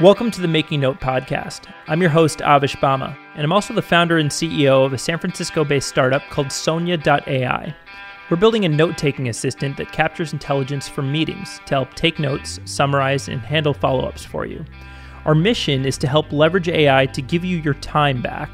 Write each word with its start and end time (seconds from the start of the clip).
Welcome 0.00 0.30
to 0.30 0.40
the 0.40 0.46
Making 0.46 0.78
Note 0.78 1.00
podcast. 1.00 1.62
I'm 1.88 2.00
your 2.00 2.10
host, 2.10 2.38
Avish 2.38 2.76
Bama, 2.76 3.18
and 3.34 3.42
I'm 3.42 3.52
also 3.52 3.74
the 3.74 3.82
founder 3.82 4.18
and 4.18 4.30
CEO 4.30 4.86
of 4.86 4.92
a 4.92 4.98
San 4.98 5.18
Francisco 5.18 5.64
based 5.64 5.88
startup 5.88 6.22
called 6.30 6.52
Sonia.ai. 6.52 7.74
We're 8.30 8.36
building 8.36 8.64
a 8.64 8.68
note 8.68 8.96
taking 8.96 9.28
assistant 9.28 9.76
that 9.76 9.90
captures 9.90 10.32
intelligence 10.32 10.88
from 10.88 11.10
meetings 11.10 11.60
to 11.66 11.74
help 11.74 11.94
take 11.94 12.20
notes, 12.20 12.60
summarize, 12.64 13.26
and 13.26 13.40
handle 13.40 13.74
follow 13.74 14.06
ups 14.06 14.24
for 14.24 14.46
you. 14.46 14.64
Our 15.24 15.34
mission 15.34 15.84
is 15.84 15.98
to 15.98 16.06
help 16.06 16.30
leverage 16.30 16.68
AI 16.68 17.06
to 17.06 17.20
give 17.20 17.44
you 17.44 17.56
your 17.58 17.74
time 17.74 18.22
back. 18.22 18.50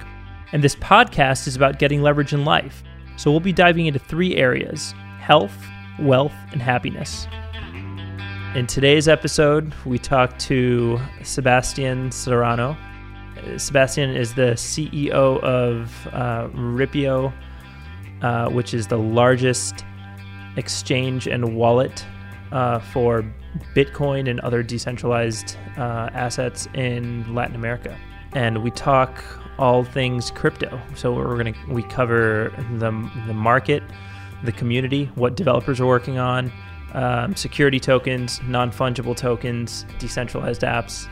And 0.53 0.65
this 0.65 0.77
podcast 0.77 1.47
is 1.47 1.57
about 1.57 1.79
getting 1.79 2.01
leverage 2.01 2.33
in 2.33 2.47
life. 2.47 2.83
So 3.17 3.31
we'll 3.31 3.41
be 3.41 3.53
diving 3.53 3.85
into 3.85 3.99
three 3.99 4.37
areas 4.37 4.95
health, 5.19 5.63
wealth, 5.99 6.33
and 6.53 6.63
happiness. 6.63 7.27
In 8.55 8.69
today's 8.69 9.09
episode, 9.09 9.75
we 9.85 9.99
talk 9.99 10.39
to 10.39 11.01
Sebastian 11.25 12.13
Serrano. 12.13 12.77
Uh, 13.37 13.59
Sebastian 13.59 14.11
is 14.11 14.35
the 14.35 14.53
CEO 14.53 15.41
of 15.43 16.07
uh, 16.13 16.47
Ripio, 16.55 17.33
uh, 18.23 18.49
which 18.51 18.73
is 18.73 18.87
the 18.87 18.97
largest 18.97 19.85
exchange 20.55 21.27
and 21.27 21.57
wallet 21.57 22.07
uh, 22.53 22.79
for 22.79 23.25
Bitcoin 23.75 24.31
and 24.31 24.39
other 24.39 24.63
decentralized 24.63 25.57
uh, 25.77 26.11
assets 26.13 26.69
in 26.75 27.35
Latin 27.35 27.57
America. 27.57 27.99
And 28.35 28.63
we 28.63 28.71
talk 28.71 29.21
all 29.59 29.83
things 29.83 30.31
crypto. 30.31 30.81
So 30.95 31.13
we're 31.13 31.37
gonna 31.37 31.55
we 31.69 31.83
cover 31.83 32.53
the 32.75 32.93
the 33.27 33.35
market, 33.35 33.83
the 34.45 34.53
community, 34.53 35.11
what 35.17 35.35
developers 35.35 35.81
are 35.81 35.87
working 35.87 36.19
on 36.19 36.53
um, 36.95 37.37
security 37.37 37.79
tokens, 37.79 38.41
non 38.45 38.71
fungible 38.71 39.17
tokens, 39.17 39.85
decentralized 39.99 40.63
apps. 40.63 41.09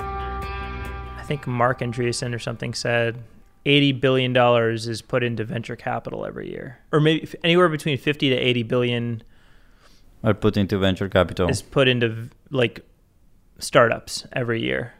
I 0.00 1.22
think 1.26 1.46
Marc 1.46 1.80
Andreessen 1.80 2.34
or 2.34 2.38
something 2.38 2.74
said 2.74 3.22
$80 3.64 4.00
billion 4.00 4.36
is 4.36 5.00
put 5.00 5.22
into 5.22 5.44
venture 5.44 5.76
capital 5.76 6.26
every 6.26 6.50
year, 6.50 6.78
or 6.92 7.00
maybe 7.00 7.28
anywhere 7.44 7.68
between 7.68 7.96
50 7.96 8.30
to 8.30 8.36
80 8.36 8.62
billion 8.64 9.22
are 10.22 10.34
put 10.34 10.56
into 10.56 10.76
venture 10.76 11.08
capital. 11.08 11.48
Is 11.48 11.62
put 11.62 11.88
into 11.88 12.28
like 12.50 12.84
startups 13.58 14.26
every 14.32 14.60
year. 14.60 14.92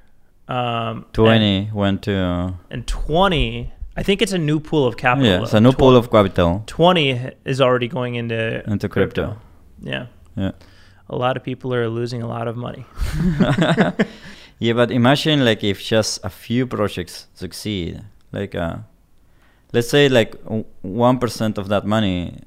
Um, 0.48 1.06
20 1.12 1.56
and, 1.56 1.72
went 1.72 2.02
to. 2.04 2.54
And 2.70 2.86
20 2.86 3.72
I 3.96 4.02
think 4.02 4.22
it's 4.22 4.32
a 4.32 4.38
new 4.38 4.60
pool 4.60 4.86
of 4.86 4.96
capital. 4.96 5.28
Yeah, 5.28 5.42
it's 5.42 5.52
a 5.52 5.60
new 5.60 5.72
pool 5.72 5.96
of 5.96 6.10
capital. 6.10 6.62
20 6.66 7.32
is 7.44 7.60
already 7.60 7.88
going 7.88 8.14
into 8.14 8.62
into 8.70 8.88
crypto. 8.88 9.26
crypto. 9.26 9.49
Yeah. 9.82 10.06
Yeah. 10.36 10.52
A 11.08 11.16
lot 11.16 11.36
of 11.36 11.42
people 11.42 11.74
are 11.74 11.88
losing 11.88 12.22
a 12.22 12.28
lot 12.28 12.46
of 12.46 12.56
money. 12.56 12.84
yeah, 14.58 14.72
but 14.74 14.90
imagine 14.90 15.44
like 15.44 15.64
if 15.64 15.82
just 15.82 16.24
a 16.24 16.30
few 16.30 16.66
projects 16.66 17.26
succeed, 17.34 18.02
like 18.32 18.54
uh, 18.54 18.76
let's 19.72 19.88
say 19.88 20.08
like 20.08 20.36
one 20.82 21.18
percent 21.18 21.58
of 21.58 21.68
that 21.68 21.84
money 21.84 22.42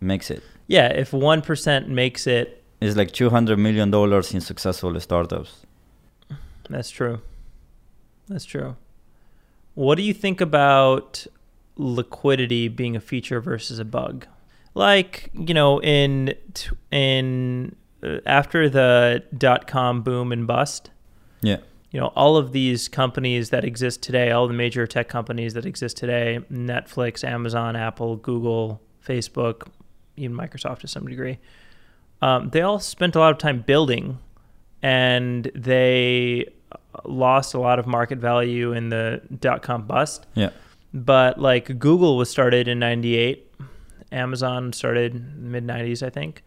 makes 0.00 0.30
it. 0.30 0.42
Yeah, 0.66 0.86
if 0.86 1.12
one 1.12 1.42
percent 1.42 1.88
makes 1.88 2.26
it, 2.26 2.62
it's 2.80 2.96
like 2.96 3.12
two 3.12 3.28
hundred 3.28 3.58
million 3.58 3.90
dollars 3.90 4.32
in 4.32 4.40
successful 4.40 4.98
startups. 5.00 5.66
That's 6.70 6.90
true. 6.90 7.20
That's 8.28 8.44
true. 8.44 8.76
What 9.74 9.96
do 9.96 10.02
you 10.02 10.14
think 10.14 10.40
about 10.40 11.26
liquidity 11.76 12.68
being 12.68 12.94
a 12.94 13.00
feature 13.00 13.40
versus 13.40 13.78
a 13.78 13.84
bug? 13.84 14.26
Like 14.74 15.30
you 15.34 15.54
know 15.54 15.80
in 15.82 16.34
in 16.90 17.74
uh, 18.02 18.18
after 18.26 18.68
the 18.68 19.22
dot 19.36 19.66
com 19.66 20.02
boom 20.02 20.32
and 20.32 20.46
bust 20.46 20.90
yeah. 21.42 21.58
you 21.90 22.00
know 22.00 22.08
all 22.16 22.36
of 22.36 22.52
these 22.52 22.88
companies 22.88 23.50
that 23.50 23.64
exist 23.64 24.02
today 24.02 24.30
all 24.30 24.46
the 24.46 24.54
major 24.54 24.86
tech 24.86 25.08
companies 25.08 25.54
that 25.54 25.66
exist 25.66 25.96
today 25.96 26.40
netflix 26.50 27.24
amazon 27.24 27.76
apple 27.76 28.16
google 28.16 28.80
facebook 29.06 29.68
even 30.16 30.36
microsoft 30.36 30.80
to 30.80 30.88
some 30.88 31.06
degree 31.06 31.38
um, 32.22 32.50
they 32.50 32.60
all 32.60 32.78
spent 32.78 33.16
a 33.16 33.18
lot 33.18 33.32
of 33.32 33.38
time 33.38 33.62
building 33.62 34.18
and 34.82 35.50
they 35.54 36.46
lost 37.04 37.54
a 37.54 37.58
lot 37.58 37.78
of 37.78 37.86
market 37.86 38.18
value 38.18 38.72
in 38.72 38.88
the 38.88 39.22
dot 39.40 39.62
com 39.62 39.86
bust. 39.86 40.26
Yeah. 40.34 40.50
But 40.92 41.40
like 41.40 41.78
google 41.78 42.16
was 42.16 42.30
started 42.30 42.68
in 42.68 42.78
98 42.78 43.49
Amazon 44.12 44.72
started 44.72 45.38
mid 45.38 45.66
90s, 45.66 46.04
I 46.04 46.10
think. 46.10 46.42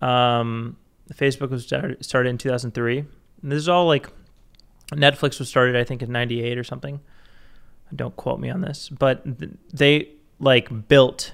Um, 0.00 0.76
Facebook 1.14 1.50
was 1.50 1.64
started, 1.64 2.28
in 2.28 2.38
2003. 2.38 2.98
And 2.98 3.08
this 3.42 3.58
is 3.58 3.68
all 3.68 3.86
like 3.86 4.08
Netflix 4.92 5.38
was 5.38 5.48
started, 5.48 5.76
I 5.76 5.84
think, 5.84 6.02
in 6.02 6.10
98 6.10 6.58
or 6.58 6.64
something. 6.64 7.00
Don't 7.94 8.16
quote 8.16 8.40
me 8.40 8.50
on 8.50 8.60
this, 8.60 8.88
but 8.88 9.22
they 9.72 10.08
like 10.40 10.88
built 10.88 11.32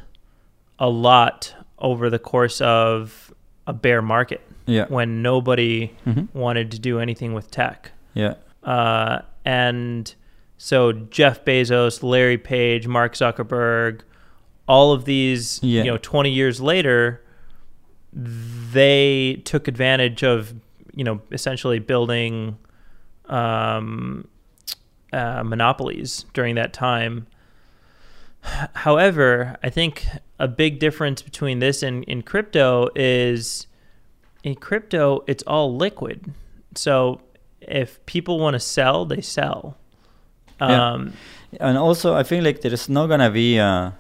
a 0.79 0.89
lot 0.89 1.55
over 1.79 2.11
the 2.11 2.19
course 2.19 2.61
of 2.61 3.33
a 3.67 3.73
bear 3.73 4.03
market. 4.03 4.43
Yeah. 4.67 4.87
When 4.89 5.23
nobody 5.23 5.97
mm-hmm. 6.07 6.39
wanted 6.39 6.71
to 6.73 6.79
do 6.79 7.01
anything 7.01 7.33
with 7.33 7.51
tech. 7.51 7.93
Yeah. 8.15 8.35
Uh, 8.63 9.23
and 9.45 10.15
so 10.57 10.93
Jeff 10.93 11.45
Bezos, 11.45 12.03
Larry 12.03 12.39
Page, 12.39 12.87
Mark 12.87 13.15
Zuckerberg, 13.15 14.03
all 14.67 14.93
of 14.93 15.05
these, 15.05 15.61
yeah. 15.63 15.83
you 15.83 15.91
know, 15.91 15.99
20 15.99 16.31
years 16.31 16.61
later, 16.61 17.23
they 18.13 19.41
took 19.45 19.69
advantage 19.69 20.23
of, 20.23 20.55
you 20.95 21.05
know, 21.05 21.21
essentially 21.31 21.79
building 21.79 22.57
um, 23.27 24.29
uh, 25.13 25.43
monopolies 25.43 26.27
during 26.33 26.55
that 26.57 26.73
time. 26.73 27.27
However, 28.75 29.57
I 29.63 29.71
think 29.71 30.07
a 30.39 30.49
big 30.49 30.79
difference 30.79 31.23
between 31.23 31.61
this 31.61 31.83
and 31.83 32.05
in 32.05 32.23
crypto 32.23 32.89
is 32.95 33.67
in 34.43 34.57
crypto, 34.57 35.23
it's 35.27 35.43
all 35.45 35.77
liquid. 35.77 36.35
So 36.75 37.21
if 37.61 38.05
people 38.07 38.41
want 38.41 38.55
to 38.55 38.61
sell, 38.61 39.05
they 39.05 39.21
sell. 39.21 39.77
Um, 40.61 41.13
yeah. 41.53 41.69
And 41.69 41.79
also, 41.79 42.15
I 42.15 42.23
think 42.23 42.45
like 42.45 42.61
there 42.61 42.73
is 42.73 42.89
not 42.89 43.07
gonna 43.07 43.31
be 43.31 43.59
a 43.59 43.95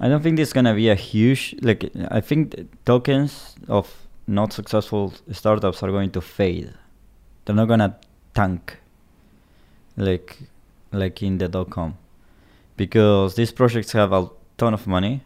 I 0.00 0.08
don't 0.08 0.22
think 0.22 0.36
there's 0.36 0.52
gonna 0.52 0.74
be 0.74 0.88
a 0.88 0.94
huge 0.94 1.54
like. 1.62 1.90
I 2.10 2.20
think 2.20 2.54
tokens 2.84 3.54
of 3.68 3.92
not 4.26 4.52
successful 4.52 5.12
startups 5.30 5.82
are 5.82 5.90
going 5.90 6.10
to 6.12 6.20
fade. 6.20 6.72
They're 7.44 7.54
not 7.54 7.68
gonna 7.68 7.96
tank 8.34 8.78
like 9.96 10.38
like 10.92 11.22
in 11.22 11.38
the 11.38 11.48
dot 11.48 11.70
com 11.70 11.98
because 12.76 13.34
these 13.34 13.52
projects 13.52 13.92
have 13.92 14.12
a 14.12 14.28
ton 14.56 14.74
of 14.74 14.86
money 14.86 15.22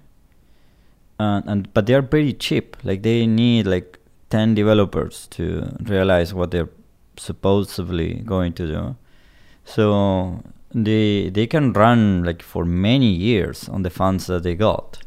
and, 1.18 1.44
and 1.46 1.74
but 1.74 1.86
they 1.86 1.94
are 1.94 2.02
pretty 2.02 2.32
cheap 2.32 2.76
like 2.82 3.02
they 3.02 3.26
need 3.26 3.66
like 3.66 3.98
10 4.30 4.54
developers 4.54 5.26
to 5.28 5.76
realize 5.82 6.34
what 6.34 6.50
they're 6.50 6.68
supposedly 7.16 8.14
going 8.14 8.52
to 8.52 8.66
do 8.66 8.96
so 9.64 10.42
they 10.74 11.30
they 11.30 11.46
can 11.46 11.72
run 11.72 12.24
like 12.24 12.42
for 12.42 12.64
many 12.64 13.10
years 13.10 13.68
on 13.68 13.82
the 13.82 13.90
funds 13.90 14.26
that 14.26 14.42
they 14.42 14.54
got. 14.54 14.98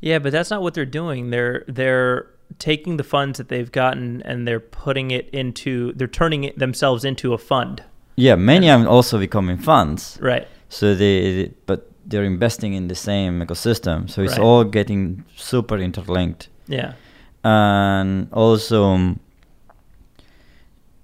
Yeah, 0.00 0.18
but 0.18 0.32
that's 0.32 0.50
not 0.50 0.62
what 0.62 0.74
they're 0.74 0.84
doing. 0.84 1.30
They're 1.30 1.64
they're 1.68 2.26
taking 2.58 2.96
the 2.96 3.04
funds 3.04 3.38
that 3.38 3.48
they've 3.48 3.72
gotten 3.72 4.22
and 4.22 4.46
they're 4.46 4.60
putting 4.60 5.10
it 5.10 5.30
into 5.30 5.92
they're 5.94 6.08
turning 6.08 6.44
it 6.44 6.58
themselves 6.58 7.04
into 7.04 7.32
a 7.32 7.38
fund. 7.38 7.82
Yeah, 8.16 8.34
many 8.34 8.68
are 8.68 8.86
also 8.86 9.18
becoming 9.18 9.58
funds. 9.58 10.18
Right. 10.20 10.46
So 10.68 10.94
they 10.94 11.52
but 11.66 11.90
they're 12.04 12.24
investing 12.24 12.74
in 12.74 12.88
the 12.88 12.94
same 12.94 13.40
ecosystem. 13.40 14.10
So 14.10 14.22
it's 14.22 14.32
right. 14.32 14.42
all 14.42 14.64
getting 14.64 15.24
super 15.36 15.78
interlinked. 15.78 16.48
Yeah. 16.66 16.94
And 17.44 18.28
also 18.32 18.84
um, 18.84 19.20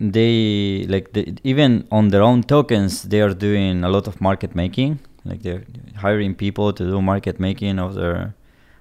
they 0.00 0.86
like 0.88 1.12
the, 1.12 1.36
even 1.42 1.86
on 1.90 2.08
their 2.08 2.22
own 2.22 2.42
tokens 2.42 3.02
they 3.02 3.20
are 3.20 3.34
doing 3.34 3.84
a 3.84 3.88
lot 3.88 4.06
of 4.06 4.20
market 4.20 4.54
making. 4.54 5.00
Like 5.24 5.42
they're 5.42 5.64
hiring 5.96 6.34
people 6.34 6.72
to 6.72 6.84
do 6.84 7.02
market 7.02 7.40
making 7.40 7.78
of 7.78 7.94
their 7.94 8.34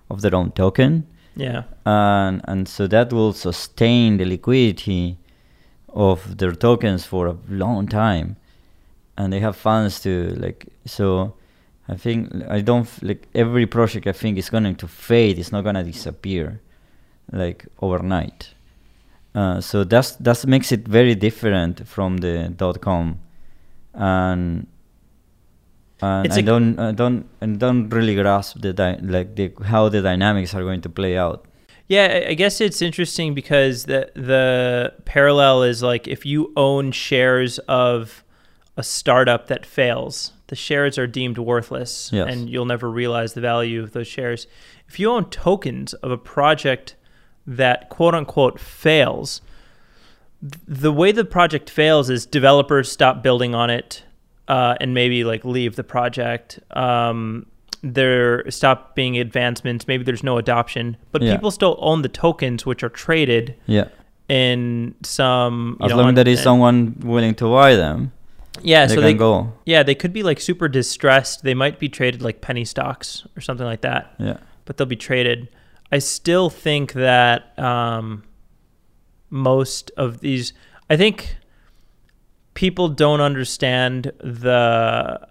of 0.10 0.22
their 0.22 0.36
own 0.36 0.52
token. 0.52 1.08
Yeah. 1.36 1.64
And 1.86 2.42
and 2.46 2.68
so 2.68 2.88
that 2.88 3.12
will 3.12 3.34
sustain 3.34 4.18
the 4.18 4.26
liquidity 4.26 5.18
of 5.90 6.38
their 6.38 6.54
tokens 6.54 7.06
for 7.06 7.28
a 7.28 7.38
long 7.50 7.88
time. 7.88 8.36
And 9.18 9.34
they 9.34 9.40
have 9.40 9.56
funds 9.56 10.00
to 10.02 10.36
like 10.38 10.68
so 10.86 11.34
i 11.90 11.96
think 11.96 12.30
i 12.50 12.60
don't 12.62 12.88
like 13.02 13.28
every 13.34 13.66
project 13.66 14.06
i 14.06 14.12
think 14.12 14.38
is 14.38 14.50
going 14.50 14.76
to 14.76 14.88
fade. 14.88 15.40
It's 15.40 15.52
not 15.52 15.64
going 15.64 15.76
to 15.76 15.84
disappear 15.84 16.62
like 17.32 17.66
overnight 17.82 18.54
uh, 19.40 19.62
so 19.62 19.84
that's 19.84 20.12
that 20.26 20.46
makes 20.48 20.72
it 20.72 20.88
very 20.88 21.16
different 21.16 21.88
from 21.88 22.18
the 22.18 22.34
dot 22.62 22.78
com, 22.82 23.06
and 23.94 24.68
and 26.02 26.32
I 26.34 26.42
don't 26.42 26.80
I 26.80 26.92
don't 26.92 27.26
I 27.42 27.46
don't 27.48 27.90
really 27.90 28.16
grasp 28.16 28.62
the 28.62 28.74
di- 28.74 29.00
like 29.02 29.36
the 29.36 29.52
how 29.66 29.90
the 29.90 30.02
dynamics 30.02 30.54
are 30.54 30.64
going 30.64 30.82
to 30.82 30.90
play 30.90 31.18
out. 31.18 31.46
Yeah, 31.88 32.08
I- 32.18 32.30
I 32.32 32.34
guess 32.36 32.62
it's 32.62 32.82
interesting 32.82 33.34
because 33.34 33.86
the 33.86 34.02
the 34.14 34.94
parallel 35.06 35.64
is 35.64 35.82
like 35.82 36.08
if 36.08 36.26
you 36.26 36.52
own 36.56 36.92
shares 36.92 37.60
of 37.68 38.24
a 38.76 38.84
startup 38.84 39.48
that 39.48 39.66
fails, 39.66 40.34
the 40.48 40.56
shares 40.56 40.98
are 41.00 41.08
deemed 41.08 41.38
worthless 41.38 42.10
Yes. 42.14 42.28
and 42.32 42.50
you'll 42.50 42.66
never 42.76 42.90
realize 42.92 43.34
the 43.34 43.42
value 43.42 43.82
of 43.84 43.92
those 43.94 44.08
shares. 44.08 44.48
If 44.88 45.00
you 45.00 45.10
own 45.10 45.26
tokens 45.30 45.94
of 46.04 46.12
a 46.12 46.18
project 46.18 46.96
that 47.48 47.90
quote 47.90 48.14
unquote 48.14 48.60
fails, 48.60 49.42
the 50.68 50.92
way 50.92 51.12
the 51.12 51.26
project 51.26 51.70
fails 51.70 52.10
is 52.10 52.26
developers 52.26 52.92
stop 52.92 53.24
building 53.24 53.56
on 53.56 53.70
it 53.70 54.04
uh, 54.48 54.76
and 54.80 54.94
maybe 54.94 55.24
like 55.24 55.44
leave 55.46 55.76
the 55.76 55.84
project. 55.84 56.60
Um, 56.72 57.48
there 57.82 58.50
stop 58.52 58.96
being 58.96 59.18
advancements. 59.18 59.88
Maybe 59.88 60.04
there's 60.04 60.24
no 60.24 60.38
adoption, 60.38 60.98
but 61.12 61.22
Yeah. 61.22 61.34
people 61.36 61.52
still 61.52 61.78
own 61.80 62.02
the 62.02 62.10
tokens, 62.10 62.66
which 62.66 62.84
are 62.84 62.90
traded 62.90 63.56
Yeah. 63.66 63.86
in 64.30 64.94
some. 65.04 65.78
As 65.82 65.90
know, 65.92 65.98
long 65.98 66.10
as 66.10 66.16
there 66.16 66.28
is 66.28 66.42
someone 66.42 66.96
willing 67.00 67.36
to 67.36 67.46
buy 67.50 67.76
them, 67.76 68.12
Yeah, 68.64 68.86
they 68.86 68.90
so 68.90 68.96
can 68.96 69.04
they 69.04 69.14
go. 69.14 69.54
yeah 69.66 69.84
they 69.84 69.96
could 69.96 70.12
be 70.14 70.24
like 70.24 70.40
super 70.42 70.68
distressed. 70.68 71.44
They 71.44 71.54
might 71.54 71.80
be 71.80 71.88
traded 71.90 72.22
like 72.22 72.42
penny 72.42 72.66
stocks 72.66 73.26
or 73.38 73.42
something 73.42 73.66
like 73.66 73.82
that. 73.82 74.14
Yeah. 74.20 74.38
but 74.66 74.76
they'll 74.76 74.86
be 74.86 74.98
traded. 74.98 75.48
I 75.92 76.00
still 76.00 76.50
think 76.50 76.94
that 76.94 77.58
um, 77.58 78.24
most 79.30 79.92
of 79.98 80.20
these, 80.20 80.54
I 80.90 80.98
think 80.98 81.36
people 82.54 82.90
don't 82.90 83.22
understand 83.22 84.12
the 84.20 85.28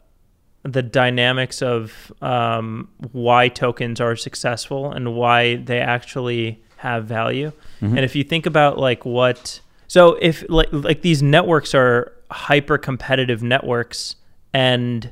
the 0.63 0.83
dynamics 0.83 1.63
of 1.63 2.13
um, 2.21 2.89
why 3.13 3.49
tokens 3.49 4.01
are 4.01 4.17
successful 4.17 4.91
and 4.91 5.15
why 5.15 5.57
they 5.57 5.79
actually 5.79 6.61
have 6.79 7.05
value. 7.05 7.53
Mhm. 7.81 7.91
And 7.91 7.99
if 8.01 8.17
you 8.17 8.25
think 8.25 8.47
about 8.47 8.77
like 8.77 9.05
what, 9.05 9.61
so 9.87 10.15
if 10.21 10.45
like 10.49 10.69
like 10.73 11.03
these 11.03 11.23
networks 11.23 11.75
are 11.75 12.13
hyper 12.31 12.79
competitive 12.79 13.43
networks, 13.43 14.17
and 14.53 15.11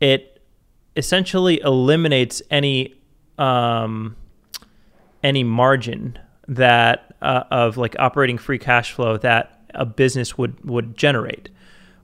it 0.00 0.40
essentially 0.96 1.60
eliminates 1.60 2.42
any 2.50 2.94
um, 3.38 4.14
any 5.22 5.44
margin 5.44 6.18
that 6.48 7.14
uh, 7.22 7.44
of 7.50 7.76
like 7.76 7.94
operating 7.98 8.38
free 8.38 8.58
cash 8.58 8.92
flow 8.92 9.16
that 9.18 9.60
a 9.74 9.86
business 9.86 10.36
would 10.38 10.62
would 10.64 10.96
generate, 10.96 11.48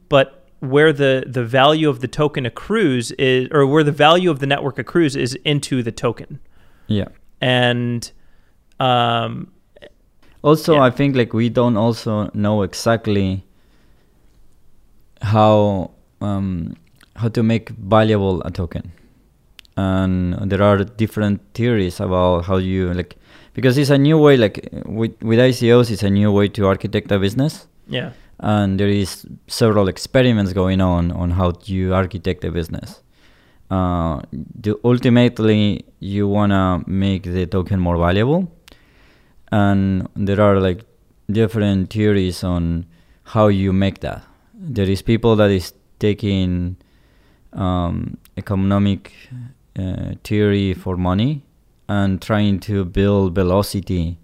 but 0.08 0.46
where 0.60 0.92
the 0.92 1.24
the 1.26 1.44
value 1.44 1.88
of 1.88 2.00
the 2.00 2.08
token 2.08 2.46
accrues 2.46 3.10
is 3.12 3.48
or 3.52 3.66
where 3.66 3.84
the 3.84 3.92
value 3.92 4.30
of 4.30 4.38
the 4.38 4.46
network 4.46 4.78
accrues 4.78 5.14
is 5.16 5.34
into 5.44 5.82
the 5.82 5.92
token 5.92 6.38
Yeah. 6.86 7.08
and 7.40 8.10
um 8.80 9.48
Also, 10.42 10.74
Yeah. 10.74 10.82
I 10.88 10.90
think 10.90 11.16
like 11.16 11.32
we 11.34 11.48
don't 11.48 11.76
also 11.76 12.30
know 12.32 12.62
exactly 12.62 13.44
how 15.20 15.90
um, 16.20 16.74
how 17.16 17.28
to 17.28 17.42
make 17.42 17.70
valuable 17.70 18.42
a 18.42 18.50
token, 18.50 18.92
and 19.86 20.50
there 20.50 20.62
are 20.62 20.78
different 21.02 21.40
theories 21.54 22.00
about 22.00 22.44
how 22.46 22.56
you 22.56 22.92
like 23.00 23.16
because 23.54 23.78
it's 23.78 23.90
a 23.90 23.98
new 23.98 24.18
way. 24.18 24.36
Like 24.36 24.56
with 24.84 25.14
with 25.22 25.38
ICOs, 25.50 25.90
it's 25.90 26.02
a 26.02 26.14
new 26.20 26.30
way 26.38 26.48
to 26.56 26.66
architect 26.66 27.12
a 27.12 27.18
business, 27.26 27.66
yeah 27.98 28.10
and 28.40 28.78
there 28.78 28.88
is 28.88 29.26
several 29.48 29.88
experiments 29.88 30.52
going 30.52 30.80
on 30.80 31.10
on 31.12 31.30
how 31.32 31.52
you 31.64 31.94
architect 31.94 32.44
a 32.44 32.50
business. 32.50 33.02
Uh, 33.70 34.20
the, 34.32 34.78
ultimately, 34.84 35.84
you 35.98 36.28
wanna 36.28 36.82
make 36.86 37.24
the 37.24 37.46
token 37.46 37.80
more 37.80 37.98
valuable, 37.98 38.50
and 39.50 40.08
there 40.14 40.40
are 40.40 40.60
like 40.60 40.84
different 41.30 41.90
theories 41.90 42.44
on 42.44 42.86
how 43.24 43.48
you 43.48 43.72
make 43.72 44.00
that. 44.00 44.22
There 44.54 44.88
is 44.88 45.02
people 45.02 45.36
that 45.36 45.50
is 45.50 45.74
taking 45.98 46.76
um, 47.52 48.16
economic 48.36 49.12
uh, 49.78 50.14
theory 50.24 50.74
for 50.74 50.96
money 50.96 51.42
and 51.88 52.20
trying 52.20 52.60
to 52.60 52.84
build 52.84 53.34
velocity 53.34 54.18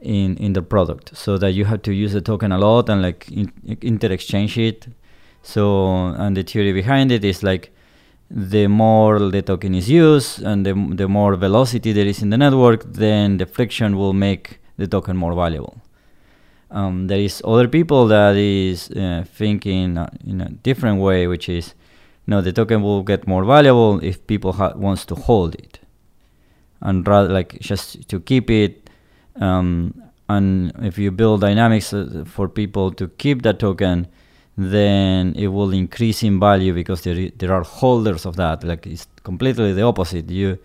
in 0.00 0.36
in 0.36 0.52
the 0.52 0.62
product. 0.62 1.16
So 1.16 1.38
that 1.38 1.52
you 1.52 1.64
have 1.64 1.82
to 1.82 1.92
use 1.92 2.12
the 2.12 2.20
token 2.20 2.52
a 2.52 2.58
lot 2.58 2.88
and 2.88 3.02
like 3.02 3.30
in, 3.30 3.52
inter 3.80 4.12
exchange 4.12 4.58
it. 4.58 4.88
So 5.42 6.06
and 6.16 6.36
the 6.36 6.42
theory 6.42 6.72
behind 6.72 7.12
it 7.12 7.24
is 7.24 7.42
like 7.42 7.72
the 8.30 8.66
more 8.66 9.18
the 9.18 9.42
token 9.42 9.74
is 9.74 9.88
used 9.88 10.42
and 10.42 10.66
the, 10.66 10.74
the 10.94 11.08
more 11.08 11.34
velocity 11.36 11.92
there 11.92 12.06
is 12.06 12.20
in 12.20 12.28
the 12.28 12.36
network 12.36 12.84
then 12.84 13.38
the 13.38 13.46
friction 13.46 13.96
will 13.96 14.12
make 14.12 14.60
the 14.76 14.86
token 14.86 15.16
more 15.16 15.34
valuable. 15.34 15.80
Um, 16.70 17.06
there 17.06 17.18
is 17.18 17.40
other 17.46 17.66
people 17.66 18.06
that 18.08 18.36
is 18.36 18.90
uh, 18.90 19.24
thinking 19.26 19.96
uh, 19.96 20.10
in 20.26 20.42
a 20.42 20.50
different 20.50 21.00
way 21.00 21.26
which 21.26 21.48
is 21.48 21.74
no 22.28 22.42
the 22.42 22.52
token 22.52 22.82
will 22.82 23.02
get 23.02 23.26
more 23.26 23.44
valuable 23.44 23.98
if 24.04 24.24
people 24.26 24.52
wants 24.76 25.06
to 25.06 25.14
hold 25.14 25.54
it. 25.54 25.80
And 26.80 27.08
rather 27.08 27.30
like 27.30 27.58
just 27.60 28.08
to 28.10 28.20
keep 28.20 28.50
it 28.50 28.90
um, 29.40 29.94
and 30.28 30.72
if 30.82 30.98
you 30.98 31.10
build 31.10 31.40
dynamics 31.40 31.92
uh, 31.92 32.24
for 32.26 32.48
people 32.48 32.92
to 32.92 33.08
keep 33.08 33.42
that 33.42 33.58
token 33.58 34.06
then 34.58 35.34
it 35.36 35.48
will 35.48 35.72
increase 35.72 36.22
in 36.22 36.38
value 36.38 36.74
because 36.74 37.00
there 37.02 37.30
there 37.38 37.52
are 37.52 37.62
holders 37.62 38.26
of 38.26 38.36
that. 38.36 38.62
Like 38.62 38.86
it's 38.86 39.06
completely 39.22 39.72
the 39.72 39.82
opposite. 39.82 40.28
You 40.28 40.58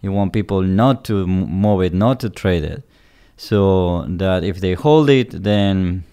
you 0.00 0.12
want 0.12 0.32
people 0.32 0.62
not 0.62 1.04
to 1.04 1.26
move 1.26 1.82
it 1.82 1.92
not 1.92 2.20
to 2.20 2.30
trade 2.30 2.64
it. 2.64 2.82
So 3.36 4.06
that 4.08 4.42
if 4.42 4.60
they 4.60 4.72
hold 4.72 5.10
it 5.10 5.42
then 5.42 6.04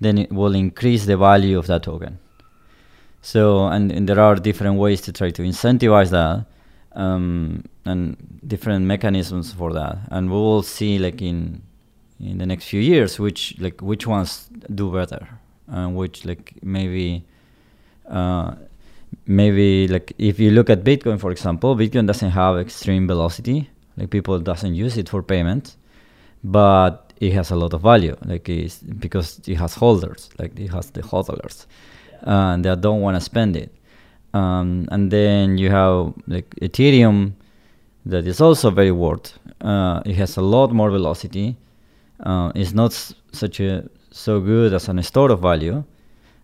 then 0.00 0.18
it 0.18 0.30
will 0.30 0.54
increase 0.54 1.06
the 1.06 1.16
value 1.16 1.58
of 1.58 1.66
that 1.68 1.84
token 1.84 2.18
so 3.24 3.68
and, 3.68 3.90
and 3.90 4.06
there 4.06 4.20
are 4.20 4.34
different 4.34 4.76
ways 4.76 5.00
to 5.00 5.10
try 5.10 5.30
to 5.30 5.42
incentivize 5.42 6.10
that 6.10 6.44
um, 6.94 7.64
and 7.86 8.18
different 8.46 8.84
mechanisms 8.84 9.50
for 9.50 9.72
that. 9.72 9.96
And 10.10 10.28
we 10.28 10.36
will 10.36 10.62
see 10.62 10.98
like 10.98 11.22
in 11.22 11.62
in 12.20 12.36
the 12.36 12.44
next 12.44 12.66
few 12.66 12.80
years 12.80 13.18
which 13.18 13.58
like 13.58 13.80
which 13.80 14.06
ones 14.06 14.50
do 14.74 14.92
better 14.92 15.26
and 15.68 15.96
which 15.96 16.26
like 16.26 16.52
maybe 16.62 17.24
uh, 18.10 18.54
maybe 19.26 19.88
like 19.88 20.12
if 20.18 20.38
you 20.38 20.50
look 20.50 20.68
at 20.68 20.84
bitcoin 20.84 21.18
for 21.18 21.30
example 21.30 21.74
bitcoin 21.74 22.06
doesn't 22.06 22.30
have 22.30 22.58
extreme 22.58 23.06
velocity. 23.06 23.70
Like 23.96 24.10
people 24.10 24.38
doesn't 24.38 24.74
use 24.74 24.98
it 24.98 25.08
for 25.08 25.22
payment 25.22 25.76
but 26.42 27.14
it 27.20 27.32
has 27.32 27.50
a 27.50 27.56
lot 27.56 27.72
of 27.72 27.80
value. 27.80 28.18
Like 28.26 28.50
it's 28.50 28.80
because 28.80 29.40
it 29.46 29.54
has 29.54 29.76
holders 29.76 30.28
like 30.38 30.60
it 30.60 30.68
has 30.68 30.90
the 30.90 31.00
hodlers 31.00 31.64
uh, 32.24 32.56
that 32.58 32.80
don't 32.80 33.00
want 33.00 33.16
to 33.16 33.20
spend 33.20 33.56
it. 33.56 33.72
Um, 34.32 34.88
and 34.90 35.10
then 35.10 35.58
you 35.58 35.70
have 35.70 36.12
like 36.26 36.50
ethereum 36.60 37.34
that 38.06 38.26
is 38.26 38.40
also 38.40 38.70
very 38.70 38.90
worth. 38.90 39.38
Uh, 39.60 40.02
it 40.04 40.16
has 40.16 40.36
a 40.36 40.42
lot 40.42 40.72
more 40.72 40.90
velocity. 40.90 41.56
Uh, 42.20 42.50
it's 42.54 42.72
not 42.72 42.92
s- 42.92 43.14
such 43.32 43.60
a 43.60 43.88
so 44.10 44.40
good 44.40 44.72
as 44.72 44.88
an 44.88 45.02
store 45.02 45.30
of 45.30 45.40
value 45.40 45.82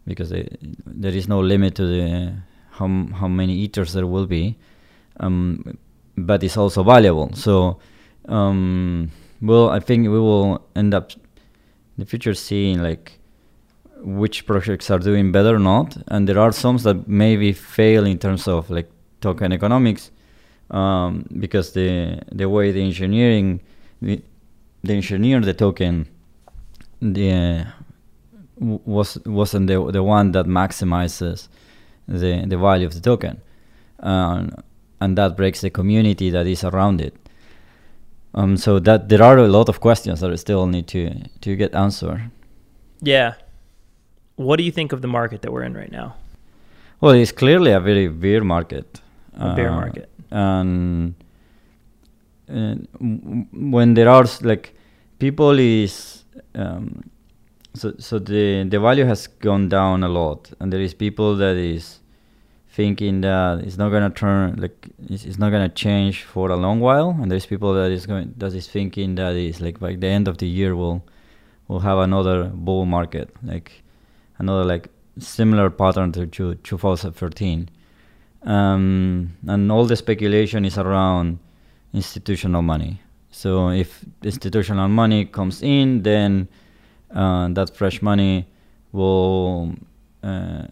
because 0.07 0.31
there 0.31 1.13
is 1.13 1.29
no 1.29 1.41
limit 1.41 1.75
to 1.77 1.87
the 1.87 2.33
how 2.71 2.87
how 3.15 3.29
many 3.29 3.55
ethers 3.55 3.93
there 3.93 4.07
will 4.07 4.27
be. 4.27 4.57
Um, 5.19 5.77
but 6.17 6.43
it's 6.43 6.57
also 6.57 6.83
valuable. 6.83 7.31
So 7.35 7.79
um, 8.29 9.11
well 9.43 9.71
I 9.71 9.81
think 9.81 10.05
we 10.05 10.19
will 10.19 10.65
end 10.77 10.95
up 10.95 11.13
in 11.13 11.99
the 11.99 12.07
future 12.07 12.35
seeing 12.35 12.83
like 12.83 13.20
which 14.02 14.47
projects 14.47 14.90
are 14.90 14.99
doing 14.99 15.33
better 15.33 15.57
or 15.57 15.59
not 15.59 15.97
and 16.09 16.28
there 16.28 16.38
are 16.38 16.52
some 16.52 16.76
that 16.78 17.07
maybe 17.09 17.52
fail 17.52 18.07
in 18.07 18.19
terms 18.19 18.49
of 18.49 18.71
like 18.71 18.90
token 19.21 19.52
economics 19.52 20.11
um, 20.71 21.26
because 21.38 21.73
the 21.73 22.21
the 22.33 22.49
way 22.49 22.71
the 22.73 22.83
engineering 22.83 23.61
the, 24.00 24.23
the 24.83 24.95
engineer 24.95 25.40
the 25.40 25.54
token 25.54 26.07
the 27.00 27.66
was 28.61 29.19
wasn't 29.25 29.66
the 29.66 29.90
the 29.90 30.02
one 30.02 30.33
that 30.33 30.47
maximizes 30.47 31.49
the 32.07 32.45
the 32.47 32.59
value 32.59 32.87
of 32.87 32.95
the 32.95 33.00
token. 33.00 33.40
Um, 34.00 34.50
and 35.00 35.16
that 35.16 35.37
breaks 35.37 35.62
the 35.62 35.71
community 35.71 36.30
that 36.30 36.47
is 36.47 36.62
around 36.62 37.00
it. 37.00 37.14
Um, 38.35 38.57
so 38.57 38.78
that 38.80 39.09
there 39.09 39.23
are 39.23 39.38
a 39.38 39.49
lot 39.49 39.69
of 39.69 39.80
questions 39.80 40.21
that 40.21 40.37
still 40.38 40.66
need 40.66 40.87
to 40.88 41.11
to 41.40 41.57
get 41.57 41.75
answered 41.75 42.30
yeah 43.02 43.35
what 44.47 44.56
do 44.59 44.64
you 44.68 44.73
think 44.78 44.92
of 44.94 45.00
the 45.04 45.09
market 45.20 45.38
that 45.42 45.50
we're 45.54 45.66
in 45.70 45.75
right 45.82 45.92
now 46.02 46.09
Well, 47.02 47.14
it's 47.23 47.32
clearly 47.42 47.70
a 47.73 47.80
very 47.80 48.09
bear 48.25 48.42
market. 48.56 48.88
A 49.35 49.54
bear 49.59 49.70
Uh, 49.70 49.76
market. 49.82 50.09
And 50.30 51.14
uh, 52.49 52.75
w- 52.99 53.20
w- 53.20 53.47
when 53.76 53.94
there 53.94 54.09
are 54.16 54.25
s- 54.25 54.42
like 54.42 54.64
people 55.18 55.59
is 55.59 55.94
um, 56.54 56.85
so 57.80 57.87
so 57.99 58.18
the 58.18 58.44
the 58.73 58.78
value 58.88 59.06
has 59.12 59.28
gone 59.49 59.68
down 59.68 60.02
a 60.02 60.09
lot, 60.09 60.50
and 60.61 60.73
there 60.73 60.82
is 60.88 60.94
people 60.94 61.30
that 61.37 61.56
is 61.56 62.00
thinking 62.76 63.20
that 63.23 63.61
it's 63.66 63.78
not 63.82 63.90
gonna 63.94 64.11
turn 64.11 64.56
like 64.64 64.76
it's, 65.09 65.25
it's 65.25 65.38
not 65.38 65.50
gonna 65.54 65.68
change 65.87 66.16
for 66.25 66.50
a 66.50 66.56
long 66.56 66.80
while, 66.80 67.11
and 67.20 67.30
there's 67.30 67.47
people 67.47 67.73
that 67.80 67.90
is 67.90 68.06
going 68.06 68.35
that 68.38 68.52
is 68.54 68.66
thinking 68.68 69.16
that 69.16 69.35
is 69.37 69.61
like 69.61 69.78
by 69.80 69.94
the 70.02 70.06
end 70.16 70.28
of 70.28 70.37
the 70.38 70.47
year 70.47 70.75
we'll 70.75 71.00
we'll 71.68 71.80
have 71.90 71.99
another 71.99 72.44
bull 72.66 72.85
market, 72.87 73.28
like 73.42 73.70
another 74.40 74.64
like 74.64 74.88
similar 75.18 75.70
pattern 75.70 76.11
to 76.12 76.26
2013. 76.26 77.68
Um, 78.42 79.37
and 79.47 79.70
all 79.70 79.85
the 79.85 79.97
speculation 79.97 80.64
is 80.64 80.78
around 80.78 81.38
institutional 81.92 82.62
money. 82.62 83.00
So 83.30 83.68
if 83.68 84.04
institutional 84.23 84.88
money 84.88 85.26
comes 85.26 85.62
in, 85.62 86.02
then 86.02 86.49
uh, 87.14 87.49
that 87.49 87.76
fresh 87.76 88.02
money 88.02 88.47
will 88.92 89.75
uh, 90.23 90.62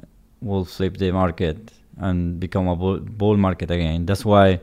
will 0.40 0.64
flip 0.64 0.96
the 0.96 1.12
market 1.12 1.72
and 1.98 2.40
become 2.40 2.68
a 2.68 2.76
bull, 2.76 3.37
market 3.37 3.70
again. 3.70 4.06
That's 4.06 4.25
why 4.25 4.60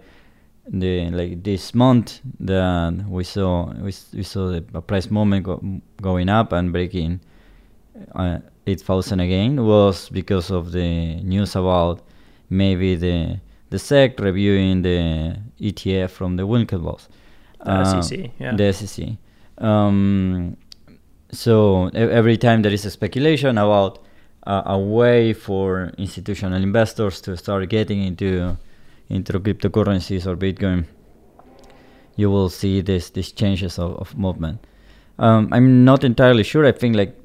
the 0.67 1.11
like 1.11 1.43
this 1.43 1.75
month 1.75 2.21
that 2.39 3.05
we 3.07 3.23
saw 3.23 3.71
we, 3.73 3.93
we 4.13 4.23
saw 4.23 4.49
the 4.49 4.81
price 4.81 5.11
movement 5.11 5.45
go, 5.45 5.61
going 6.01 6.27
up 6.27 6.53
and 6.53 6.71
breaking 6.71 7.19
uh, 8.15 8.39
8000 8.67 9.19
again 9.19 9.65
was 9.65 10.09
because 10.09 10.51
of 10.51 10.71
the 10.71 11.15
news 11.15 11.55
about 11.55 12.01
maybe 12.49 12.95
the 12.95 13.39
the 13.69 13.79
SEC 13.79 14.19
reviewing 14.19 14.83
the 14.83 15.37
ETF 15.59 16.11
from 16.11 16.35
the 16.35 16.43
Winklevoss. 16.43 17.07
The 17.63 17.71
uh, 17.71 18.01
SEC, 18.01 18.31
yeah. 18.39 18.55
The 18.55 18.71
SEC. 18.71 19.09
Um, 19.57 20.55
so 21.31 21.87
every 21.93 22.37
time 22.37 22.61
there 22.61 22.71
is 22.71 22.85
a 22.85 22.91
speculation 22.91 23.57
about 23.57 23.99
uh, 24.45 24.61
a 24.65 24.77
way 24.77 25.33
for 25.33 25.91
institutional 25.97 26.61
investors 26.61 27.19
to 27.21 27.35
start 27.35 27.67
getting 27.69 28.03
into 28.03 28.57
into 29.09 29.39
cryptocurrencies 29.39 30.25
or 30.25 30.35
Bitcoin, 30.35 30.85
you 32.15 32.29
will 32.29 32.49
see 32.49 32.81
this 32.81 33.09
these 33.09 33.31
changes 33.31 33.79
of, 33.79 33.95
of 33.97 34.17
movement. 34.17 34.65
Um, 35.17 35.49
I'm 35.51 35.85
not 35.85 36.03
entirely 36.03 36.43
sure. 36.43 36.65
I 36.65 36.71
think 36.71 36.95
like 36.95 37.15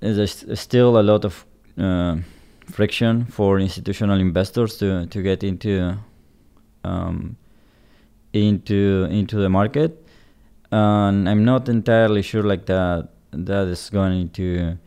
there's 0.00 0.44
still 0.60 0.98
a 0.98 1.02
lot 1.02 1.24
of 1.24 1.44
uh, 1.78 2.16
friction 2.66 3.24
for 3.26 3.58
institutional 3.58 4.20
investors 4.20 4.76
to, 4.78 5.06
to 5.06 5.22
get 5.22 5.42
into 5.44 5.96
um, 6.84 7.36
into 8.32 9.08
into 9.10 9.36
the 9.36 9.48
market, 9.48 10.06
and 10.70 11.28
I'm 11.28 11.44
not 11.44 11.68
entirely 11.68 12.22
sure 12.22 12.42
like 12.42 12.66
that 12.66 13.08
that 13.32 13.66
is 13.68 13.90
going 13.90 14.30
to 14.30 14.78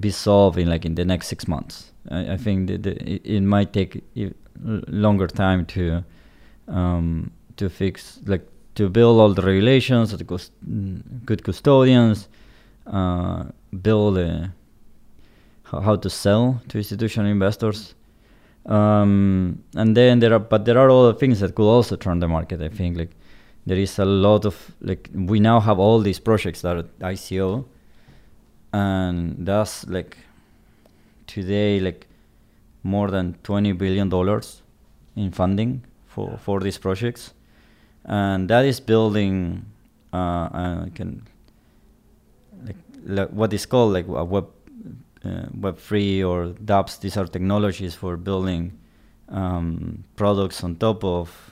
be 0.00 0.10
solved 0.10 0.58
in 0.58 0.68
like 0.68 0.84
in 0.84 0.94
the 0.94 1.04
next 1.04 1.28
six 1.28 1.46
months. 1.48 1.92
I, 2.10 2.32
I 2.32 2.36
think 2.36 2.68
that 2.68 2.86
it, 2.86 3.22
it, 3.24 3.40
might 3.40 3.72
take 3.72 4.02
longer 4.62 5.26
time 5.26 5.66
to 5.66 6.04
um, 6.68 7.30
to 7.56 7.68
fix 7.68 8.20
like 8.26 8.46
to 8.74 8.88
build 8.88 9.20
all 9.20 9.32
the 9.32 9.42
regulations, 9.42 10.16
the 10.16 10.24
good 11.24 11.44
custodians, 11.44 12.28
uh, 12.86 13.44
build 13.82 14.18
a 14.18 14.52
how 15.64 15.96
to 15.96 16.10
sell 16.10 16.62
to 16.68 16.78
institutional 16.78 17.30
investors. 17.30 17.94
Um, 18.66 19.62
and 19.74 19.96
then 19.96 20.20
there 20.20 20.32
are, 20.32 20.38
but 20.38 20.64
there 20.64 20.78
are 20.78 20.90
other 20.90 21.12
things 21.12 21.40
that 21.40 21.54
could 21.54 21.68
also 21.68 21.96
turn 21.96 22.20
the 22.20 22.28
market. 22.28 22.62
I 22.62 22.68
think 22.68 22.96
like 22.96 23.10
there 23.66 23.76
is 23.76 23.98
a 23.98 24.04
lot 24.04 24.44
of 24.44 24.74
like 24.80 25.10
we 25.14 25.40
now 25.40 25.60
have 25.60 25.78
all 25.78 26.00
these 26.00 26.18
projects 26.18 26.62
that 26.62 26.76
are 26.76 26.84
ICO, 27.00 27.64
and 28.72 29.36
that's 29.46 29.86
like 29.86 30.16
today 31.26 31.80
like 31.80 32.06
more 32.82 33.10
than 33.10 33.34
twenty 33.42 33.72
billion 33.72 34.08
dollars 34.08 34.62
in 35.16 35.30
funding 35.30 35.84
for 36.06 36.38
for 36.38 36.60
these 36.60 36.78
projects, 36.78 37.34
and 38.04 38.48
that 38.48 38.64
is 38.64 38.80
building. 38.80 39.66
Uh, 40.12 40.86
I 40.86 40.90
can 40.94 41.26
like, 43.04 43.28
what 43.30 43.52
is 43.52 43.66
called 43.66 43.92
like 43.92 44.08
a 44.08 44.24
web 44.24 44.48
uh, 45.24 45.46
Web3 45.58 46.26
or 46.28 46.48
dApps, 46.52 47.00
these 47.00 47.16
are 47.16 47.26
technologies 47.26 47.94
for 47.94 48.16
building 48.16 48.78
um, 49.30 50.04
products 50.16 50.62
on 50.62 50.76
top 50.76 51.02
of 51.02 51.50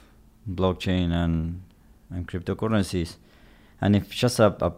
blockchain 0.48 1.10
and, 1.12 1.62
and 2.10 2.28
cryptocurrencies. 2.28 3.16
And 3.80 3.96
if 3.96 4.10
just 4.10 4.38
a, 4.38 4.54
a 4.64 4.72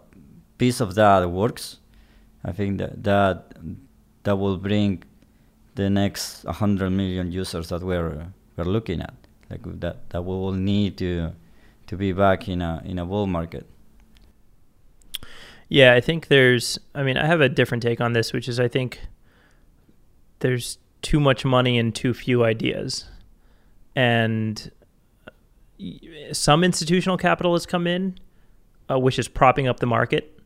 piece 0.59 0.81
of 0.81 0.95
that 0.95 1.29
works, 1.29 1.79
I 2.45 2.53
think 2.53 2.79
that 2.79 3.03
that, 3.03 3.57
that 4.23 4.37
will 4.37 4.59
bring 4.59 5.03
the 5.75 5.91
next 5.91 6.45
100 6.45 6.91
million 6.91 7.33
users 7.33 7.71
that 7.71 7.83
we're, 7.83 8.29
we're 8.57 8.65
looking 8.65 9.01
at. 9.01 9.15
Like 9.51 9.81
that, 9.81 10.09
that 10.11 10.23
we 10.23 10.35
will 10.35 10.53
need 10.53 10.97
to, 10.99 11.33
to 11.89 11.97
be 11.97 12.13
back 12.13 12.49
in 12.49 12.63
a, 12.63 12.81
in 12.85 12.99
a 12.99 13.05
bull 13.05 13.27
market. 13.27 13.67
Yeah, 15.69 15.95
I 15.95 16.01
think 16.01 16.29
there's. 16.29 16.79
I 16.95 17.03
mean, 17.03 17.17
I 17.17 17.27
have 17.27 17.41
a 17.41 17.49
different 17.49 17.83
take 17.83 18.01
on 18.01 18.13
this, 18.13 18.33
which 18.33 18.49
is 18.49 18.61
I 18.61 18.69
think 18.69 19.01
there's 20.41 20.79
too 21.03 21.21
much 21.21 21.45
money 21.45 21.79
and 21.79 21.95
too 21.95 22.15
few 22.15 22.45
ideas, 22.45 23.07
and 23.97 24.71
some 26.33 26.65
institutional 26.65 27.17
capital 27.17 27.55
has 27.55 27.67
come 27.67 27.87
in, 27.87 28.19
uh, 28.91 28.99
which 28.99 29.19
is 29.19 29.29
propping 29.29 29.67
up 29.67 29.81
the 29.81 29.87
market, 29.87 30.39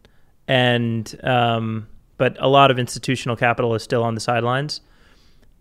and 0.47 1.19
um, 1.25 1.89
but 2.17 2.37
a 2.41 2.49
lot 2.49 2.71
of 2.71 2.79
institutional 2.79 3.37
capital 3.37 3.75
is 3.75 3.83
still 3.83 4.05
on 4.05 4.15
the 4.15 4.21
sidelines, 4.21 4.81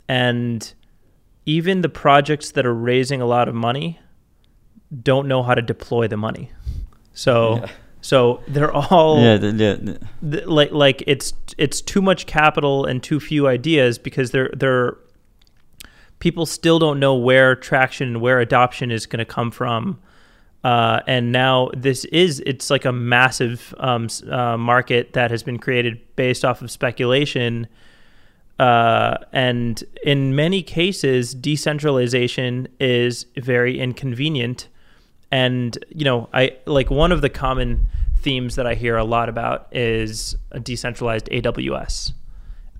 and 0.07 0.73
even 1.45 1.81
the 1.81 1.89
projects 1.89 2.51
that 2.51 2.65
are 2.65 2.73
raising 2.73 3.21
a 3.21 3.25
lot 3.25 3.47
of 3.47 3.55
money 3.55 3.99
don't 5.03 5.27
know 5.27 5.43
how 5.43 5.55
to 5.55 5.61
deploy 5.61 6.07
the 6.07 6.17
money. 6.17 6.51
So. 7.13 7.57
Yeah 7.57 7.71
so 8.07 8.41
they're 8.47 8.73
all 8.73 9.21
yeah, 9.21 9.35
the, 9.35 9.51
the, 9.51 9.99
the, 10.21 10.49
like 10.49 10.71
like 10.71 11.03
it's 11.05 11.33
it's 11.57 11.81
too 11.81 12.01
much 12.01 12.25
capital 12.25 12.85
and 12.85 13.03
too 13.03 13.19
few 13.19 13.47
ideas 13.49 13.97
because 13.97 14.31
they're 14.31 14.49
they're 14.55 14.97
people 16.19 16.45
still 16.45 16.79
don't 16.79 17.01
know 17.01 17.15
where 17.15 17.53
traction 17.53 18.07
and 18.07 18.21
where 18.21 18.39
adoption 18.39 18.91
is 18.91 19.05
going 19.05 19.19
to 19.19 19.25
come 19.25 19.51
from. 19.51 19.99
Uh, 20.63 21.01
and 21.05 21.33
now 21.33 21.69
this 21.75 22.05
is 22.05 22.41
it's 22.45 22.69
like 22.69 22.85
a 22.85 22.93
massive 22.93 23.75
um, 23.77 24.07
uh, 24.31 24.55
market 24.55 25.11
that 25.11 25.29
has 25.29 25.43
been 25.43 25.59
created 25.59 25.99
based 26.15 26.45
off 26.45 26.61
of 26.61 26.71
speculation. 26.71 27.67
Uh, 28.57 29.17
and 29.33 29.83
in 30.05 30.33
many 30.33 30.63
cases, 30.63 31.35
decentralization 31.35 32.69
is 32.79 33.25
very 33.35 33.77
inconvenient 33.77 34.69
and 35.31 35.83
you 35.89 36.05
know 36.05 36.29
i 36.33 36.55
like 36.65 36.89
one 36.89 37.11
of 37.11 37.21
the 37.21 37.29
common 37.29 37.85
themes 38.27 38.55
that 38.55 38.67
i 38.67 38.73
hear 38.73 38.97
a 38.97 39.03
lot 39.03 39.29
about 39.29 39.67
is 39.71 40.35
a 40.51 40.59
decentralized 40.59 41.27
aws 41.27 42.11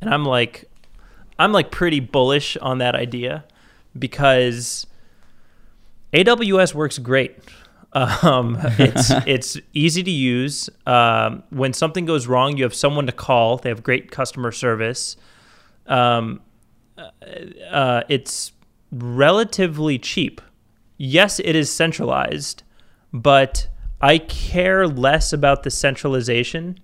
and 0.02 0.14
i'm 0.14 0.26
like 0.26 0.70
i'm 1.40 1.54
like 1.54 1.72
pretty 1.72 2.02
bullish 2.02 2.58
on 2.58 2.80
that 2.80 2.96
idea 2.96 3.46
because 3.98 4.86
aws 6.14 6.74
works 6.74 6.98
great 6.98 7.40
um, 7.94 8.60
it's 8.78 9.10
it's 9.26 9.58
easy 9.74 10.04
to 10.04 10.12
use. 10.12 10.70
Um, 10.86 11.42
when 11.50 11.72
something 11.72 12.06
goes 12.06 12.28
wrong, 12.28 12.58
you 12.58 12.64
have 12.64 12.76
someone 12.76 13.06
to 13.08 13.14
call. 13.14 13.58
They 13.58 13.70
have 13.70 13.82
great 13.82 14.12
customer 14.12 14.52
service. 14.52 15.16
Um, 15.88 16.42
uh, 17.72 18.04
it's 18.10 18.52
relatively 18.92 19.98
cheap 19.98 20.42
yes, 20.98 21.40
it 21.40 21.56
is 21.56 21.72
centralized, 21.72 22.64
but 23.14 23.68
I 24.02 24.20
care 24.20 24.88
less 24.88 25.34
about 25.34 25.64
the 25.64 25.72
centralization 25.72 26.80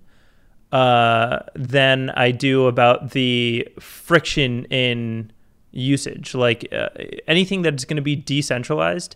uh, 0.72 1.40
than 1.54 2.10
I 2.10 2.32
do 2.32 2.66
about 2.66 3.12
the 3.12 3.68
friction 3.78 4.64
in 4.66 5.32
usage. 5.70 6.34
Like 6.34 6.66
uh, 6.72 6.88
anything 7.28 7.62
that's 7.62 7.84
going 7.84 7.96
to 7.96 8.02
be 8.02 8.16
decentralized, 8.16 9.14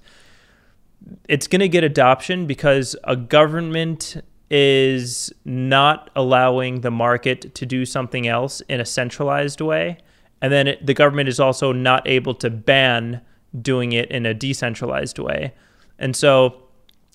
it's 1.28 1.48
going 1.48 1.60
to 1.60 1.68
get 1.68 1.82
adoption 1.82 2.46
because 2.46 2.94
a 3.04 3.16
government 3.16 4.22
is 4.50 5.32
not 5.44 6.10
allowing 6.16 6.80
the 6.80 6.90
market 6.90 7.54
to 7.54 7.66
do 7.66 7.84
something 7.84 8.26
else 8.26 8.60
in 8.62 8.80
a 8.80 8.84
centralized 8.84 9.60
way. 9.60 9.98
And 10.40 10.52
then 10.52 10.68
it, 10.68 10.86
the 10.86 10.94
government 10.94 11.28
is 11.28 11.40
also 11.40 11.72
not 11.72 12.06
able 12.06 12.34
to 12.36 12.50
ban 12.50 13.20
doing 13.60 13.92
it 13.92 14.10
in 14.10 14.24
a 14.24 14.32
decentralized 14.32 15.18
way. 15.18 15.54
And 15.98 16.14
so 16.14 16.67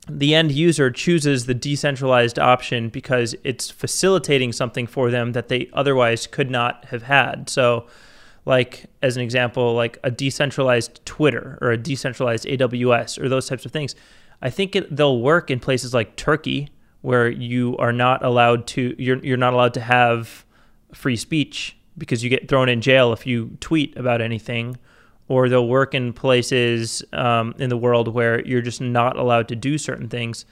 the 0.09 0.35
end 0.35 0.51
user 0.51 0.91
chooses 0.91 1.45
the 1.45 1.53
decentralized 1.53 2.37
option 2.37 2.89
because 2.89 3.35
it's 3.43 3.69
facilitating 3.69 4.51
something 4.51 4.85
for 4.85 5.09
them 5.09 5.31
that 5.31 5.47
they 5.47 5.69
otherwise 5.73 6.27
could 6.27 6.51
not 6.51 6.85
have 6.85 7.03
had. 7.03 7.49
So, 7.49 7.87
like, 8.45 8.85
as 9.01 9.15
an 9.15 9.23
example, 9.23 9.73
like 9.73 9.97
a 10.03 10.11
decentralized 10.11 11.05
Twitter 11.05 11.57
or 11.61 11.71
a 11.71 11.77
decentralized 11.77 12.45
AWS 12.45 13.21
or 13.21 13.29
those 13.29 13.47
types 13.47 13.65
of 13.65 13.71
things. 13.71 13.95
I 14.41 14.49
think 14.49 14.75
it, 14.75 14.93
they'll 14.93 15.21
work 15.21 15.49
in 15.49 15.61
places 15.61 15.93
like 15.93 16.17
Turkey 16.17 16.69
where 17.01 17.29
you 17.29 17.77
are 17.77 17.93
not 17.93 18.23
allowed 18.23 18.65
to 18.65 18.95
you're 18.97 19.17
you're 19.19 19.37
not 19.37 19.53
allowed 19.53 19.73
to 19.75 19.81
have 19.81 20.45
free 20.93 21.15
speech 21.15 21.77
because 21.97 22.23
you 22.23 22.29
get 22.29 22.47
thrown 22.49 22.69
in 22.69 22.81
jail 22.81 23.13
if 23.13 23.25
you 23.27 23.57
tweet 23.59 23.95
about 23.97 24.21
anything, 24.21 24.77
or 25.27 25.49
they'll 25.49 25.67
work 25.67 25.93
in 25.93 26.13
places 26.13 27.03
um, 27.13 27.55
in 27.57 27.69
the 27.69 27.77
world 27.77 28.13
where 28.13 28.45
you're 28.45 28.61
just 28.61 28.81
not 28.81 29.17
allowed 29.17 29.47
to 29.47 29.55
do 29.55 29.77
certain 29.77 30.09
things. 30.09 30.45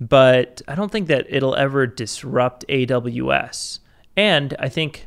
But 0.00 0.62
I 0.68 0.74
don't 0.74 0.92
think 0.92 1.08
that 1.08 1.26
it'll 1.28 1.54
ever 1.56 1.86
disrupt 1.86 2.64
AWS. 2.68 3.80
And 4.16 4.54
I 4.58 4.68
think, 4.68 5.06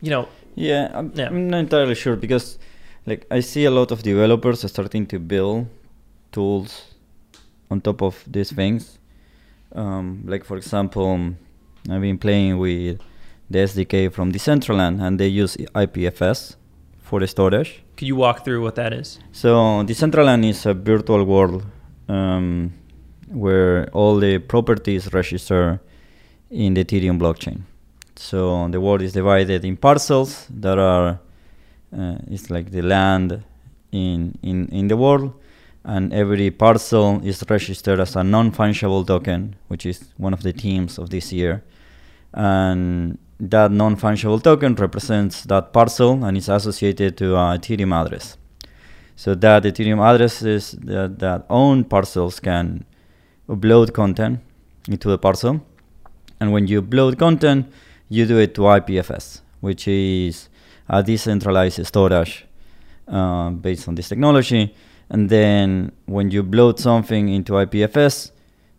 you 0.00 0.10
know, 0.10 0.28
Yeah, 0.54 0.90
I'm, 0.92 1.12
Yeah. 1.14 1.28
I'm 1.28 1.48
not 1.48 1.60
entirely 1.60 1.94
sure 1.94 2.16
because, 2.16 2.58
like, 3.06 3.26
I 3.30 3.40
see 3.40 3.64
a 3.64 3.70
lot 3.70 3.90
of 3.90 4.02
developers 4.02 4.70
starting 4.70 5.06
to 5.06 5.18
build 5.18 5.66
tools 6.30 6.94
on 7.70 7.80
top 7.80 8.02
of 8.02 8.22
these 8.26 8.52
things. 8.52 8.98
Um, 9.74 10.24
like, 10.26 10.44
for 10.44 10.56
example, 10.58 11.34
I've 11.88 12.02
been 12.02 12.18
playing 12.18 12.58
with 12.58 13.00
the 13.50 13.58
SDK 13.60 14.12
from 14.12 14.30
Decentraland, 14.32 15.00
and 15.00 15.18
they 15.18 15.28
use 15.28 15.56
IPFS 15.74 16.56
for 17.00 17.20
the 17.20 17.26
storage. 17.26 17.82
Could 18.02 18.08
you 18.08 18.16
walk 18.16 18.44
through 18.44 18.60
what 18.60 18.74
that 18.74 18.92
is? 18.92 19.20
So 19.30 19.84
Decentraland 19.84 20.44
is 20.44 20.66
a 20.66 20.74
virtual 20.74 21.22
world 21.22 21.64
um, 22.08 22.72
where 23.28 23.88
all 23.92 24.16
the 24.16 24.38
properties 24.38 25.12
register 25.12 25.80
in 26.50 26.74
the 26.74 26.84
Ethereum 26.84 27.20
blockchain. 27.20 27.60
So 28.16 28.66
the 28.70 28.80
world 28.80 29.02
is 29.02 29.12
divided 29.12 29.64
in 29.64 29.76
parcels 29.76 30.48
that 30.50 30.78
are 30.78 31.20
uh, 31.96 32.16
it's 32.26 32.50
like 32.50 32.72
the 32.72 32.82
land 32.82 33.44
in, 33.92 34.36
in 34.42 34.66
in 34.72 34.88
the 34.88 34.96
world, 34.96 35.32
and 35.84 36.12
every 36.12 36.50
parcel 36.50 37.20
is 37.22 37.44
registered 37.48 38.00
as 38.00 38.16
a 38.16 38.24
non-fungible 38.24 39.06
token, 39.06 39.54
which 39.68 39.86
is 39.86 40.12
one 40.16 40.32
of 40.32 40.42
the 40.42 40.52
themes 40.52 40.98
of 40.98 41.10
this 41.10 41.32
year. 41.32 41.62
And 42.34 43.18
that 43.42 43.72
non-fungible 43.72 44.40
token 44.40 44.76
represents 44.76 45.42
that 45.44 45.72
parcel 45.72 46.24
and 46.24 46.36
is 46.36 46.48
associated 46.48 47.16
to 47.16 47.34
a 47.34 47.58
Ethereum 47.58 47.92
address. 47.92 48.36
So 49.16 49.34
that 49.34 49.64
Ethereum 49.64 50.00
addresses 50.00 50.72
that, 50.72 51.18
that 51.18 51.46
own 51.50 51.84
parcels 51.84 52.38
can 52.38 52.84
upload 53.48 53.92
content 53.92 54.40
into 54.88 55.08
the 55.08 55.18
parcel. 55.18 55.60
And 56.40 56.52
when 56.52 56.68
you 56.68 56.82
upload 56.82 57.18
content, 57.18 57.66
you 58.08 58.26
do 58.26 58.38
it 58.38 58.54
to 58.54 58.62
IPFS, 58.62 59.40
which 59.60 59.88
is 59.88 60.48
a 60.88 61.02
decentralized 61.02 61.84
storage 61.84 62.46
uh, 63.08 63.50
based 63.50 63.88
on 63.88 63.96
this 63.96 64.08
technology. 64.08 64.72
And 65.10 65.28
then 65.28 65.90
when 66.06 66.30
you 66.30 66.44
upload 66.44 66.78
something 66.78 67.28
into 67.28 67.54
IPFS, 67.54 68.30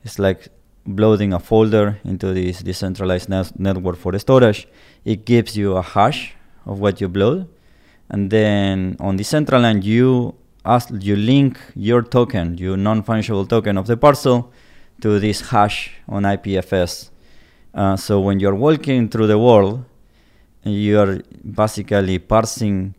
it's 0.03 0.19
like 0.19 0.47
uploading 0.87 1.33
a 1.33 1.39
folder 1.39 1.99
into 2.03 2.33
this 2.33 2.61
decentralized 2.61 3.29
net- 3.29 3.57
network 3.59 3.97
for 3.97 4.11
the 4.11 4.19
storage. 4.19 4.67
It 5.05 5.25
gives 5.25 5.55
you 5.55 5.77
a 5.77 5.81
hash 5.81 6.35
of 6.65 6.79
what 6.79 7.01
you 7.01 7.09
upload, 7.09 7.47
and 8.09 8.29
then 8.29 8.95
on 8.99 9.17
Decentraland 9.17 9.83
you 9.83 10.35
ask 10.65 10.89
you 10.99 11.15
link 11.15 11.59
your 11.75 12.01
token, 12.01 12.57
your 12.57 12.77
non-fungible 12.77 13.47
token 13.49 13.77
of 13.77 13.87
the 13.87 13.97
parcel, 13.97 14.51
to 15.01 15.19
this 15.19 15.49
hash 15.49 15.91
on 16.07 16.23
IPFS. 16.23 17.09
Uh, 17.73 17.97
so 17.97 18.19
when 18.19 18.39
you're 18.39 18.55
walking 18.55 19.09
through 19.09 19.27
the 19.27 19.37
world, 19.37 19.83
you 20.63 20.99
are 20.99 21.21
basically 21.43 22.19
parsing 22.19 22.95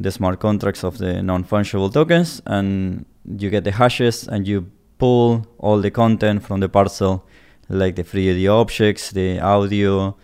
the 0.00 0.10
smart 0.10 0.40
contracts 0.40 0.82
of 0.82 0.98
the 0.98 1.22
non-fungible 1.22 1.92
tokens, 1.92 2.42
and 2.46 3.04
you 3.38 3.50
get 3.50 3.62
the 3.64 3.70
hashes, 3.70 4.26
and 4.26 4.48
you 4.48 4.66
pull 4.98 5.46
all 5.58 5.80
the 5.80 5.90
content 5.90 6.42
from 6.42 6.60
the 6.60 6.68
parcel, 6.68 7.26
like 7.68 7.96
the 7.96 8.04
3D 8.04 8.48
objects, 8.50 9.10
the 9.10 9.40
audio, 9.40 10.16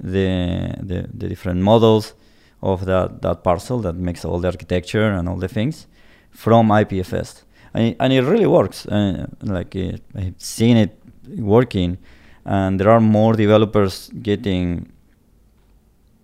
the 0.00 0.74
the, 0.80 1.08
the 1.12 1.28
different 1.28 1.60
models 1.60 2.14
of 2.62 2.86
that, 2.86 3.22
that 3.22 3.42
parcel 3.44 3.78
that 3.80 3.94
makes 3.94 4.24
all 4.24 4.38
the 4.40 4.48
architecture 4.48 5.10
and 5.12 5.28
all 5.28 5.36
the 5.36 5.48
things 5.48 5.86
from 6.30 6.68
IPFS. 6.68 7.42
And 7.74 7.88
it, 7.88 7.96
and 8.00 8.12
it 8.12 8.22
really 8.22 8.46
works. 8.46 8.86
Uh, 8.86 9.26
like 9.42 9.74
it, 9.76 10.02
I've 10.14 10.34
seen 10.38 10.76
it 10.76 10.98
working, 11.36 11.98
and 12.44 12.80
there 12.80 12.90
are 12.90 13.00
more 13.00 13.34
developers 13.34 14.08
getting 14.22 14.90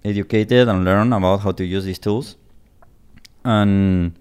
educated 0.05 0.69
and 0.69 0.85
learn 0.85 1.13
about 1.13 1.41
how 1.41 1.53
to 1.53 1.65
use 1.65 1.85
these 1.85 1.99
tools. 1.99 2.37
And 3.45 4.19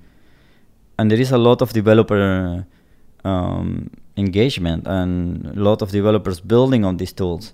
and 1.00 1.10
there 1.10 1.20
is 1.20 1.32
a 1.32 1.38
lot 1.38 1.62
of 1.62 1.72
developer 1.74 2.66
um, 3.24 3.90
engagement 4.18 4.88
and 4.88 5.46
a 5.46 5.60
lot 5.60 5.82
of 5.82 5.92
developers 5.92 6.40
building 6.40 6.86
on 6.86 6.98
these 6.98 7.14
tools. 7.14 7.54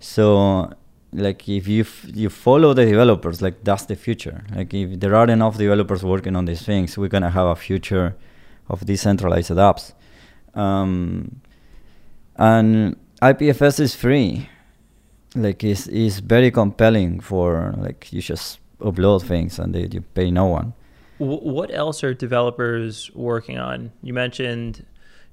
So 0.00 0.72
like 1.12 1.48
if 1.48 1.66
you 1.66 1.82
f- 1.82 2.06
you 2.14 2.28
follow 2.28 2.74
the 2.74 2.84
developers, 2.84 3.40
like 3.40 3.64
that's 3.64 3.86
the 3.86 3.96
future. 3.96 4.44
Like 4.54 4.72
if 4.74 5.00
there 5.00 5.14
are 5.14 5.28
enough 5.28 5.56
developers 5.56 6.04
working 6.04 6.36
on 6.36 6.44
these 6.44 6.62
things, 6.62 6.96
we're 6.98 7.08
gonna 7.08 7.30
have 7.30 7.46
a 7.46 7.56
future 7.56 8.16
of 8.68 8.84
decentralized 8.84 9.50
apps. 9.50 9.92
Um, 10.54 11.40
and 12.36 12.96
IPFS 13.22 13.80
is 13.80 13.94
free. 13.94 14.48
Like 15.34 15.62
it's, 15.64 15.86
it's 15.88 16.18
very 16.20 16.50
compelling 16.50 17.20
for 17.20 17.74
like 17.78 18.12
you 18.12 18.20
just 18.20 18.60
upload 18.80 19.22
things 19.22 19.58
and 19.58 19.74
they, 19.74 19.88
you 19.90 20.00
pay 20.00 20.30
no 20.30 20.46
one. 20.46 20.72
What 21.18 21.74
else 21.74 22.04
are 22.04 22.14
developers 22.14 23.10
working 23.12 23.58
on? 23.58 23.90
You 24.02 24.14
mentioned 24.14 24.86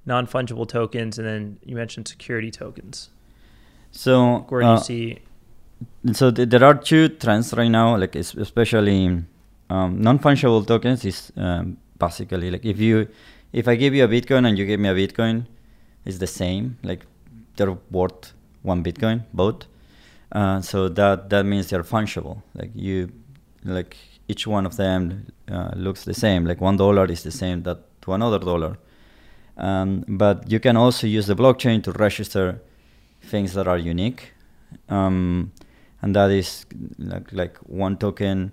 non 0.06 0.28
fungible 0.28 0.68
tokens, 0.68 1.18
and 1.18 1.28
then 1.28 1.58
you 1.66 1.76
mentioned 1.76 2.08
security 2.08 2.52
tokens. 2.52 3.10
So 3.92 4.46
Where 4.50 4.62
do 4.62 4.68
uh, 4.68 4.76
you 4.76 4.84
see? 4.84 5.20
so 6.14 6.32
th- 6.32 6.50
there 6.50 6.64
are 6.64 6.76
two 6.76 7.10
trends 7.10 7.54
right 7.54 7.70
now 7.70 7.98
like 7.98 8.16
especially 8.16 9.24
um, 9.70 10.02
non-fungible 10.02 10.66
tokens 10.66 11.04
is 11.06 11.32
um, 11.38 11.78
basically 11.98 12.52
like 12.52 12.66
if 12.66 12.80
you 12.80 13.08
if 13.54 13.68
i 13.68 13.76
give 13.76 13.94
you 13.94 14.04
a 14.04 14.08
bitcoin 14.08 14.48
and 14.48 14.58
you 14.58 14.66
give 14.66 14.80
me 14.80 14.90
a 14.90 14.94
bitcoin 14.94 15.46
it's 16.06 16.20
the 16.20 16.28
same 16.28 16.78
like 16.84 17.06
they're 17.56 17.78
worth 17.92 18.34
one 18.62 18.84
bitcoin 18.84 19.24
both 19.34 19.66
uh, 20.32 20.62
so 20.62 20.88
that 20.90 21.30
that 21.30 21.46
means 21.46 21.70
they're 21.70 21.84
fungible 21.84 22.42
like 22.54 22.72
you 22.76 23.12
like 23.64 23.98
each 24.28 24.46
one 24.48 24.66
of 24.66 24.78
them 24.78 25.26
uh, 25.50 25.72
looks 25.76 26.04
the 26.06 26.14
same 26.14 26.46
like 26.46 26.62
one 26.62 26.78
dollar 26.78 27.06
is 27.06 27.24
the 27.24 27.32
same 27.32 27.64
that 27.64 27.80
to 28.02 28.14
another 28.14 28.40
dollar 28.40 28.78
um, 29.58 30.04
but 30.08 30.50
you 30.52 30.60
can 30.60 30.78
also 30.78 31.08
use 31.08 31.28
the 31.28 31.36
blockchain 31.36 31.84
to 31.84 31.92
register 31.94 32.62
things 33.22 33.54
that 33.54 33.68
are 33.68 33.78
unique 33.78 34.34
um, 34.90 35.52
and 36.02 36.16
that 36.16 36.32
is 36.32 36.66
like, 37.00 37.32
like 37.32 37.58
one 37.58 37.98
token 37.98 38.52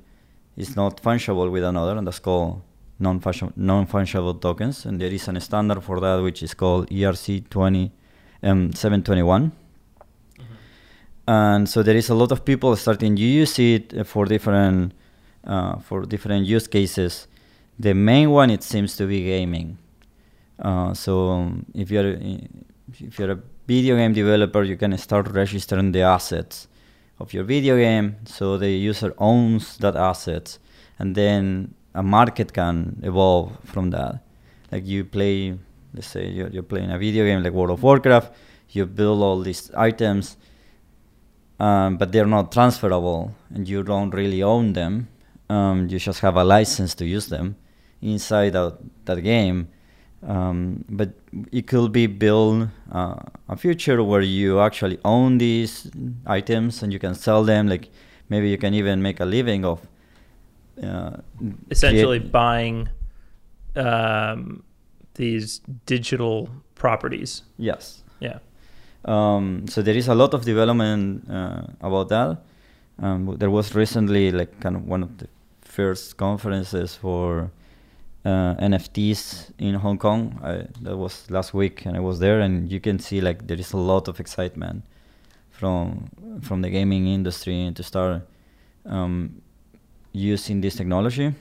is 0.57 0.77
not 0.77 1.03
fungible 1.03 1.51
with 1.51 1.65
another, 1.65 1.97
and 1.97 2.07
that's 2.07 2.19
called 2.19 2.63
non-fungible, 2.99 4.41
tokens. 4.41 4.87
And 4.87 5.01
there 5.01 5.13
is 5.13 5.29
a 5.29 5.41
standard 5.41 5.83
for 5.83 6.01
that, 6.01 6.23
which 6.23 6.43
is 6.43 6.55
called 6.55 6.89
ERC 6.89 7.49
20 7.51 7.93
um, 8.43 8.73
721. 8.73 9.53
And 11.29 11.69
so 11.69 11.83
there 11.83 11.97
is 11.97 12.09
a 12.11 12.15
lot 12.15 12.33
of 12.33 12.45
people 12.45 12.75
starting 12.77 13.17
to 13.17 13.23
use 13.23 13.59
it 13.59 14.07
for 14.07 14.25
different 14.25 14.93
uh, 15.45 15.77
for 15.79 16.03
different 16.03 16.47
use 16.47 16.67
cases. 16.67 17.29
The 17.79 17.95
main 17.95 18.31
one 18.31 18.51
it 18.51 18.63
seems 18.63 18.97
to 18.97 19.07
be 19.07 19.25
gaming. 19.25 19.79
Uh, 20.59 20.95
so 20.95 21.31
um, 21.31 21.67
if 21.75 21.91
you're 21.91 22.17
if 23.01 23.19
you're 23.19 23.33
a 23.33 23.39
video 23.67 23.97
game 23.97 24.13
developer, 24.13 24.63
you 24.63 24.77
can 24.77 24.97
start 24.99 25.29
registering 25.29 25.93
the 25.93 26.03
assets 26.03 26.69
of 27.19 27.33
your 27.33 27.45
video 27.45 27.77
game, 27.77 28.17
so 28.25 28.59
the 28.59 28.71
user 28.71 29.15
owns 29.19 29.77
that 29.79 29.97
assets, 29.97 30.59
and 30.99 31.15
then 31.15 31.75
a 31.95 32.03
market 32.03 32.53
can 32.53 33.01
evolve 33.03 33.57
from 33.65 33.91
that. 33.91 34.23
Like 34.71 34.87
you 34.87 35.05
play, 35.05 35.59
let's 35.95 36.09
say 36.09 36.29
you're, 36.29 36.49
you're 36.49 36.63
playing 36.63 36.91
a 36.91 36.99
video 36.99 37.25
game 37.25 37.43
like 37.43 37.53
World 37.53 37.71
of 37.71 37.83
Warcraft, 37.83 38.33
you 38.71 38.87
build 38.87 39.23
all 39.23 39.41
these 39.41 39.71
items, 39.75 40.37
um, 41.61 41.97
but 41.97 42.11
they're 42.13 42.27
not 42.27 42.51
transferable, 42.51 43.35
and 43.55 43.69
you 43.69 43.83
don't 43.83 44.11
really 44.11 44.43
own 44.43 44.73
them. 44.73 45.09
Um, 45.49 45.89
you 45.89 45.99
just 45.99 46.21
have 46.21 46.37
a 46.37 46.45
license 46.45 46.95
to 46.97 47.07
use 47.07 47.29
them 47.29 47.57
inside 48.01 48.55
that, 48.55 48.79
that 49.05 49.21
game. 49.21 49.69
Um, 50.25 50.85
but 50.89 51.11
it 51.51 51.67
could 51.67 51.91
be 51.93 52.07
build 52.07 52.69
uh, 52.93 53.17
a 53.49 53.57
future 53.57 54.03
where 54.05 54.21
you 54.21 54.61
actually 54.61 54.99
own 55.05 55.39
these 55.39 55.91
items 56.27 56.83
and 56.83 56.93
you 56.93 56.99
can 57.01 57.15
sell 57.15 57.43
them. 57.45 57.69
Like 57.69 57.91
maybe 58.29 58.49
you 58.49 58.57
can 58.59 58.73
even 58.75 59.03
make 59.03 59.19
a 59.21 59.25
living 59.25 59.65
of 59.65 59.81
uh, 60.83 61.17
Essentially, 61.71 62.21
create- 62.21 62.33
buying 62.33 62.89
um, 63.77 64.63
these 65.15 65.61
digital 65.87 66.49
properties. 66.75 67.43
yes. 67.59 68.03
Yeah. 68.21 68.39
Um, 69.05 69.67
so 69.67 69.83
there 69.83 69.97
is 69.97 70.07
a 70.07 70.15
lot 70.15 70.33
of 70.35 70.45
development 70.45 71.29
uh, 71.29 71.63
about 71.81 72.09
that. 72.11 72.39
Um, 73.01 73.35
there 73.39 73.51
was 73.51 73.75
recently 73.75 74.31
like 74.31 74.61
kind 74.61 74.77
of 74.77 74.87
one 74.87 75.03
of 75.03 75.19
the 75.19 75.27
first 75.63 76.17
conferences 76.17 76.95
for 76.95 77.51
uh, 78.25 78.55
NFTs 78.55 79.51
in 79.59 79.75
Hong 79.75 79.99
Kong. 79.99 80.39
I, 80.43 80.67
that 80.83 80.97
was 80.97 81.31
last 81.31 81.55
week, 81.55 81.87
and 81.87 81.97
I 81.97 82.01
was 82.01 82.19
there, 82.19 82.41
and 82.41 82.71
you 82.71 82.81
can 82.81 82.99
see 82.99 83.21
like 83.21 83.47
there 83.47 83.59
is 83.59 83.73
a 83.73 83.77
lot 83.77 84.09
of 84.09 84.21
excitement 84.21 84.85
from 85.51 86.09
from 86.43 86.63
the 86.63 86.71
gaming 86.71 87.07
industry 87.07 87.73
to 87.75 87.83
start 87.83 88.23
um, 88.87 89.43
using 90.13 90.61
this 90.61 90.77
technology. 90.77 91.35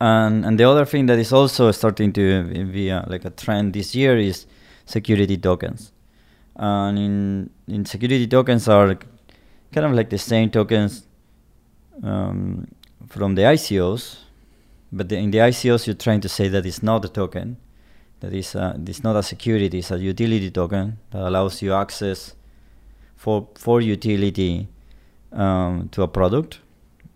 And 0.00 0.44
and 0.44 0.58
the 0.58 0.64
other 0.64 0.84
thing 0.84 1.06
that 1.06 1.18
is 1.18 1.32
also 1.32 1.70
starting 1.72 2.12
to 2.14 2.44
be 2.64 2.88
a, 2.88 3.04
like 3.08 3.24
a 3.24 3.30
trend 3.30 3.74
this 3.74 3.94
year 3.94 4.18
is 4.18 4.46
security 4.86 5.36
tokens. 5.36 5.92
And 6.56 6.98
in 6.98 7.50
in 7.68 7.84
security 7.84 8.26
tokens 8.26 8.68
are 8.68 8.98
kind 9.72 9.86
of 9.86 9.92
like 9.92 10.10
the 10.10 10.18
same 10.18 10.50
tokens 10.50 11.06
um, 12.02 12.66
from 13.08 13.34
the 13.34 13.42
ICOs, 13.42 14.23
but 14.94 15.08
the, 15.08 15.16
in 15.16 15.30
the 15.30 15.38
ICOs 15.38 15.86
you're 15.86 15.94
trying 15.96 16.20
to 16.20 16.28
say 16.28 16.48
that 16.48 16.64
it's 16.64 16.82
not 16.82 17.04
a 17.04 17.08
token, 17.08 17.56
that 18.20 18.32
is 18.32 18.54
a, 18.54 18.80
it's 18.86 19.02
not 19.02 19.16
a 19.16 19.22
security, 19.22 19.78
it's 19.78 19.90
a 19.90 19.98
utility 19.98 20.50
token 20.50 20.98
that 21.10 21.22
allows 21.26 21.60
you 21.62 21.74
access 21.74 22.34
for 23.16 23.48
for 23.56 23.80
utility 23.80 24.68
um, 25.32 25.88
to 25.90 26.02
a 26.02 26.08
product. 26.08 26.60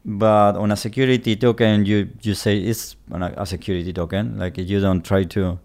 But 0.05 0.57
on 0.57 0.73
a 0.73 0.77
security 0.77 1.37
token, 1.37 1.85
you 1.87 2.09
you 2.23 2.35
say 2.35 2.59
it's 2.59 2.97
a 3.11 3.47
security 3.47 3.93
token, 3.93 4.39
like 4.39 4.59
you 4.59 4.81
don't 4.81 5.05
try 5.05 5.25
to 5.25 5.59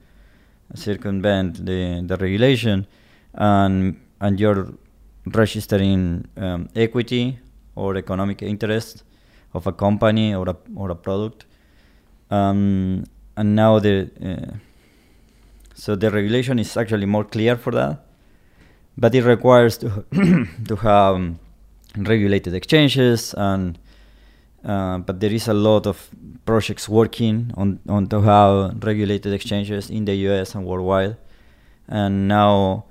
circumvent 0.76 1.66
the 1.66 2.04
the 2.06 2.18
regulation, 2.18 2.88
and 3.34 4.00
and 4.22 4.40
you're 4.40 4.74
registering 5.26 6.28
um, 6.38 6.70
equity 6.76 7.40
or 7.76 7.96
economic 7.96 8.42
interest 8.42 9.04
of 9.54 9.66
a 9.68 9.72
company 9.72 10.36
or 10.36 10.50
a 10.50 10.56
or 10.76 10.92
a 10.92 10.96
product. 10.96 11.46
Um, 12.34 13.06
and 13.38 13.56
now 13.56 13.80
the 13.80 14.10
uh, 14.24 14.56
so 15.76 15.96
the 15.96 16.10
regulation 16.10 16.58
is 16.58 16.76
actually 16.76 17.06
more 17.06 17.24
clear 17.24 17.56
for 17.56 17.72
that, 17.74 18.06
but 18.98 19.14
it 19.14 19.24
requires 19.24 19.78
to 19.78 20.06
to 20.68 20.76
have 20.78 21.16
um, 21.16 21.40
regulated 21.98 22.54
exchanges 22.54 23.34
and. 23.38 23.78
Uh, 24.66 24.98
but 25.00 25.20
there 25.20 25.34
is 25.34 25.50
a 25.50 25.54
lot 25.54 25.86
of 25.86 26.10
projects 26.46 26.88
working 26.88 27.52
on 27.58 27.82
on 27.90 28.08
to 28.08 28.22
have 28.22 28.82
regulated 28.82 29.34
exchanges 29.34 29.90
in 29.90 30.06
the 30.06 30.16
US 30.30 30.56
and 30.56 30.64
worldwide, 30.66 31.18
and 31.90 32.30
now 32.30 32.86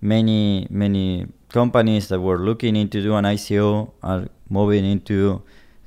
many 0.00 0.66
many 0.68 1.28
companies 1.48 2.08
that 2.08 2.18
were 2.20 2.38
looking 2.38 2.74
into 2.74 3.00
do 3.00 3.14
an 3.14 3.24
ICO 3.24 3.92
are 4.02 4.26
moving 4.50 4.84
into 4.84 5.40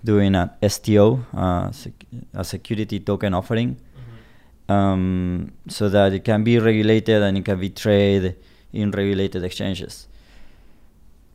doing 0.05 0.35
an 0.35 0.49
STO, 0.67 1.19
uh, 1.35 1.71
sec- 1.71 2.05
a 2.33 2.43
security 2.43 2.99
token 2.99 3.33
offering, 3.33 3.75
mm-hmm. 3.75 4.71
um, 4.71 5.51
so 5.67 5.89
that 5.89 6.13
it 6.13 6.23
can 6.23 6.43
be 6.43 6.59
regulated 6.59 7.21
and 7.21 7.37
it 7.37 7.43
can 7.43 7.59
be 7.59 7.69
traded 7.69 8.37
in 8.71 8.91
regulated 8.91 9.43
exchanges 9.43 10.07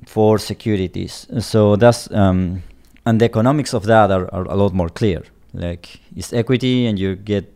for 0.06 0.38
securities. 0.38 1.26
So 1.40 1.76
that's 1.76 2.10
um, 2.12 2.62
and 3.06 3.20
the 3.20 3.24
economics 3.24 3.74
of 3.74 3.84
that 3.84 4.10
are, 4.10 4.32
are 4.32 4.44
a 4.44 4.54
lot 4.54 4.72
more 4.72 4.88
clear. 4.88 5.22
Like 5.52 6.00
it's 6.14 6.32
equity 6.32 6.86
and 6.86 6.98
you 6.98 7.16
get 7.16 7.52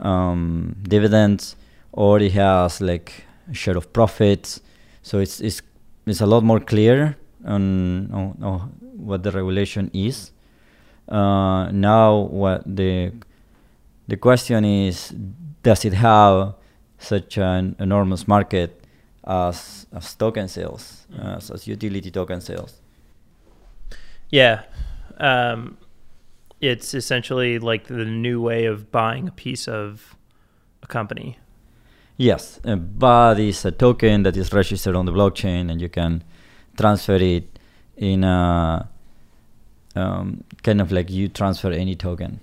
um, 0.00 0.76
dividends, 0.82 1.56
or 1.92 2.20
it 2.20 2.32
has 2.32 2.80
like 2.80 3.24
a 3.50 3.54
share 3.54 3.76
of 3.76 3.92
profits. 3.92 4.60
So 5.02 5.18
it's 5.18 5.40
it's 5.40 5.62
it's 6.06 6.20
a 6.20 6.26
lot 6.26 6.42
more 6.42 6.60
clear 6.60 7.16
on, 7.44 8.10
on, 8.12 8.38
on 8.42 8.60
what 8.96 9.22
the 9.22 9.30
regulation 9.30 9.90
is. 9.92 10.32
Uh, 11.08 11.70
now, 11.70 12.16
what 12.16 12.62
the 12.66 13.12
the 14.08 14.16
question 14.16 14.64
is, 14.64 15.14
does 15.62 15.84
it 15.84 15.94
have 15.94 16.54
such 16.98 17.38
an 17.38 17.76
enormous 17.78 18.28
market 18.28 18.84
as 19.26 19.86
as 19.92 20.14
token 20.14 20.48
sales, 20.48 21.06
mm-hmm. 21.12 21.26
as, 21.26 21.50
as 21.50 21.66
utility 21.66 22.10
token 22.10 22.40
sales? 22.40 22.80
Yeah, 24.30 24.64
um, 25.18 25.78
it's 26.60 26.92
essentially 26.92 27.58
like 27.58 27.86
the 27.86 28.04
new 28.04 28.40
way 28.42 28.66
of 28.66 28.90
buying 28.92 29.28
a 29.28 29.32
piece 29.32 29.66
of 29.66 30.16
a 30.82 30.86
company. 30.86 31.38
Yes, 32.18 32.60
uh, 32.64 32.76
but 32.76 33.38
it's 33.38 33.64
a 33.64 33.70
token 33.70 34.24
that 34.24 34.36
is 34.36 34.52
registered 34.52 34.96
on 34.96 35.06
the 35.06 35.12
blockchain, 35.12 35.70
and 35.70 35.80
you 35.80 35.88
can 35.88 36.24
transfer 36.76 37.16
it 37.16 37.58
in 37.96 38.24
a 38.24 38.88
um, 39.94 40.44
kind 40.62 40.80
of 40.80 40.92
like 40.92 41.10
you 41.10 41.28
transfer 41.28 41.70
any 41.70 41.94
token. 41.94 42.40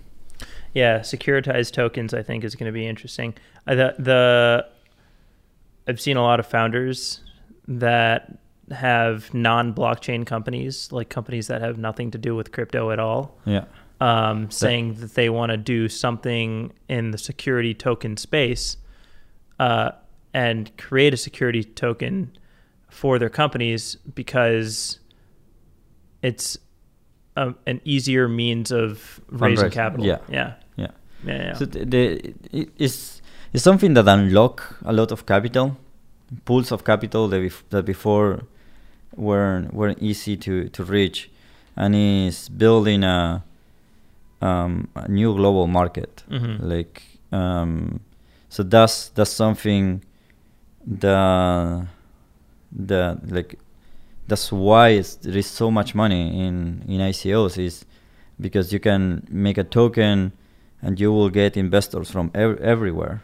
Yeah, 0.73 0.99
securitized 0.99 1.71
tokens 1.71 2.13
I 2.13 2.21
think 2.21 2.43
is 2.43 2.55
going 2.55 2.67
to 2.67 2.73
be 2.73 2.85
interesting. 2.85 3.33
Uh, 3.65 3.75
the, 3.75 3.95
the 3.97 4.67
I've 5.87 6.01
seen 6.01 6.17
a 6.17 6.21
lot 6.21 6.39
of 6.39 6.45
founders 6.45 7.21
that 7.67 8.37
have 8.71 9.33
non-blockchain 9.33 10.25
companies, 10.25 10.91
like 10.91 11.09
companies 11.09 11.47
that 11.47 11.61
have 11.61 11.77
nothing 11.77 12.11
to 12.11 12.17
do 12.17 12.35
with 12.35 12.51
crypto 12.51 12.91
at 12.91 12.99
all. 12.99 13.37
Yeah. 13.45 13.65
Um, 14.01 14.51
saying 14.51 14.95
that 14.95 15.13
they 15.13 15.29
want 15.29 15.51
to 15.51 15.57
do 15.57 15.87
something 15.87 16.73
in 16.89 17.11
the 17.11 17.17
security 17.17 17.73
token 17.73 18.17
space, 18.17 18.75
uh, 19.57 19.91
and 20.33 20.75
create 20.75 21.13
a 21.13 21.17
security 21.17 21.63
token 21.63 22.37
for 22.89 23.17
their 23.17 23.29
companies 23.29 23.95
because 24.13 24.99
it's 26.21 26.57
a, 27.35 27.53
an 27.65 27.81
easier 27.83 28.27
means 28.27 28.71
of 28.71 29.19
raising 29.29 29.69
capital. 29.69 30.05
Yeah. 30.05 30.19
Yeah. 30.29 30.53
Yeah. 30.75 30.87
Yeah. 31.25 31.43
yeah. 31.43 31.53
So 31.53 31.65
the, 31.65 31.85
the 31.85 32.35
it's 32.77 33.21
it's 33.53 33.63
something 33.63 33.93
that 33.93 34.07
unlock 34.07 34.77
a 34.83 34.93
lot 34.93 35.11
of 35.11 35.25
capital, 35.25 35.77
pools 36.45 36.71
of 36.71 36.83
capital 36.83 37.27
that, 37.29 37.41
bef- 37.41 37.63
that 37.69 37.85
before 37.85 38.43
weren't 39.15 39.73
weren't 39.73 40.01
easy 40.01 40.37
to 40.37 40.69
to 40.69 40.83
reach, 40.83 41.29
and 41.75 41.95
is 41.95 42.49
building 42.49 43.03
a 43.03 43.43
um, 44.41 44.87
a 44.95 45.07
new 45.07 45.33
global 45.35 45.67
market. 45.67 46.23
Mm-hmm. 46.29 46.67
Like 46.69 47.01
um, 47.31 47.99
so 48.49 48.63
that's 48.63 49.09
that's 49.09 49.31
something 49.31 50.03
that 50.85 51.87
that 52.71 53.31
like 53.31 53.57
that's 54.27 54.51
why 54.51 55.01
there 55.21 55.37
is 55.37 55.47
so 55.47 55.69
much 55.69 55.95
money 55.95 56.45
in 56.45 56.83
in 56.87 56.99
ICOs 56.99 57.57
is 57.57 57.85
because 58.39 58.73
you 58.73 58.79
can 58.79 59.25
make 59.29 59.57
a 59.57 59.63
token 59.63 60.31
and 60.81 60.99
you 60.99 61.11
will 61.11 61.29
get 61.29 61.57
investors 61.57 62.11
from 62.11 62.31
ev- 62.33 62.59
everywhere. 62.59 63.23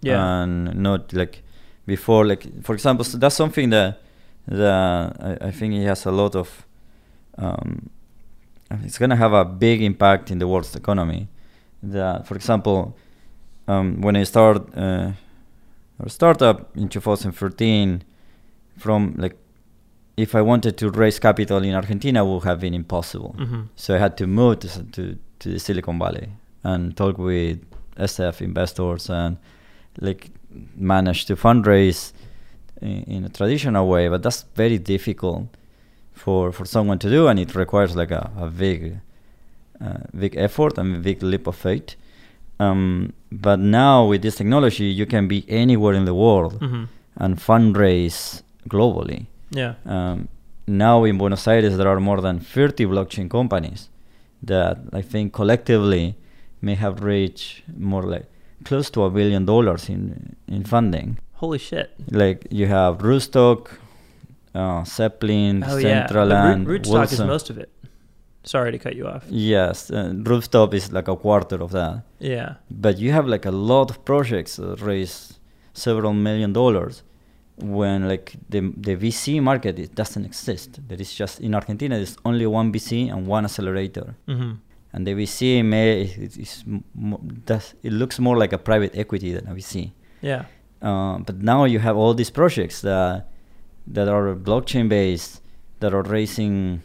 Yeah. 0.00 0.42
And 0.42 0.74
not 0.76 1.12
like 1.12 1.42
before, 1.86 2.26
like 2.26 2.64
for 2.64 2.74
example, 2.74 3.04
so 3.04 3.18
that's 3.18 3.36
something 3.36 3.70
that 3.70 4.00
that 4.46 5.16
I, 5.20 5.48
I 5.48 5.50
think 5.50 5.74
it 5.74 5.84
has 5.84 6.06
a 6.06 6.12
lot 6.12 6.34
of. 6.34 6.66
Um, 7.38 7.90
it's 8.84 8.98
gonna 8.98 9.16
have 9.16 9.32
a 9.32 9.44
big 9.44 9.82
impact 9.82 10.30
in 10.30 10.38
the 10.38 10.48
world's 10.48 10.74
economy. 10.74 11.28
That, 11.82 12.26
for 12.26 12.36
example, 12.36 12.96
um, 13.68 14.00
when 14.00 14.16
I 14.16 14.24
started 14.24 14.62
uh, 14.76 15.12
our 16.00 16.08
startup 16.08 16.76
in 16.76 16.88
2013, 16.88 18.02
from 18.78 19.14
like 19.18 19.36
if 20.22 20.34
I 20.34 20.42
wanted 20.42 20.76
to 20.78 20.90
raise 20.90 21.18
capital 21.18 21.62
in 21.64 21.74
Argentina, 21.74 22.24
would 22.24 22.44
have 22.44 22.60
been 22.60 22.74
impossible. 22.74 23.34
Mm-hmm. 23.38 23.62
So 23.76 23.94
I 23.96 23.98
had 23.98 24.16
to 24.18 24.26
move 24.26 24.60
to, 24.60 24.68
to 24.96 25.18
to 25.40 25.48
the 25.54 25.58
Silicon 25.58 25.98
Valley 25.98 26.28
and 26.62 26.96
talk 26.96 27.18
with 27.18 27.58
SF 27.96 28.40
investors 28.40 29.10
and 29.10 29.36
like 30.00 30.30
manage 30.76 31.24
to 31.26 31.34
fundraise 31.36 32.12
in, 32.80 33.02
in, 33.14 33.24
a 33.24 33.28
traditional 33.28 33.88
way. 33.88 34.08
But 34.08 34.22
that's 34.22 34.44
very 34.54 34.78
difficult 34.78 35.48
for 36.12 36.52
for 36.52 36.64
someone 36.64 36.98
to 37.00 37.10
do, 37.10 37.26
and 37.28 37.38
it 37.40 37.54
requires 37.54 37.96
like 37.96 38.12
a, 38.12 38.30
a 38.38 38.46
big 38.46 39.00
uh, 39.84 39.98
big 40.16 40.36
effort 40.36 40.78
and 40.78 40.96
a 40.96 40.98
big 41.00 41.22
leap 41.22 41.46
of 41.46 41.56
faith. 41.56 41.96
Um, 42.60 43.12
but 43.32 43.58
now 43.58 44.06
with 44.06 44.22
this 44.22 44.36
technology, 44.36 44.84
you 44.84 45.06
can 45.06 45.26
be 45.26 45.44
anywhere 45.48 45.94
in 45.94 46.04
the 46.04 46.14
world 46.14 46.60
mm-hmm. 46.60 46.84
and 47.16 47.38
fundraise 47.38 48.42
globally. 48.68 49.26
Yeah. 49.52 49.74
Um, 49.86 50.28
now 50.66 51.04
in 51.04 51.18
Buenos 51.18 51.46
Aires, 51.46 51.76
there 51.76 51.88
are 51.88 52.00
more 52.00 52.20
than 52.20 52.40
30 52.40 52.86
blockchain 52.86 53.28
companies 53.30 53.88
that 54.42 54.78
I 54.92 55.02
think 55.02 55.32
collectively 55.32 56.16
may 56.60 56.74
have 56.74 57.02
reached 57.02 57.62
more 57.76 58.02
like 58.02 58.26
close 58.64 58.90
to 58.90 59.04
a 59.04 59.10
billion 59.10 59.44
dollars 59.44 59.88
in 59.88 60.36
in 60.46 60.64
funding. 60.64 61.18
Holy 61.34 61.58
shit! 61.58 61.90
Like 62.10 62.46
you 62.50 62.66
have 62.66 62.98
Rootstock, 62.98 63.68
uh, 64.54 64.84
Zeppelin, 64.84 65.64
oh, 65.64 65.76
Centraland, 65.76 66.62
yeah. 66.62 66.70
Root, 66.70 66.82
Rootstock 66.82 67.12
is 67.12 67.20
most 67.20 67.50
of 67.50 67.58
it. 67.58 67.70
Sorry 68.44 68.72
to 68.72 68.78
cut 68.78 68.96
you 68.96 69.06
off. 69.06 69.24
Yes, 69.28 69.90
uh, 69.90 70.12
Rootstock 70.14 70.74
is 70.74 70.92
like 70.92 71.08
a 71.08 71.16
quarter 71.16 71.62
of 71.62 71.70
that. 71.72 72.02
Yeah. 72.18 72.54
But 72.70 72.98
you 72.98 73.12
have 73.12 73.26
like 73.26 73.46
a 73.46 73.52
lot 73.52 73.90
of 73.90 74.04
projects 74.04 74.56
that 74.56 74.80
raise 74.80 75.38
several 75.74 76.12
million 76.12 76.52
dollars 76.52 77.02
when 77.62 78.08
like 78.08 78.34
the 78.48 78.60
the 78.76 78.96
VC 78.96 79.42
market 79.42 79.78
it 79.78 79.94
doesn't 79.94 80.24
exist. 80.24 80.80
There 80.88 81.00
is 81.00 81.14
just 81.14 81.40
in 81.40 81.54
Argentina 81.54 81.96
there's 81.96 82.16
only 82.24 82.46
one 82.46 82.72
VC 82.72 83.10
and 83.12 83.26
one 83.26 83.44
accelerator. 83.44 84.14
Mm-hmm. 84.28 84.52
And 84.94 85.06
the 85.06 85.14
VC 85.14 85.64
may 85.64 86.02
it, 86.02 86.36
is, 86.36 86.64
does, 87.46 87.74
it 87.82 87.92
looks 87.92 88.18
more 88.18 88.36
like 88.36 88.52
a 88.52 88.58
private 88.58 88.94
equity 88.94 89.32
than 89.32 89.48
a 89.48 89.54
VC. 89.54 89.92
Yeah. 90.20 90.44
Uh, 90.82 91.18
but 91.18 91.36
now 91.38 91.64
you 91.64 91.78
have 91.78 91.96
all 91.96 92.12
these 92.12 92.30
projects 92.30 92.82
that 92.82 93.28
that 93.86 94.08
are 94.08 94.34
blockchain 94.34 94.88
based 94.88 95.40
that 95.80 95.94
are 95.94 96.02
raising 96.02 96.82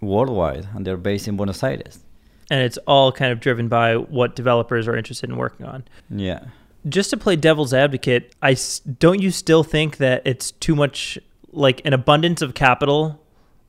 worldwide, 0.00 0.68
and 0.74 0.86
they're 0.86 0.96
based 0.96 1.28
in 1.28 1.36
Buenos 1.36 1.62
Aires. 1.62 2.04
And 2.50 2.62
it's 2.62 2.78
all 2.86 3.12
kind 3.12 3.30
of 3.30 3.40
driven 3.40 3.68
by 3.68 3.96
what 3.96 4.34
developers 4.34 4.88
are 4.88 4.96
interested 4.96 5.28
in 5.28 5.36
working 5.36 5.66
on. 5.66 5.84
Yeah. 6.10 6.44
Just 6.88 7.10
to 7.10 7.16
play 7.16 7.36
devil's 7.36 7.74
advocate, 7.74 8.34
I 8.42 8.56
don't 8.98 9.20
you 9.20 9.30
still 9.30 9.64
think 9.64 9.96
that 9.98 10.22
it's 10.24 10.52
too 10.52 10.74
much 10.74 11.18
like 11.52 11.80
an 11.84 11.92
abundance 11.92 12.40
of 12.42 12.54
capital 12.54 13.20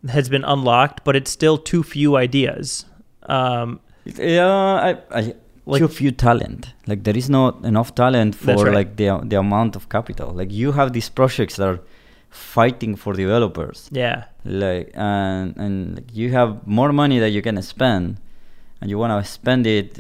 has 0.09 0.29
been 0.29 0.43
unlocked, 0.43 1.03
but 1.03 1.15
it's 1.15 1.31
still 1.31 1.57
too 1.57 1.83
few 1.83 2.15
ideas. 2.15 2.85
Um, 3.23 3.79
Yeah, 4.05 4.47
I, 4.89 4.97
I 5.11 5.33
Like- 5.65 5.81
too 5.81 5.87
few 5.87 6.11
talent. 6.11 6.73
Like 6.87 7.03
there 7.03 7.17
is 7.17 7.29
not 7.29 7.63
enough 7.65 7.93
talent 7.95 8.35
for 8.35 8.55
right. 8.65 8.73
like 8.73 8.95
the 8.95 9.19
the 9.31 9.37
amount 9.37 9.75
of 9.75 9.87
capital. 9.89 10.31
Like 10.33 10.51
you 10.51 10.71
have 10.73 10.93
these 10.93 11.09
projects 11.09 11.55
that 11.57 11.67
are 11.67 11.79
fighting 12.29 12.95
for 12.95 13.13
developers. 13.13 13.89
yeah, 13.91 14.23
Like 14.45 14.91
and 14.95 15.57
and 15.57 15.95
like, 15.95 16.09
you 16.13 16.31
have 16.31 16.65
more 16.65 16.91
money 16.93 17.19
that 17.19 17.29
you 17.31 17.41
can 17.41 17.61
spend, 17.61 18.17
and 18.81 18.89
you 18.89 18.97
want 18.97 19.11
to 19.23 19.29
spend 19.31 19.65
it, 19.67 19.99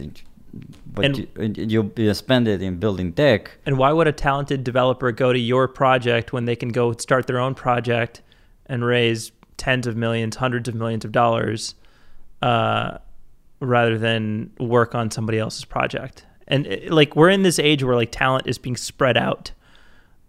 but 0.93 1.05
And- 1.05 1.17
you, 1.17 1.65
you 1.65 1.91
you 1.95 2.13
spend 2.13 2.47
it 2.47 2.61
in 2.61 2.77
building 2.77 3.13
tech. 3.13 3.51
and 3.65 3.77
why 3.77 3.91
would 3.91 4.07
a 4.07 4.11
talented 4.11 4.63
developer 4.63 5.11
go 5.11 5.31
to 5.33 5.39
your 5.39 5.67
project 5.67 6.33
when 6.33 6.45
they 6.45 6.55
can 6.55 6.69
go 6.69 6.93
start 6.93 7.27
their 7.27 7.39
own 7.39 7.55
project 7.55 8.21
and 8.65 8.83
raise 8.85 9.31
tens 9.57 9.87
of 9.87 9.95
millions, 9.95 10.37
hundreds 10.37 10.69
of 10.69 10.75
millions 10.75 11.03
of 11.05 11.11
dollars, 11.11 11.75
uh, 12.41 12.97
rather 13.59 13.97
than 13.97 14.51
work 14.59 14.95
on 14.95 15.11
somebody 15.11 15.37
else's 15.37 15.65
project? 15.65 16.25
And 16.47 16.67
uh, 16.67 16.77
like 16.93 17.15
we're 17.15 17.29
in 17.29 17.43
this 17.43 17.59
age 17.59 17.83
where 17.83 17.95
like 17.95 18.11
talent 18.11 18.47
is 18.47 18.57
being 18.57 18.77
spread 18.77 19.17
out. 19.17 19.51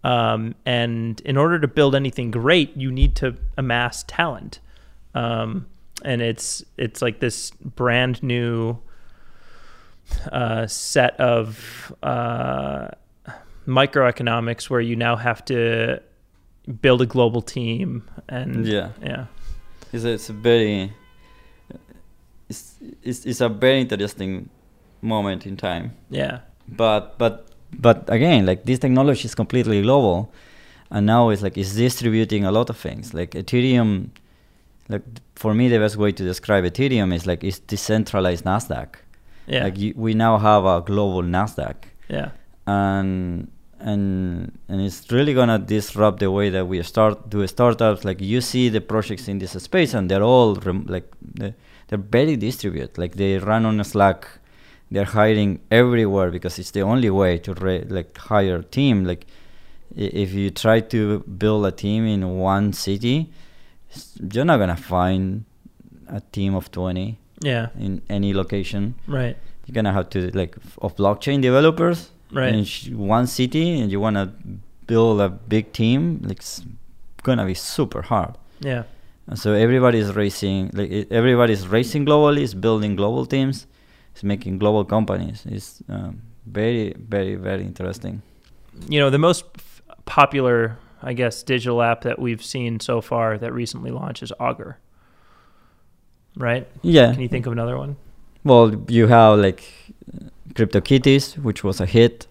Um, 0.03 0.55
and 0.65 1.19
in 1.21 1.37
order 1.37 1.59
to 1.59 1.67
build 1.67 1.93
anything 1.95 2.31
great, 2.31 2.75
you 2.75 2.91
need 2.91 3.15
to 3.17 3.35
amass 3.57 4.03
talent. 4.07 4.59
Um, 5.13 5.67
and 6.03 6.21
it's 6.21 6.63
it's 6.77 7.01
like 7.01 7.19
this 7.19 7.51
brand 7.51 8.23
new 8.23 8.79
uh, 10.31 10.67
set 10.67 11.19
of 11.19 11.93
uh, 12.03 12.87
microeconomics 13.67 14.69
where 14.69 14.81
you 14.81 14.95
now 14.95 15.15
have 15.15 15.43
to 15.45 16.01
build 16.81 17.01
a 17.01 17.05
global 17.05 17.41
team 17.41 18.03
and 18.29 18.65
Yeah. 18.67 18.89
yeah 19.03 19.25
It's 19.93 20.03
a, 20.05 20.09
it's 20.13 20.29
a 20.29 20.33
very 20.33 20.93
it's, 22.49 22.75
it's 23.03 23.25
it's 23.25 23.41
a 23.41 23.49
very 23.49 23.81
interesting 23.81 24.49
moment 25.01 25.45
in 25.45 25.57
time. 25.57 25.91
yeah 26.09 26.39
but 26.67 27.17
but 27.17 27.47
but 27.79 27.97
again 28.09 28.45
like 28.45 28.65
this 28.65 28.79
technology 28.79 29.25
is 29.25 29.35
completely 29.35 29.81
global 29.81 30.31
and 30.89 31.05
now 31.05 31.29
it's 31.29 31.41
like 31.41 31.57
it's 31.57 31.73
distributing 31.75 32.45
a 32.45 32.51
lot 32.51 32.69
of 32.69 32.77
things 32.77 33.13
like 33.13 33.31
ethereum 33.31 34.09
like 34.89 35.01
for 35.35 35.53
me 35.53 35.67
the 35.69 35.79
best 35.79 35.97
way 35.97 36.11
to 36.11 36.23
describe 36.23 36.63
ethereum 36.63 37.13
is 37.13 37.25
like 37.25 37.43
it's 37.43 37.59
decentralized 37.59 38.45
nasdaq 38.45 38.89
yeah. 39.53 39.63
Like 39.65 39.77
you, 39.83 39.93
we 40.05 40.11
now 40.25 40.33
have 40.49 40.63
a 40.65 40.77
global 40.91 41.23
nasdaq. 41.35 41.77
Yeah. 42.17 42.29
And 42.67 43.49
and 43.89 44.03
and 44.69 44.77
it's 44.87 45.11
really 45.11 45.33
gonna 45.39 45.59
disrupt 45.75 46.17
the 46.19 46.29
way 46.37 46.47
that 46.55 46.65
we 46.71 46.81
start 46.83 47.29
do 47.29 47.45
startups. 47.47 48.01
Like 48.09 48.19
you 48.33 48.39
see 48.51 48.65
the 48.69 48.81
projects 48.93 49.25
in 49.31 49.39
this 49.39 49.51
space 49.69 49.91
and 49.97 50.03
they're 50.09 50.27
all 50.35 50.55
rem- 50.67 50.85
like 50.95 51.07
they- 51.39 51.55
they're 51.87 52.05
very 52.19 52.35
distributed. 52.47 52.97
Like 52.97 53.13
they 53.21 53.31
run 53.51 53.65
on 53.65 53.83
slack. 53.83 54.19
They're 54.93 55.11
hiring 55.19 55.51
everywhere 55.81 56.29
because 56.31 56.55
it's 56.61 56.71
the 56.71 56.81
only 56.91 57.09
way 57.21 57.37
to 57.45 57.53
re- 57.65 57.85
like 57.97 58.17
hire 58.17 58.57
a 58.57 58.63
team. 58.77 58.95
Like 59.11 59.23
if 59.95 60.29
you 60.33 60.49
try 60.51 60.79
to 60.95 61.19
build 61.43 61.65
a 61.65 61.71
team 61.83 62.01
in 62.05 62.21
one 62.37 62.71
city 62.73 63.17
you're 64.33 64.45
not 64.45 64.57
gonna 64.57 64.77
find 64.95 65.43
a 66.07 66.21
team 66.35 66.55
of 66.55 66.71
20 66.71 67.17
yeah. 67.41 67.67
In 67.79 68.01
any 68.09 68.33
location. 68.33 68.95
Right. 69.07 69.35
You're 69.65 69.73
gonna 69.73 69.93
have 69.93 70.09
to 70.11 70.31
like 70.37 70.55
of 70.81 70.95
blockchain 70.95 71.41
developers. 71.41 72.09
Right. 72.33 72.53
in 72.55 72.63
sh- 72.63 72.87
one 72.89 73.27
city 73.27 73.77
and 73.81 73.91
you 73.91 73.99
want 73.99 74.15
to 74.15 74.31
build 74.87 75.19
a 75.19 75.27
big 75.27 75.73
team 75.73 76.21
like 76.23 76.37
it's 76.37 76.61
gonna 77.23 77.45
be 77.45 77.53
super 77.53 78.01
hard. 78.01 78.37
Yeah. 78.61 78.83
And 79.27 79.37
so 79.37 79.53
everybody's 79.53 80.13
racing 80.15 80.71
like 80.73 80.89
e- 80.91 81.07
everybody's 81.11 81.67
racing 81.67 82.05
globally 82.05 82.41
is 82.41 82.53
building 82.55 82.95
global 82.95 83.25
teams 83.25 83.67
is 84.15 84.23
making 84.23 84.59
global 84.59 84.85
companies. 84.85 85.43
It's 85.45 85.83
um, 85.89 86.21
very 86.45 86.93
very 86.97 87.35
very 87.35 87.63
interesting. 87.63 88.21
You 88.87 88.99
know 89.01 89.09
the 89.09 89.19
most 89.19 89.43
f- 89.57 89.81
popular 90.05 90.77
i 91.03 91.13
guess 91.13 91.43
digital 91.43 91.81
app 91.81 92.01
that 92.01 92.17
we've 92.19 92.43
seen 92.43 92.79
so 92.79 93.01
far 93.01 93.37
that 93.37 93.51
recently 93.53 93.91
launched 93.91 94.23
is 94.23 94.31
augur 94.39 94.77
right 96.35 96.67
yeah 96.81 97.11
can 97.11 97.21
you 97.21 97.27
think 97.27 97.45
of 97.45 97.51
another 97.51 97.77
one 97.77 97.95
well 98.43 98.73
you 98.87 99.07
have 99.07 99.37
like 99.39 99.63
CryptoKitties, 100.53 101.37
which 101.37 101.63
was 101.63 101.79
a 101.79 101.85
hit. 101.85 102.27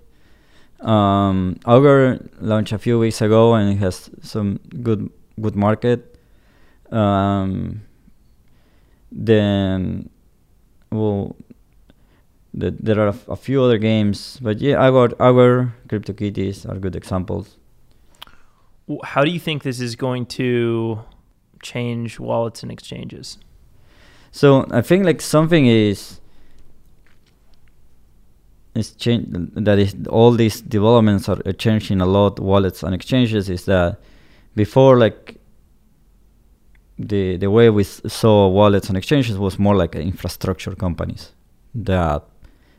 Um, 0.80 1.58
Augur 1.66 2.26
launched 2.40 2.72
a 2.72 2.78
few 2.78 2.98
weeks 2.98 3.20
ago 3.20 3.54
and 3.54 3.70
it 3.70 3.76
has 3.76 4.10
some 4.22 4.60
good 4.82 5.10
good 5.40 5.56
market. 5.56 6.18
Um, 6.90 7.82
then, 9.12 10.08
well, 10.90 11.36
the, 12.52 12.70
there 12.70 12.98
are 13.00 13.08
a, 13.08 13.32
a 13.32 13.36
few 13.36 13.62
other 13.62 13.78
games, 13.78 14.38
but 14.42 14.60
yeah, 14.60 14.76
Augur, 14.76 15.14
Augur, 15.20 15.72
CryptoKitties 15.88 16.68
are 16.68 16.78
good 16.78 16.96
examples. 16.96 17.56
How 19.04 19.24
do 19.24 19.30
you 19.30 19.38
think 19.38 19.62
this 19.62 19.80
is 19.80 19.94
going 19.94 20.26
to 20.26 21.00
change 21.62 22.18
wallets 22.18 22.62
and 22.62 22.72
exchanges 22.72 23.38
So 24.30 24.66
I 24.70 24.80
think 24.82 25.04
like 25.04 25.20
something 25.20 25.66
is 25.66 26.20
is 28.74 28.92
change 28.92 29.26
that 29.54 29.78
is 29.78 29.96
all 30.08 30.30
these 30.32 30.60
developments 30.60 31.28
are 31.28 31.40
are 31.44 31.52
changing 31.52 32.00
a 32.00 32.06
lot 32.06 32.38
wallets 32.38 32.84
and 32.84 32.94
exchanges 32.94 33.50
is 33.50 33.64
that 33.64 33.98
before 34.54 34.96
like 34.96 35.40
the 36.98 37.36
the 37.36 37.50
way 37.50 37.68
we 37.70 37.82
saw 37.82 38.48
wallets 38.48 38.88
and 38.88 38.96
exchanges 38.96 39.36
was 39.38 39.58
more 39.58 39.74
like 39.74 39.96
infrastructure 39.96 40.74
companies 40.76 41.32
that 41.74 42.22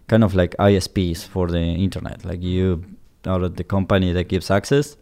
kind 0.08 0.24
of 0.24 0.36
like 0.36 0.56
ISPs 0.58 1.26
for 1.26 1.48
the 1.48 1.60
internet. 1.60 2.26
Like 2.26 2.42
you 2.42 2.84
are 3.26 3.48
the 3.48 3.64
company 3.64 4.12
that 4.12 4.28
gives 4.28 4.52
access. 4.52 4.98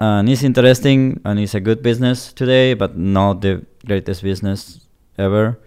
And 0.00 0.28
it's 0.28 0.42
interesting 0.42 1.20
and 1.24 1.38
it's 1.38 1.54
a 1.54 1.60
good 1.60 1.82
business 1.82 2.32
today 2.32 2.74
but 2.74 2.96
not 2.96 3.42
the 3.42 3.64
greatest 3.86 4.22
business 4.22 4.80
ever. 5.18 5.58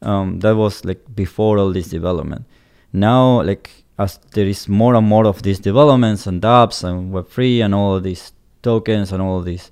Um, 0.00 0.40
that 0.40 0.56
was 0.56 0.84
like 0.84 1.02
before 1.14 1.58
all 1.58 1.72
this 1.72 1.88
development. 1.88 2.44
Now 2.92 3.42
like 3.42 3.70
as 3.98 4.18
there 4.32 4.46
is 4.46 4.68
more 4.68 4.94
and 4.94 5.06
more 5.06 5.26
of 5.26 5.42
these 5.42 5.60
developments 5.60 6.26
and 6.26 6.42
dapps 6.42 6.82
and 6.82 7.12
web3 7.12 7.64
and 7.64 7.74
all 7.74 8.00
these 8.00 8.32
tokens 8.62 9.12
and 9.12 9.22
all 9.22 9.40
these 9.40 9.70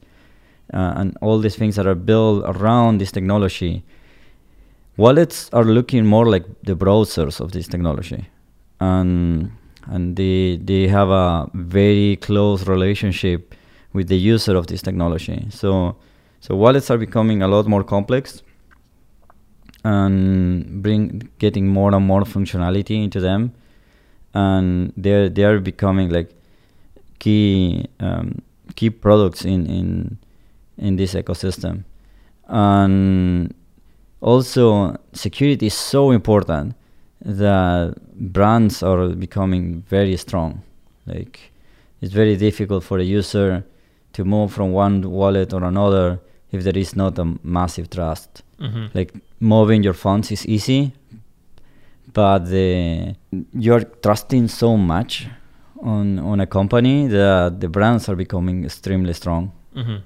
uh, 0.73 0.93
and 0.97 1.17
all 1.21 1.39
these 1.39 1.57
things 1.57 1.77
that 1.77 1.87
are 1.87 1.97
built 1.97 2.45
around 2.47 2.99
this 2.99 3.11
technology 3.11 3.83
wallets 5.01 5.49
are 5.53 5.65
looking 5.65 6.05
more 6.05 6.27
like 6.27 6.45
the 6.63 6.77
browsers 6.77 7.41
of 7.41 7.53
this 7.53 7.67
technology. 7.67 8.29
And 8.81 9.53
and 9.87 10.17
they 10.17 10.59
they 10.71 10.89
have 10.89 11.09
a 11.09 11.49
very 11.55 12.17
close 12.17 12.67
relationship 12.67 13.55
with 13.93 14.09
the 14.09 14.17
user 14.17 14.55
of 14.57 14.67
this 14.67 14.83
technology. 14.83 15.47
So 15.51 15.97
so 16.41 16.55
wallets 16.55 16.91
are 16.91 16.99
becoming 16.99 17.43
a 17.43 17.49
lot 17.49 17.67
more 17.67 17.85
complex 17.85 18.43
and 19.85 20.83
bring 20.83 21.29
getting 21.39 21.67
more 21.69 21.95
and 21.95 22.07
more 22.07 22.23
functionality 22.23 23.03
into 23.03 23.21
them. 23.21 23.53
And 24.35 24.93
they're 24.97 25.29
they're 25.29 25.61
becoming 25.61 26.11
like 26.11 26.31
key 27.19 27.87
um, 28.01 28.43
key 28.77 28.91
products 28.91 29.45
in 29.45 29.67
in 29.67 30.19
in 30.79 30.97
this 30.97 31.15
ecosystem. 31.15 31.85
And 32.47 33.55
also 34.21 34.97
security 35.13 35.67
is 35.67 35.75
so 35.75 36.11
important 36.11 36.75
that 37.23 37.95
brands 38.15 38.83
are 38.83 39.09
becoming 39.09 39.83
very 39.89 40.17
strong. 40.17 40.63
Like 41.07 41.53
it's 42.01 42.13
very 42.13 42.37
difficult 42.37 42.85
for 42.85 42.99
a 42.99 43.05
user 43.05 43.65
to 44.13 44.25
move 44.25 44.53
from 44.53 44.73
one 44.73 45.11
wallet 45.11 45.53
or 45.53 45.65
another 45.65 46.21
if 46.51 46.65
there 46.65 46.77
is 46.77 46.97
not 46.97 47.19
a 47.19 47.37
massive 47.43 47.91
trust. 47.91 48.43
Mm-hmm. 48.61 48.87
like 48.93 49.15
moving 49.41 49.83
your 49.83 49.95
funds 49.95 50.31
is 50.31 50.47
easy 50.47 50.93
but 52.13 52.41
the 52.47 53.15
you're 53.53 53.85
trusting 54.03 54.49
so 54.49 54.77
much 54.77 55.27
on 55.83 56.19
on 56.19 56.41
a 56.41 56.47
company 56.47 57.07
that 57.07 57.61
the 57.61 57.69
brands 57.69 58.09
are 58.09 58.17
becoming 58.17 58.65
extremely 58.65 59.13
strong. 59.13 59.53
Mm-hmm. 59.75 59.99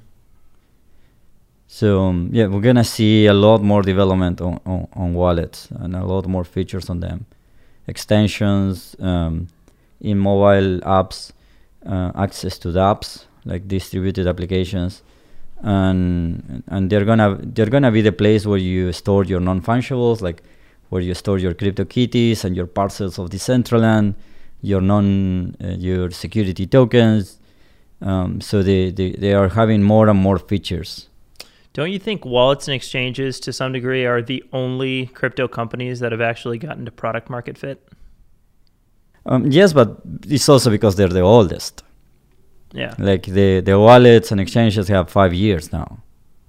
so 1.67 2.05
um, 2.05 2.29
yeah 2.33 2.47
we're 2.47 2.61
gonna 2.61 2.85
see 2.85 3.27
a 3.27 3.33
lot 3.33 3.63
more 3.63 3.81
development 3.83 4.41
on, 4.43 4.61
on, 4.67 4.87
on 4.93 5.15
wallets 5.15 5.69
and 5.71 5.97
a 5.97 6.05
lot 6.05 6.27
more 6.27 6.45
features 6.45 6.91
on 6.91 7.01
them. 7.01 7.25
Extensions 7.87 8.95
um, 9.01 9.49
in 10.01 10.19
mobile 10.19 10.81
apps 10.81 11.33
uh, 11.87 12.13
access 12.15 12.59
to 12.59 12.71
the 12.73 12.81
apps 12.81 13.25
like 13.45 13.67
distributed 13.67 14.27
applications 14.27 15.03
and 15.65 16.63
and 16.69 16.91
they're 16.91 17.05
gonna 17.05 17.39
they're 17.43 17.71
gonna 17.71 17.91
be 17.91 18.03
the 18.03 18.13
place 18.13 18.47
where 18.47 18.59
you 18.59 18.93
store 18.93 19.25
your 19.25 19.41
non-fungibles, 19.41 20.21
like 20.21 20.43
where 20.91 21.01
you 21.01 21.15
store 21.15 21.39
your 21.39 21.55
crypto 21.55 21.85
CryptoKitties 21.85 22.45
and 22.45 22.55
your 22.55 22.67
parcels 22.67 23.19
of 23.19 23.31
Decentraland, 23.31 24.15
your 24.61 24.83
non 24.83 25.57
uh, 25.63 25.69
your 25.69 26.11
security 26.11 26.67
tokens. 26.67 27.39
Um, 28.03 28.41
so 28.43 28.63
they, 28.63 28.91
they 28.91 29.13
they 29.13 29.33
are 29.33 29.49
having 29.49 29.83
more 29.83 30.09
and 30.09 30.19
more 30.21 30.39
features. 30.39 31.09
Don't 31.73 31.91
you 31.91 31.99
think 31.99 32.25
wallets 32.25 32.69
and 32.69 32.75
exchanges, 32.75 33.41
to 33.41 33.53
some 33.53 33.73
degree, 33.73 34.05
are 34.05 34.23
the 34.23 34.45
only 34.53 35.07
crypto 35.07 35.49
companies 35.49 35.99
that 36.01 36.13
have 36.13 36.21
actually 36.21 36.59
gotten 36.59 36.85
to 36.85 36.93
product 36.93 37.29
market 37.29 37.59
fit? 37.59 37.89
Um, 39.27 39.51
yes, 39.51 39.73
but 39.73 40.01
it's 40.29 40.49
also 40.49 40.71
because 40.71 40.95
they're 40.95 41.09
the 41.09 41.21
oldest. 41.21 41.83
Yeah. 42.75 42.95
Like 42.99 43.23
the, 43.39 43.61
the 43.61 43.79
wallets 43.79 44.33
and 44.33 44.41
exchanges 44.41 44.89
have 44.89 45.09
five 45.09 45.33
years 45.33 45.73
now. 45.73 45.99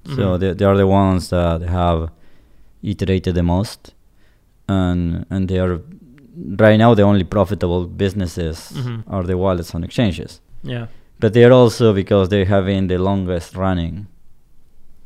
Mm-hmm. 0.05 0.15
So 0.17 0.37
they, 0.37 0.53
they 0.53 0.65
are 0.65 0.75
the 0.75 0.87
ones 0.87 1.29
that 1.29 1.61
have 1.61 2.09
iterated 2.81 3.35
the 3.35 3.43
most. 3.43 3.93
And, 4.67 5.25
and 5.29 5.47
they 5.47 5.59
are 5.59 5.79
right 6.63 6.77
now 6.77 6.93
the 6.95 7.03
only 7.03 7.23
profitable 7.23 7.85
businesses 7.85 8.71
Mhm. 8.75 9.03
are 9.07 9.23
the 9.23 9.37
wallets 9.37 9.73
and 9.75 9.83
exchanges. 9.85 10.41
Yeah. 10.63 10.87
But 11.19 11.33
they're 11.33 11.53
also 11.53 11.93
because 11.93 12.29
they're 12.29 12.45
having 12.57 12.87
the 12.87 12.97
longest 12.97 13.55
running. 13.55 14.07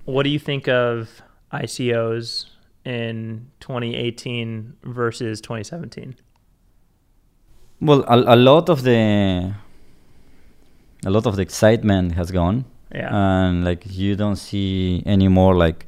What 0.06 0.24
do 0.24 0.30
you 0.30 0.40
think 0.40 0.68
of 0.68 1.22
ICOs 1.54 2.46
in 2.86 3.48
2018 3.60 4.74
versus 4.84 5.42
2017? 5.42 6.16
Well, 7.82 8.04
a, 8.08 8.36
a 8.36 8.38
lot 8.38 8.70
of 8.70 8.84
the 8.84 9.54
a 11.06 11.10
lot 11.10 11.26
of 11.26 11.36
the 11.36 11.42
excitement 11.42 12.14
has 12.14 12.32
gone. 12.32 12.66
Yeah. 12.94 13.10
and 13.14 13.64
like 13.64 13.84
you 13.86 14.16
don't 14.16 14.38
see 14.38 15.04
any 15.06 15.28
more 15.28 15.56
like 15.56 15.86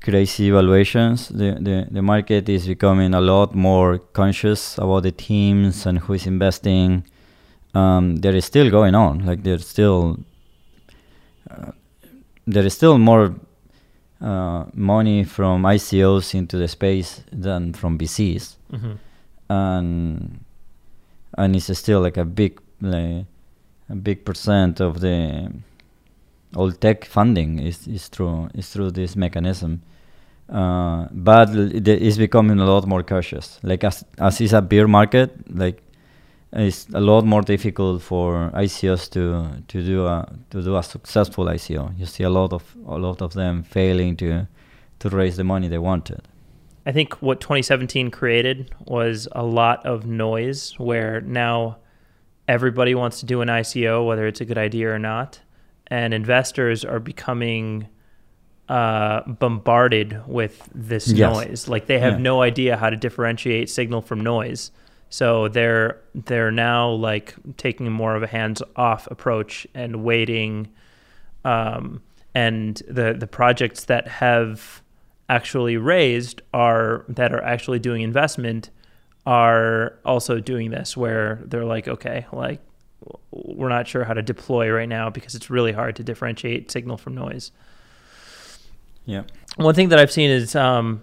crazy 0.00 0.48
evaluations. 0.48 1.28
The, 1.28 1.58
the 1.60 1.86
the 1.90 2.00
market 2.00 2.48
is 2.48 2.66
becoming 2.66 3.12
a 3.12 3.20
lot 3.20 3.54
more 3.54 3.98
conscious 3.98 4.78
about 4.78 5.02
the 5.02 5.12
teams 5.12 5.84
and 5.84 5.98
who 5.98 6.14
is 6.14 6.26
investing. 6.26 7.04
Um, 7.74 8.16
there 8.16 8.34
is 8.34 8.46
still 8.46 8.70
going 8.70 8.94
on. 8.94 9.26
Like 9.26 9.42
there's 9.42 9.66
still 9.66 10.18
uh, 11.50 11.72
there 12.46 12.64
is 12.64 12.72
still 12.72 12.96
more 12.96 13.34
uh, 14.22 14.64
money 14.72 15.24
from 15.24 15.64
ICOs 15.64 16.34
into 16.34 16.56
the 16.56 16.68
space 16.68 17.22
than 17.32 17.74
from 17.74 17.98
VCs 17.98 18.56
hmm 18.70 18.92
and 19.50 20.44
and 21.36 21.56
it's 21.56 21.76
still 21.76 22.00
like 22.00 22.16
a 22.16 22.24
big 22.24 22.60
like, 22.80 23.26
a 23.90 23.94
big 23.94 24.24
percent 24.24 24.80
of 24.80 25.00
the 25.00 25.52
all 26.56 26.72
tech 26.72 27.04
funding 27.04 27.58
is, 27.58 27.86
is 27.86 28.08
through 28.08 28.48
is 28.54 28.68
through 28.70 28.90
this 28.92 29.16
mechanism. 29.16 29.82
Uh, 30.48 31.06
but 31.12 31.54
it 31.54 31.86
is 31.86 32.18
becoming 32.18 32.58
a 32.58 32.64
lot 32.64 32.86
more 32.86 33.02
cautious. 33.02 33.60
Like 33.62 33.84
as 33.84 34.04
as 34.18 34.40
is 34.40 34.52
a 34.52 34.62
beer 34.62 34.88
market, 34.88 35.30
like 35.54 35.82
it's 36.52 36.88
a 36.92 37.00
lot 37.00 37.24
more 37.24 37.42
difficult 37.42 38.02
for 38.02 38.50
ICOs 38.54 39.08
to 39.10 39.62
to 39.68 39.82
do 39.82 40.06
a 40.06 40.28
to 40.50 40.62
do 40.62 40.76
a 40.76 40.82
successful 40.82 41.44
ICO. 41.44 41.96
You 41.98 42.06
see 42.06 42.24
a 42.24 42.30
lot 42.30 42.52
of 42.52 42.76
a 42.86 42.98
lot 42.98 43.22
of 43.22 43.34
them 43.34 43.62
failing 43.62 44.16
to 44.16 44.48
to 44.98 45.08
raise 45.08 45.36
the 45.36 45.44
money 45.44 45.68
they 45.68 45.78
wanted. 45.78 46.22
I 46.86 46.92
think 46.92 47.14
what 47.22 47.40
2017 47.40 48.10
created 48.10 48.74
was 48.86 49.28
a 49.32 49.44
lot 49.44 49.84
of 49.86 50.06
noise 50.06 50.74
where 50.78 51.20
now 51.20 51.76
everybody 52.54 52.96
wants 52.96 53.20
to 53.20 53.26
do 53.26 53.40
an 53.42 53.48
ICO, 53.48 54.04
whether 54.04 54.26
it's 54.26 54.40
a 54.40 54.44
good 54.44 54.58
idea 54.58 54.90
or 54.92 54.98
not. 54.98 55.38
And 55.86 56.12
investors 56.12 56.84
are 56.84 56.98
becoming 56.98 57.86
uh, 58.68 59.22
bombarded 59.26 60.20
with 60.28 60.68
this 60.74 61.08
Yes. 61.08 61.32
noise. 61.34 61.68
Like 61.68 61.86
they 61.86 61.98
have 61.98 62.14
Yeah. 62.14 62.18
no 62.22 62.42
idea 62.42 62.76
how 62.76 62.90
to 62.90 62.96
differentiate 62.96 63.68
signal 63.70 64.00
from 64.00 64.20
noise. 64.20 64.70
So 65.08 65.48
they're 65.48 65.98
they're 66.14 66.52
now 66.52 66.88
like 66.90 67.34
taking 67.56 67.90
more 67.90 68.14
of 68.14 68.22
a 68.22 68.28
hands-off 68.28 69.08
approach 69.10 69.66
and 69.74 70.04
waiting. 70.04 70.68
Um, 71.44 72.00
and 72.34 72.80
the 72.88 73.14
the 73.18 73.26
projects 73.26 73.84
that 73.86 74.06
have 74.06 74.82
actually 75.28 75.76
raised 75.76 76.42
are 76.54 77.04
that 77.08 77.32
are 77.32 77.42
actually 77.42 77.80
doing 77.80 78.02
investment 78.02 78.70
are 79.30 79.94
also 80.04 80.40
doing 80.40 80.70
this 80.70 80.96
where 80.96 81.40
they're 81.44 81.64
like 81.64 81.86
okay 81.86 82.26
like 82.32 82.60
we're 83.30 83.68
not 83.68 83.86
sure 83.86 84.02
how 84.04 84.12
to 84.12 84.22
deploy 84.22 84.68
right 84.70 84.88
now 84.88 85.08
because 85.08 85.34
it's 85.36 85.48
really 85.50 85.72
hard 85.72 85.94
to 85.96 86.02
differentiate 86.02 86.70
signal 86.70 86.96
from 86.96 87.14
noise 87.14 87.52
Yeah. 89.04 89.22
one 89.56 89.74
thing 89.74 89.88
that 89.90 89.98
I've 89.98 90.12
seen 90.12 90.30
is, 90.30 90.54
um, 90.54 91.02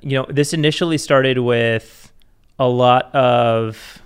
you 0.00 0.16
know, 0.16 0.26
this 0.28 0.52
initially 0.54 0.96
started 0.98 1.38
with 1.38 2.12
a 2.58 2.66
lot 2.68 3.14
of 3.14 4.00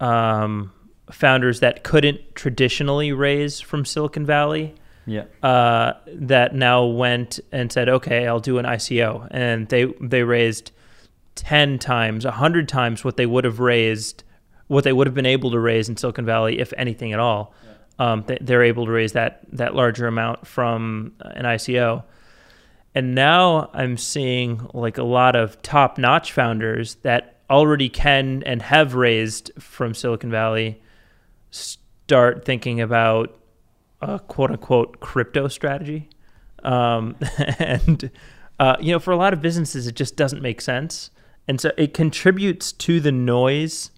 um, 0.00 0.72
founders 1.10 1.60
that 1.60 1.82
couldn't 1.84 2.20
traditionally 2.34 3.12
raise 3.12 3.60
from 3.60 3.84
Silicon 3.84 4.24
Valley 4.24 4.74
Yeah. 5.06 5.24
uh, 5.42 5.94
that 6.06 6.54
now 6.54 6.84
went 6.86 7.40
and 7.52 7.70
said, 7.70 7.88
"Okay, 7.88 8.26
I'll 8.26 8.40
do 8.40 8.58
an 8.58 8.64
ICO," 8.64 9.26
and 9.30 9.68
they 9.68 9.84
they 10.00 10.22
raised 10.22 10.72
ten 11.40 11.78
times, 11.78 12.24
hundred 12.24 12.68
times 12.68 13.02
what 13.02 13.16
they 13.16 13.26
would 13.26 13.44
have 13.44 13.60
raised, 13.60 14.22
what 14.66 14.84
they 14.84 14.92
would 14.92 15.06
have 15.06 15.14
been 15.14 15.26
able 15.26 15.50
to 15.50 15.58
raise 15.58 15.88
in 15.88 15.96
Silicon 15.96 16.26
Valley, 16.26 16.58
if 16.58 16.72
anything 16.76 17.12
at 17.12 17.18
all. 17.18 17.54
Um, 17.98 18.24
they, 18.26 18.38
they're 18.40 18.62
able 18.62 18.84
to 18.86 18.92
raise 18.92 19.12
that 19.12 19.40
that 19.52 19.74
larger 19.74 20.06
amount 20.06 20.46
from 20.46 21.14
uh, 21.24 21.30
an 21.34 21.44
ICO, 21.44 22.04
and 22.94 23.14
now 23.14 23.70
I'm 23.72 23.96
seeing 23.96 24.68
like 24.74 24.98
a 24.98 25.02
lot 25.02 25.34
of 25.34 25.60
top 25.62 25.98
notch 25.98 26.32
founders 26.32 26.96
that 26.96 27.38
already 27.48 27.88
can 27.88 28.42
and 28.44 28.62
have 28.62 28.94
raised 28.94 29.50
from 29.58 29.94
Silicon 29.94 30.30
Valley 30.30 30.80
start 31.50 32.44
thinking 32.44 32.80
about 32.80 33.40
a 34.00 34.18
quote 34.18 34.50
unquote 34.50 35.00
crypto 35.00 35.48
strategy. 35.48 36.08
Um, 36.62 37.16
and, 37.58 38.10
uh, 38.58 38.76
you 38.80 38.92
know, 38.92 38.98
for 38.98 39.12
a 39.12 39.16
lot 39.16 39.32
of 39.32 39.40
businesses, 39.40 39.86
it 39.86 39.94
just 39.94 40.16
doesn't 40.16 40.42
make 40.42 40.60
sense. 40.60 41.10
And 41.48 41.60
so 41.60 41.72
it 41.76 41.94
contributes 41.94 42.72
to 42.72 43.00
the 43.00 43.12
noise 43.12 43.90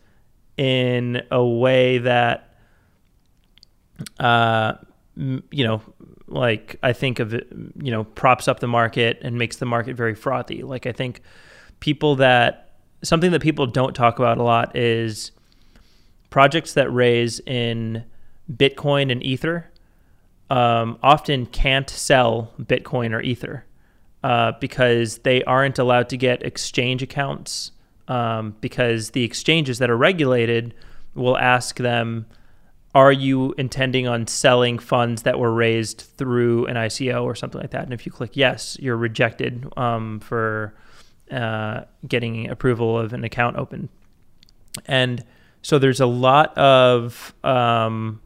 in 0.56 1.22
a 1.30 1.44
way 1.44 1.98
that, 1.98 2.56
uh, 4.18 4.74
you 5.16 5.64
know, 5.64 5.82
like 6.28 6.76
I 6.82 6.92
think 6.92 7.18
of 7.18 7.34
it, 7.34 7.48
you 7.82 7.90
know, 7.90 8.04
props 8.04 8.48
up 8.48 8.60
the 8.60 8.68
market 8.68 9.18
and 9.22 9.36
makes 9.36 9.56
the 9.56 9.66
market 9.66 9.96
very 9.96 10.14
frothy. 10.14 10.62
Like 10.62 10.86
I 10.86 10.92
think 10.92 11.20
people 11.80 12.16
that, 12.16 12.72
something 13.02 13.32
that 13.32 13.42
people 13.42 13.66
don't 13.66 13.94
talk 13.94 14.18
about 14.18 14.38
a 14.38 14.42
lot 14.42 14.74
is 14.76 15.32
projects 16.30 16.74
that 16.74 16.90
raise 16.90 17.40
in 17.40 18.04
Bitcoin 18.50 19.12
and 19.12 19.22
Ether 19.22 19.70
um, 20.48 20.98
often 21.02 21.46
can't 21.46 21.88
sell 21.90 22.52
Bitcoin 22.60 23.12
or 23.12 23.20
Ether 23.20 23.64
uh, 24.22 24.52
because 24.60 25.18
they 25.18 25.42
aren't 25.44 25.78
allowed 25.78 26.08
to 26.10 26.16
get 26.16 26.42
exchange 26.42 27.02
accounts 27.02 27.72
um, 28.08 28.56
because 28.60 29.10
the 29.10 29.24
exchanges 29.24 29.78
that 29.78 29.90
are 29.90 29.96
regulated 29.96 30.74
will 31.14 31.38
ask 31.38 31.76
them, 31.76 32.26
are 32.94 33.12
you 33.12 33.54
intending 33.56 34.06
on 34.06 34.26
selling 34.26 34.78
funds 34.78 35.22
that 35.22 35.38
were 35.38 35.52
raised 35.52 36.02
through 36.18 36.66
an 36.66 36.76
ICO 36.76 37.24
or 37.24 37.34
something 37.34 37.60
like 37.60 37.70
that? 37.70 37.84
And 37.84 37.92
if 37.92 38.04
you 38.04 38.12
click 38.12 38.36
yes, 38.36 38.76
you're 38.80 38.96
rejected 38.96 39.66
um, 39.76 40.20
for 40.20 40.74
uh, 41.30 41.82
getting 42.06 42.50
approval 42.50 42.98
of 42.98 43.12
an 43.12 43.24
account 43.24 43.56
open. 43.56 43.88
And 44.86 45.24
so 45.62 45.78
there's 45.78 46.00
a 46.00 46.06
lot 46.06 46.56
of 46.58 47.34
um, 47.42 48.20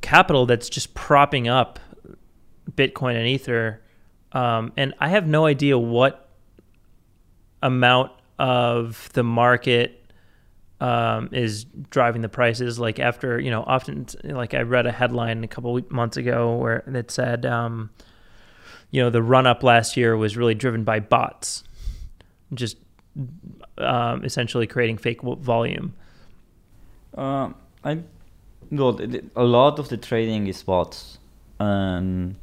capital 0.00 0.46
that's 0.46 0.68
just 0.68 0.94
propping 0.94 1.46
up 1.46 1.78
Bitcoin 2.72 3.16
and 3.16 3.26
Ether. 3.26 3.80
Um, 4.32 4.72
and 4.76 4.94
I 4.98 5.08
have 5.08 5.26
no 5.26 5.46
idea 5.46 5.78
what 5.78 6.28
amount 7.62 8.12
of 8.38 9.08
the 9.14 9.22
market 9.22 9.98
um, 10.80 11.28
is 11.32 11.64
driving 11.90 12.22
the 12.22 12.28
prices. 12.28 12.78
Like 12.78 12.98
after, 13.00 13.40
you 13.40 13.50
know, 13.50 13.64
often, 13.66 14.06
like 14.24 14.54
I 14.54 14.62
read 14.62 14.86
a 14.86 14.92
headline 14.92 15.42
a 15.44 15.48
couple 15.48 15.80
months 15.90 16.16
ago 16.16 16.56
where 16.56 16.84
that 16.86 17.10
said, 17.10 17.46
um, 17.46 17.90
you 18.90 19.02
know, 19.02 19.10
the 19.10 19.22
run 19.22 19.46
up 19.46 19.62
last 19.62 19.96
year 19.96 20.16
was 20.16 20.36
really 20.36 20.54
driven 20.54 20.84
by 20.84 21.00
bots, 21.00 21.64
just 22.54 22.76
um, 23.78 24.24
essentially 24.24 24.66
creating 24.66 24.98
fake 24.98 25.22
volume. 25.22 25.94
Um, 27.14 27.54
I 27.84 27.98
well, 28.70 29.00
a 29.34 29.44
lot 29.44 29.78
of 29.78 29.88
the 29.88 29.96
trading 29.96 30.46
is 30.46 30.62
bots, 30.62 31.18
and 31.58 32.36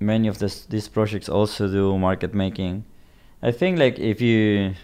many 0.00 0.28
of 0.28 0.38
this 0.38 0.64
these 0.66 0.88
projects 0.88 1.28
also 1.28 1.68
do 1.68 1.98
market 1.98 2.34
making. 2.34 2.84
I 3.42 3.52
think 3.52 3.78
like 3.78 3.98
if 3.98 4.20
you 4.20 4.74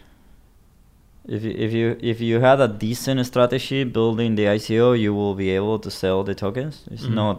if 1.28 1.42
you 1.42 1.50
if 1.56 1.72
you 1.72 1.96
if 2.00 2.20
you 2.20 2.40
had 2.40 2.60
a 2.60 2.68
decent 2.68 3.26
strategy 3.26 3.84
building 3.84 4.36
the 4.36 4.44
ICO, 4.44 4.98
you 4.98 5.14
will 5.14 5.34
be 5.34 5.50
able 5.50 5.78
to 5.80 5.90
sell 5.90 6.22
the 6.24 6.34
tokens. 6.34 6.84
It's 6.90 7.04
Mhm. 7.06 7.14
not 7.14 7.36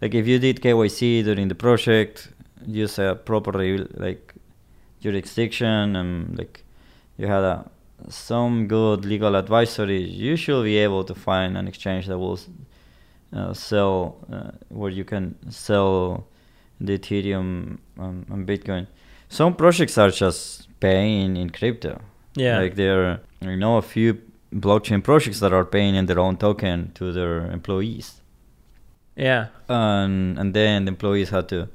like 0.00 0.14
if 0.14 0.26
you 0.26 0.38
did 0.38 0.60
KYC 0.62 1.22
during 1.22 1.48
the 1.48 1.54
project, 1.54 2.28
use 2.66 2.98
a 2.98 3.14
proper 3.14 3.52
like 3.96 4.34
jurisdiction 5.00 5.96
and 5.96 6.38
like 6.38 6.64
you 7.18 7.26
had 7.26 7.42
a 7.44 7.64
some 8.08 8.66
good 8.66 9.04
legal 9.04 9.36
advisory, 9.36 10.02
you 10.02 10.34
should 10.36 10.64
be 10.64 10.76
able 10.78 11.04
to 11.04 11.14
find 11.14 11.56
an 11.56 11.68
exchange 11.68 12.06
that 12.08 12.18
will 12.18 12.38
uh, 13.32 13.52
sell 13.54 14.16
uh, 14.32 14.50
where 14.70 14.90
you 14.90 15.04
can 15.04 15.36
sell 15.50 16.24
the 16.86 16.98
Ethereum 16.98 17.78
um, 17.98 18.26
and 18.30 18.46
Bitcoin. 18.46 18.86
Some 19.28 19.54
projects 19.54 19.96
are 19.98 20.10
just 20.10 20.68
paying 20.80 21.36
in 21.36 21.50
crypto. 21.50 22.00
Yeah. 22.34 22.58
Like 22.58 22.74
there, 22.74 23.20
I 23.40 23.54
know 23.54 23.76
a 23.76 23.82
few 23.82 24.20
blockchain 24.52 25.02
projects 25.02 25.40
that 25.40 25.52
are 25.52 25.64
paying 25.64 25.94
in 25.94 26.06
their 26.06 26.18
own 26.18 26.36
token 26.36 26.92
to 26.94 27.12
their 27.12 27.50
employees. 27.50 28.20
Yeah. 29.16 29.46
And 29.68 30.38
and 30.38 30.54
then 30.54 30.84
the 30.84 30.90
employees 30.90 31.30
had 31.30 31.48
to 31.48 31.68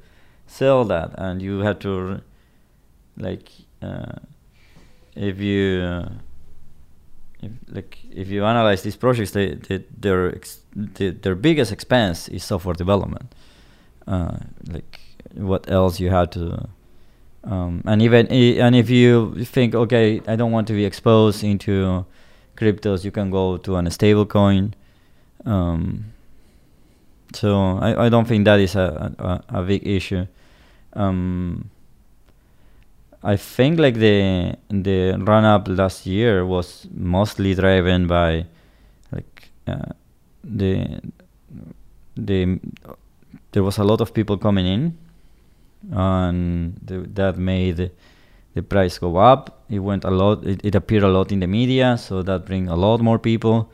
sell 0.47 0.85
that, 0.85 1.11
and 1.17 1.41
you 1.41 1.59
had 1.59 1.79
to, 1.81 2.21
like, 3.17 3.49
uh, 3.81 4.13
if 5.13 5.39
you, 5.39 5.81
uh, 5.81 6.09
if, 7.41 7.51
like, 7.67 7.97
if 8.11 8.29
you 8.29 8.45
analyze 8.45 8.81
these 8.81 8.95
projects, 8.95 9.31
they, 9.31 9.55
they 9.55 9.83
their 9.99 10.33
ex- 10.33 10.61
the, 10.73 11.09
their 11.09 11.35
biggest 11.35 11.71
expense 11.71 12.27
is 12.29 12.43
software 12.43 12.75
development. 12.75 13.35
Uh, 14.07 14.37
like, 14.71 14.99
what 15.35 15.69
else 15.69 15.99
you 15.99 16.09
have 16.09 16.29
to 16.29 16.67
um, 17.43 17.81
and 17.85 18.01
even 18.01 18.27
i- 18.31 18.57
and 18.65 18.75
if 18.75 18.89
you 18.89 19.35
think 19.45 19.75
okay 19.75 20.21
i 20.27 20.35
don't 20.35 20.51
want 20.51 20.67
to 20.67 20.73
be 20.73 20.85
exposed 20.85 21.43
into 21.43 22.05
cryptos 22.55 23.03
you 23.03 23.11
can 23.11 23.29
go 23.29 23.57
to 23.57 23.75
an 23.75 23.89
stable 23.91 24.25
coin 24.25 24.73
um, 25.45 26.05
so 27.33 27.77
I, 27.79 28.05
I 28.05 28.09
don't 28.09 28.27
think 28.27 28.45
that 28.45 28.59
is 28.59 28.75
a, 28.75 29.13
a, 29.19 29.59
a 29.59 29.63
big 29.63 29.85
issue. 29.85 30.25
Um, 30.93 31.69
I 33.23 33.35
think 33.35 33.79
like 33.79 33.95
the 33.95 34.55
the 34.69 35.17
run 35.19 35.43
up 35.43 35.67
last 35.67 36.05
year 36.05 36.45
was 36.45 36.87
mostly 36.93 37.53
driven 37.55 38.07
by 38.07 38.45
like 39.11 39.49
uh, 39.67 39.91
the 40.43 41.01
the 42.15 42.59
there 43.57 43.63
was 43.63 43.79
a 43.79 43.83
lot 43.83 44.01
of 44.01 44.13
people 44.13 44.37
coming 44.37 44.67
in 44.67 44.95
and 45.91 46.79
th- 46.87 47.07
that 47.15 47.39
made 47.39 47.89
the 48.53 48.61
price 48.61 48.99
go 48.99 49.17
up. 49.17 49.63
It 49.67 49.79
went 49.79 50.03
a 50.03 50.11
lot. 50.11 50.45
It, 50.45 50.61
it 50.63 50.75
appeared 50.75 51.01
a 51.01 51.07
lot 51.07 51.31
in 51.31 51.39
the 51.39 51.47
media, 51.47 51.97
so 51.97 52.21
that 52.21 52.45
bring 52.45 52.67
a 52.67 52.75
lot 52.75 53.01
more 53.01 53.17
people, 53.17 53.71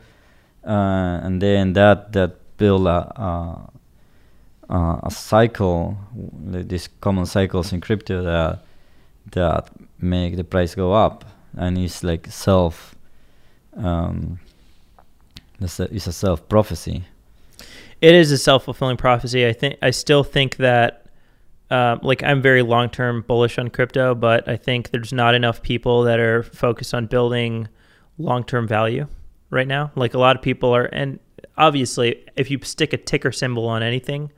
uh, 0.66 1.20
and 1.22 1.42
then 1.42 1.74
that 1.74 2.14
that 2.14 2.56
built 2.56 2.86
a 2.86 2.98
a, 4.70 5.00
a, 5.02 5.10
cycle, 5.10 5.98
like 6.46 6.68
these 6.68 6.88
common 7.02 7.26
cycles 7.26 7.70
in 7.74 7.82
crypto 7.82 8.22
that 8.22 8.64
that 9.32 9.68
make 10.00 10.36
the 10.36 10.44
price 10.44 10.74
go 10.74 10.94
up, 10.94 11.26
and 11.58 11.76
it's 11.76 12.02
like 12.02 12.26
self. 12.30 12.94
Um, 13.76 14.38
it's 15.60 15.78
a, 15.78 15.94
it's 15.94 16.06
a 16.06 16.12
self 16.12 16.48
prophecy. 16.48 17.04
It 18.04 18.14
is 18.14 18.30
a 18.32 18.36
self 18.36 18.64
fulfilling 18.64 18.98
prophecy. 18.98 19.46
I 19.46 19.54
think 19.54 19.78
I 19.80 19.90
still 19.90 20.24
think 20.24 20.56
that 20.56 21.06
um, 21.70 22.00
like 22.02 22.22
I'm 22.22 22.42
very 22.42 22.60
long 22.60 22.90
term 22.90 23.24
bullish 23.26 23.56
on 23.56 23.70
crypto, 23.70 24.14
but 24.14 24.46
I 24.46 24.58
think 24.58 24.90
there's 24.90 25.10
not 25.10 25.34
enough 25.34 25.62
people 25.62 26.02
that 26.02 26.20
are 26.20 26.42
focused 26.42 26.92
on 26.92 27.06
building 27.06 27.66
long 28.18 28.44
term 28.44 28.68
value 28.68 29.06
right 29.48 29.66
now. 29.66 29.90
Like 29.96 30.12
a 30.12 30.18
lot 30.18 30.36
of 30.36 30.42
people 30.42 30.76
are, 30.76 30.84
and 30.84 31.18
obviously, 31.56 32.22
if 32.36 32.50
you 32.50 32.58
stick 32.62 32.92
a 32.92 32.98
ticker 32.98 33.32
symbol 33.32 33.66
on 33.66 33.82
anything, 33.82 34.30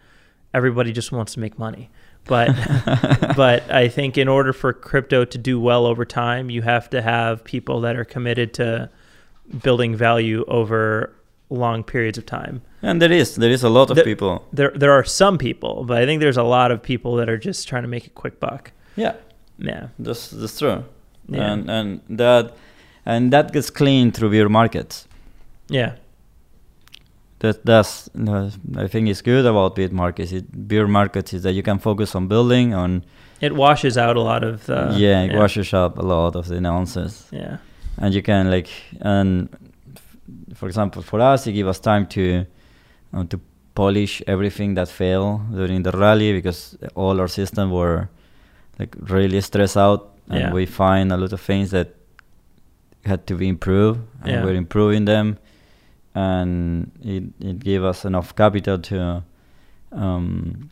everybody 0.54 0.92
just 0.92 1.10
wants 1.10 1.34
to 1.34 1.40
make 1.40 1.58
money. 1.58 1.90
But 2.22 2.54
but 3.36 3.68
I 3.68 3.88
think 3.88 4.16
in 4.16 4.28
order 4.28 4.52
for 4.52 4.72
crypto 4.72 5.24
to 5.24 5.38
do 5.38 5.58
well 5.58 5.86
over 5.86 6.04
time, 6.04 6.50
you 6.50 6.62
have 6.62 6.88
to 6.90 7.02
have 7.02 7.42
people 7.42 7.80
that 7.80 7.96
are 7.96 8.04
committed 8.04 8.54
to 8.54 8.90
building 9.60 9.96
value 9.96 10.44
over 10.46 11.15
long 11.48 11.84
periods 11.84 12.18
of 12.18 12.24
time. 12.26 12.60
And 12.82 13.00
there 13.00 13.12
is 13.12 13.36
there 13.36 13.50
is 13.52 13.62
a 13.64 13.68
lot 13.68 13.90
of 13.90 13.96
The- 13.96 14.04
people. 14.04 14.40
There 14.52 14.72
there 14.80 14.92
are 14.92 15.04
some 15.04 15.38
people, 15.38 15.84
but 15.84 16.02
I 16.02 16.06
think 16.06 16.20
there's 16.20 16.36
a 16.38 16.42
lot 16.48 16.70
of 16.70 16.80
people 16.82 17.16
that 17.16 17.28
are 17.28 17.38
just 17.38 17.68
trying 17.68 17.82
to 17.82 17.88
make 17.88 18.06
a 18.06 18.10
quick 18.20 18.40
buck. 18.40 18.72
Yeah, 18.96 19.14
Yeah. 19.58 19.88
that's 19.98 20.30
that's 20.30 20.58
true. 20.58 20.82
Yeah. 21.28 21.52
And 21.52 21.70
and 21.70 22.00
that 22.18 22.52
and 23.04 23.32
that 23.32 23.52
gets 23.52 23.70
cleaned 23.70 24.14
through 24.14 24.30
beer 24.30 24.48
markets. 24.48 25.06
Yeah. 25.68 25.92
That 27.40 27.64
that's 27.66 28.08
uh, 28.28 28.50
I 28.76 28.88
think 28.88 29.08
is 29.08 29.22
good 29.22 29.44
about 29.46 29.74
beer 29.76 29.90
markets. 29.92 30.32
It, 30.32 30.44
beer 30.68 30.86
markets 30.88 31.32
is 31.34 31.42
that 31.42 31.52
you 31.52 31.62
can 31.62 31.78
focus 31.78 32.14
on 32.14 32.28
building 32.28 32.74
on 32.74 33.02
It 33.40 33.52
washes 33.54 33.98
out 33.98 34.16
a 34.16 34.22
lot 34.22 34.42
of 34.42 34.64
the 34.66 34.94
yeah, 34.96 35.22
it 35.24 35.34
washes 35.36 35.74
up 35.74 35.98
a 35.98 36.02
lot 36.02 36.34
of 36.36 36.46
the 36.46 36.60
nonsense, 36.60 37.28
Yeah. 37.32 37.58
and 37.98 38.14
you 38.14 38.22
can 38.22 38.50
like 38.50 38.70
and 39.02 39.48
for 40.56 40.66
example 40.66 41.02
for 41.02 41.20
us 41.20 41.46
it 41.46 41.52
give 41.52 41.68
us 41.68 41.78
time 41.80 42.04
to 42.06 42.44
uh, 43.14 43.24
to 43.30 43.38
polish 43.74 44.22
everything 44.26 44.74
that 44.74 44.88
failed 44.88 45.40
during 45.54 45.82
the 45.82 45.92
rally 45.92 46.32
because 46.32 46.76
all 46.94 47.20
our 47.20 47.28
system 47.28 47.70
were 47.70 48.08
like 48.78 48.94
really 49.10 49.40
stressed 49.40 49.76
out 49.76 50.00
and 50.30 50.40
Yeah. 50.40 50.52
we 50.52 50.66
find 50.66 51.12
a 51.12 51.16
lot 51.16 51.32
of 51.32 51.40
things 51.40 51.70
that 51.70 51.88
had 53.04 53.26
to 53.26 53.34
be 53.36 53.46
improved 53.48 54.00
and 54.22 54.30
Yeah. 54.32 54.44
we're 54.44 54.54
improving 54.56 55.04
them 55.06 55.36
and 56.14 56.90
it, 57.04 57.24
it 57.40 57.58
gave 57.60 57.84
us 57.84 58.04
enough 58.04 58.34
capital 58.34 58.78
to 58.78 59.22
um, 59.92 60.70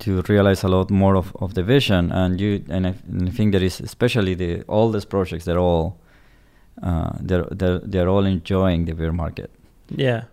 to 0.00 0.22
realize 0.28 0.62
a 0.64 0.68
lot 0.68 0.90
more 0.90 1.16
of, 1.16 1.34
of 1.40 1.54
the 1.54 1.62
vision 1.62 2.12
and 2.12 2.40
you 2.40 2.64
and 2.68 2.86
I, 2.86 2.94
and 3.08 3.28
I 3.28 3.32
think 3.32 3.52
there 3.52 3.62
is 3.62 3.80
especially 3.80 4.34
the 4.34 4.62
all 4.68 4.90
these 4.90 5.04
projects 5.04 5.44
they're 5.44 5.58
all 5.58 5.96
uh, 6.82 7.10
they're, 7.20 7.46
they're 7.50 7.78
they're 7.80 8.08
all 8.08 8.24
enjoying 8.24 8.84
the 8.84 8.94
bear 8.94 9.12
market 9.12 9.50
Yeah. 9.90 10.24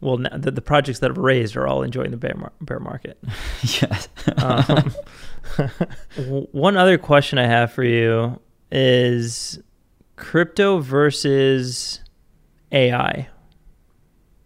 Well, 0.00 0.18
the, 0.18 0.50
the 0.50 0.60
projects 0.60 0.98
that 0.98 1.10
have 1.10 1.16
raised 1.16 1.56
are 1.56 1.66
all 1.66 1.82
enjoying 1.82 2.10
the 2.10 2.18
bear, 2.18 2.34
mar- 2.36 2.52
bear 2.60 2.78
market. 2.78 3.18
yes 3.62 4.08
Um, 4.36 4.94
one 6.52 6.76
other 6.76 6.98
question 6.98 7.38
I 7.38 7.46
have 7.46 7.72
for 7.72 7.82
you 7.82 8.38
is 8.70 9.58
crypto 10.16 10.80
versus 10.80 12.00
AI. 12.72 13.28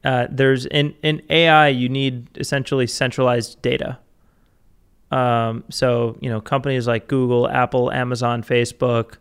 Uh, 0.04 0.26
there's 0.30 0.66
in 0.66 0.94
in 1.02 1.20
AI 1.30 1.68
you 1.68 1.88
need 1.88 2.28
essentially 2.38 2.86
centralized 2.86 3.60
data. 3.60 3.98
Um, 5.10 5.64
so 5.68 6.16
you 6.20 6.30
know 6.30 6.40
companies 6.40 6.86
like 6.86 7.08
Google, 7.08 7.48
Apple, 7.48 7.90
Amazon, 7.90 8.42
Facebook, 8.42 9.16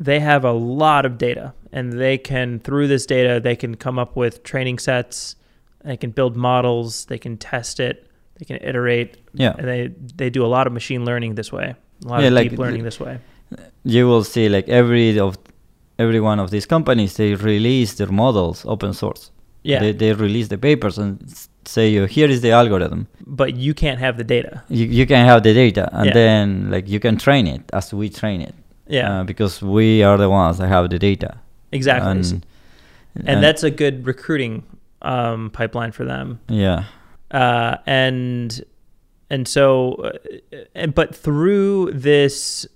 they 0.00 0.20
have 0.20 0.44
a 0.44 0.52
lot 0.52 1.04
of 1.06 1.18
data, 1.18 1.52
and 1.72 1.92
they 1.92 2.18
can 2.18 2.60
through 2.60 2.88
this 2.88 3.06
data 3.06 3.40
they 3.40 3.56
can 3.56 3.74
come 3.76 3.98
up 3.98 4.16
with 4.16 4.42
training 4.42 4.78
sets, 4.78 5.36
they 5.84 5.96
can 5.96 6.10
build 6.10 6.36
models, 6.36 7.06
they 7.06 7.18
can 7.18 7.36
test 7.36 7.80
it, 7.80 8.06
they 8.38 8.44
can 8.44 8.56
iterate, 8.68 9.16
yeah. 9.34 9.54
And 9.58 9.66
they 9.68 9.88
they 10.16 10.30
do 10.30 10.44
a 10.44 10.50
lot 10.56 10.66
of 10.66 10.72
machine 10.72 11.04
learning 11.04 11.34
this 11.34 11.52
way, 11.52 11.74
a 12.04 12.08
lot 12.08 12.20
Yeah, 12.22 12.28
of 12.28 12.34
like 12.34 12.50
deep 12.50 12.58
learning 12.58 12.84
this 12.84 13.00
way. 13.00 13.18
you 13.84 14.06
will 14.06 14.24
see 14.24 14.48
like 14.48 14.68
every 14.68 15.18
of 15.18 15.36
every 15.98 16.20
one 16.20 16.38
of 16.38 16.50
these 16.50 16.66
companies 16.66 17.14
they 17.16 17.34
release 17.34 17.94
their 17.94 18.12
models 18.12 18.64
open 18.66 18.92
source. 18.94 19.30
Yeah, 19.64 19.80
they, 19.80 19.92
they 19.92 20.12
release 20.12 20.48
the 20.48 20.58
papers 20.58 20.96
and 20.98 21.18
say 21.64 21.88
you 21.90 22.04
here 22.06 22.28
is 22.30 22.40
the 22.40 22.52
algorithm. 22.52 23.08
But 23.26 23.56
you 23.56 23.74
can't 23.74 23.98
have 23.98 24.16
the 24.16 24.24
data. 24.24 24.62
you, 24.68 24.86
you 24.86 25.06
can 25.06 25.26
have 25.26 25.42
the 25.42 25.52
data 25.52 25.88
and 25.92 26.06
Yeah. 26.06 26.14
then 26.14 26.70
like 26.70 26.88
you 26.88 27.00
can 27.00 27.16
train 27.18 27.46
it 27.46 27.62
as 27.72 27.92
we 27.92 28.08
train 28.08 28.40
it 28.40 28.54
Yeah, 28.88 29.20
uh, 29.20 29.24
because 29.24 29.62
we 29.62 30.02
are 30.02 30.16
the 30.16 30.30
ones 30.30 30.58
that 30.58 30.68
have 30.68 30.90
the 30.90 30.98
data 30.98 31.38
exactly. 31.72 32.10
and, 32.10 32.46
and, 33.24 33.42
that's 33.42 33.62
a 33.62 33.70
good 33.70 34.06
recruiting 34.06 34.64
um, 35.02 35.50
pipeline 35.50 35.92
for 35.92 36.04
them. 36.04 36.40
yeah 36.48 36.84
uh, 37.30 37.76
and 37.86 38.64
and 39.30 39.46
so 39.46 39.94
uh, 39.94 40.12
and 40.74 40.94
but 40.94 41.14
through 41.14 41.92
this 41.92 42.66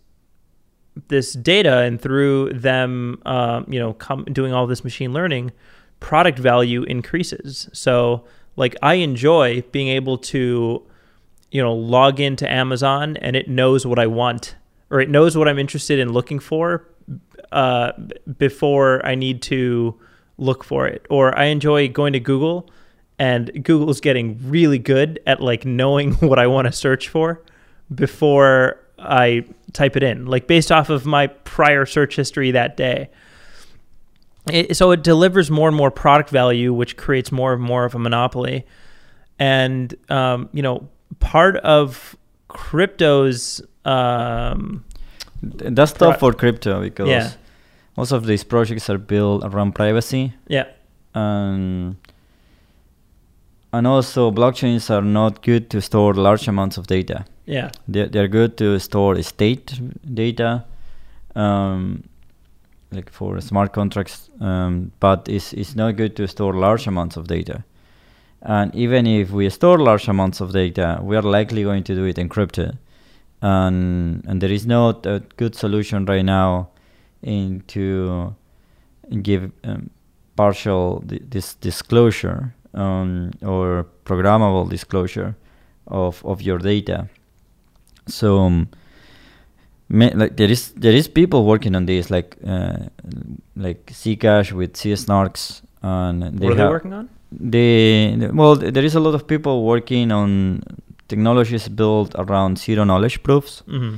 this 1.09 1.33
data 1.33 1.79
and 1.79 2.01
through 2.01 2.53
them 2.53 3.21
um, 3.25 3.65
you 3.69 3.79
know 3.79 3.95
com- 3.95 4.25
doing 4.25 4.53
all 4.53 4.67
this 4.67 4.85
machine 4.85 5.13
learning 5.13 5.53
product 6.01 6.39
value 6.39 6.83
increases 6.83 7.69
so 7.73 8.25
like 8.57 8.77
i 8.83 8.95
enjoy 8.95 9.63
being 9.73 9.89
able 9.89 10.19
to 10.19 10.85
you 11.51 11.63
know 11.63 11.73
log 11.73 12.21
into 12.21 12.51
amazon 12.51 13.17
and 13.19 13.37
it 13.37 13.49
knows 13.49 13.87
what 13.87 13.99
i 13.99 14.07
want 14.07 14.57
or 14.93 15.01
it 15.01 15.11
knows 15.11 15.37
what 15.37 15.49
i'm 15.49 15.59
interested 15.59 15.99
in 15.99 16.13
looking 16.13 16.39
for 16.39 16.87
uh, 17.51 17.91
before 18.39 19.05
i 19.05 19.17
need 19.17 19.43
to 19.43 19.99
look 20.39 20.63
for 20.63 20.87
it 20.87 21.05
or 21.11 21.37
i 21.37 21.45
enjoy 21.45 21.89
going 21.89 22.13
to 22.13 22.21
google 22.21 22.71
and 23.23 23.65
Google's 23.65 24.01
getting 24.01 24.37
really 24.51 24.79
good 24.79 25.21
at 25.29 25.41
like 25.41 25.65
knowing 25.65 26.13
what 26.15 26.41
I 26.41 26.49
want 26.49 26.67
to 26.67 26.73
search 26.73 27.09
for 27.09 27.41
before 27.95 28.81
I 28.99 29.45
type 29.73 29.97
it 29.97 30.03
in, 30.03 30.27
like 30.27 30.49
based 30.49 30.73
off 30.73 30.91
of 30.91 31.07
my 31.07 31.29
prior 31.29 31.87
search 31.87 32.17
history 32.17 32.51
that 32.51 32.77
day. 32.77 33.11
It, 34.51 34.77
so 34.77 34.91
it 34.91 35.05
delivers 35.05 35.53
more 35.53 35.69
and 35.69 35.77
more 35.77 35.93
product 35.93 36.31
value, 36.31 36.75
which 36.75 36.97
creates 36.97 37.31
more 37.31 37.53
and 37.53 37.63
more 37.63 37.85
of 37.85 37.95
a 37.95 37.99
monopoly. 37.99 38.67
and 39.39 39.95
um, 40.11 40.49
you 40.53 40.63
know, 40.63 40.89
part 41.21 41.57
of 41.59 42.17
crypto's 42.49 43.63
um, 43.85 44.85
That's 45.43 45.93
tough 45.93 46.19
for 46.21 46.33
crypto 46.33 46.81
because 46.81 47.09
Yeah. 47.09 47.31
most 47.97 48.13
of 48.13 48.27
these 48.27 48.45
projects 48.45 48.89
are 48.91 48.99
built 48.99 49.43
around 49.45 49.73
privacy 49.75 50.33
yeah, 50.49 50.67
and 51.15 51.97
and 53.73 53.87
also 53.87 54.31
blockchains 54.31 54.91
are 54.91 55.03
not 55.03 55.43
good 55.43 55.69
to 55.71 55.81
store 55.81 56.15
large 56.15 56.47
amounts 56.49 56.77
of 56.79 56.87
data. 56.87 57.25
yeah, 57.47 57.71
They're, 57.89 58.07
they're 58.09 58.29
good 58.29 58.57
to 58.59 58.79
store 58.79 59.21
state 59.23 59.81
data, 60.15 60.65
um, 61.35 62.05
like 62.93 63.11
for 63.11 63.41
smart 63.41 63.73
contracts, 63.73 64.29
um, 64.41 64.93
but 65.01 65.27
it's, 65.29 65.53
it's 65.55 65.75
not 65.75 65.97
good 65.97 66.15
to 66.17 66.29
store 66.29 66.53
large 66.53 66.87
amounts 66.87 67.17
of 67.17 67.27
data. 67.27 67.65
And 68.43 68.75
even 68.75 69.07
if 69.07 69.31
we 69.31 69.49
store 69.51 69.79
large 69.79 70.07
amounts 70.07 70.41
of 70.41 70.53
data, 70.53 71.01
we 71.03 71.17
are 71.17 71.23
likely 71.23 71.63
going 71.63 71.83
to 71.85 71.95
do 71.95 72.05
it 72.05 72.17
encrypted. 72.17 72.77
And, 73.43 74.25
and 74.27 74.41
there 74.41 74.53
is 74.53 74.67
not 74.67 75.05
a 75.05 75.21
good 75.37 75.55
solution 75.55 76.05
right 76.07 76.25
now 76.25 76.69
in 77.23 77.63
to 77.69 78.35
give 79.23 79.51
um, 79.65 79.91
partial 80.37 81.01
di- 81.01 81.21
this 81.29 81.55
disclosure 81.55 82.55
um, 82.75 83.33
or 83.43 83.87
programmable 84.05 84.69
disclosure 84.69 85.37
of, 85.89 86.25
of 86.25 86.41
your 86.41 86.59
data. 86.59 87.09
So, 88.07 88.39
um, 88.39 88.69
ma- 89.89 90.11
like 90.15 90.37
there 90.37 90.51
is 90.51 90.73
there 90.73 90.93
is 90.93 91.09
people 91.09 91.45
working 91.45 91.75
on 91.75 91.87
this, 91.87 92.11
like 92.11 92.37
uh, 92.47 92.77
like 93.57 93.87
Zcash 93.87 94.53
with 94.53 94.73
zk-SNARKs, 94.75 95.63
and 95.83 96.23
they 96.23 96.47
what 96.47 96.53
are 96.53 96.57
they 96.57 96.69
working 96.69 96.93
on? 96.93 97.09
they 97.31 98.17
well, 98.33 98.57
th- 98.57 98.73
there 98.75 98.85
is 98.85 98.95
a 98.95 99.01
lot 99.01 99.15
of 99.15 99.27
people 99.27 99.65
working 99.65 100.11
on 100.13 100.63
technologies 101.13 101.69
built 101.69 102.11
around 102.25 102.53
zero 102.65 102.83
knowledge 102.91 103.17
proofs, 103.27 103.63
Mm-hmm. 103.69 103.95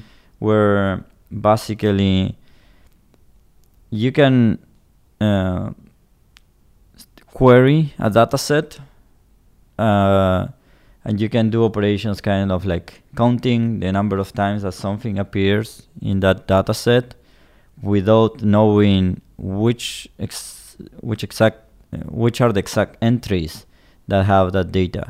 where 0.46 1.04
basically 1.30 2.34
you 4.02 4.10
can 4.18 4.58
uh, 5.20 5.70
query 7.34 7.92
a 7.98 8.10
data 8.10 8.38
set 8.38 8.78
uh, 9.78 10.46
and 11.04 11.20
you 11.20 11.28
can 11.28 11.50
do 11.50 11.64
operations 11.64 12.20
kind 12.20 12.50
of 12.52 12.64
like 12.64 13.02
counting 13.16 13.80
the 13.80 13.90
number 13.92 14.18
of 14.18 14.32
times 14.32 14.62
that 14.62 14.72
something 14.72 15.18
appears 15.18 15.68
in 16.02 16.20
that 16.20 16.46
data 16.46 16.74
set 16.74 17.14
without 17.82 18.42
knowing 18.42 19.20
which 19.36 20.08
ex- 20.18 20.76
which 21.00 21.22
exact 21.24 21.58
which 22.22 22.40
are 22.40 22.52
the 22.52 22.60
exact 22.60 22.96
entries 23.02 23.66
that 24.08 24.24
have 24.26 24.52
that 24.52 24.68
data 24.72 25.04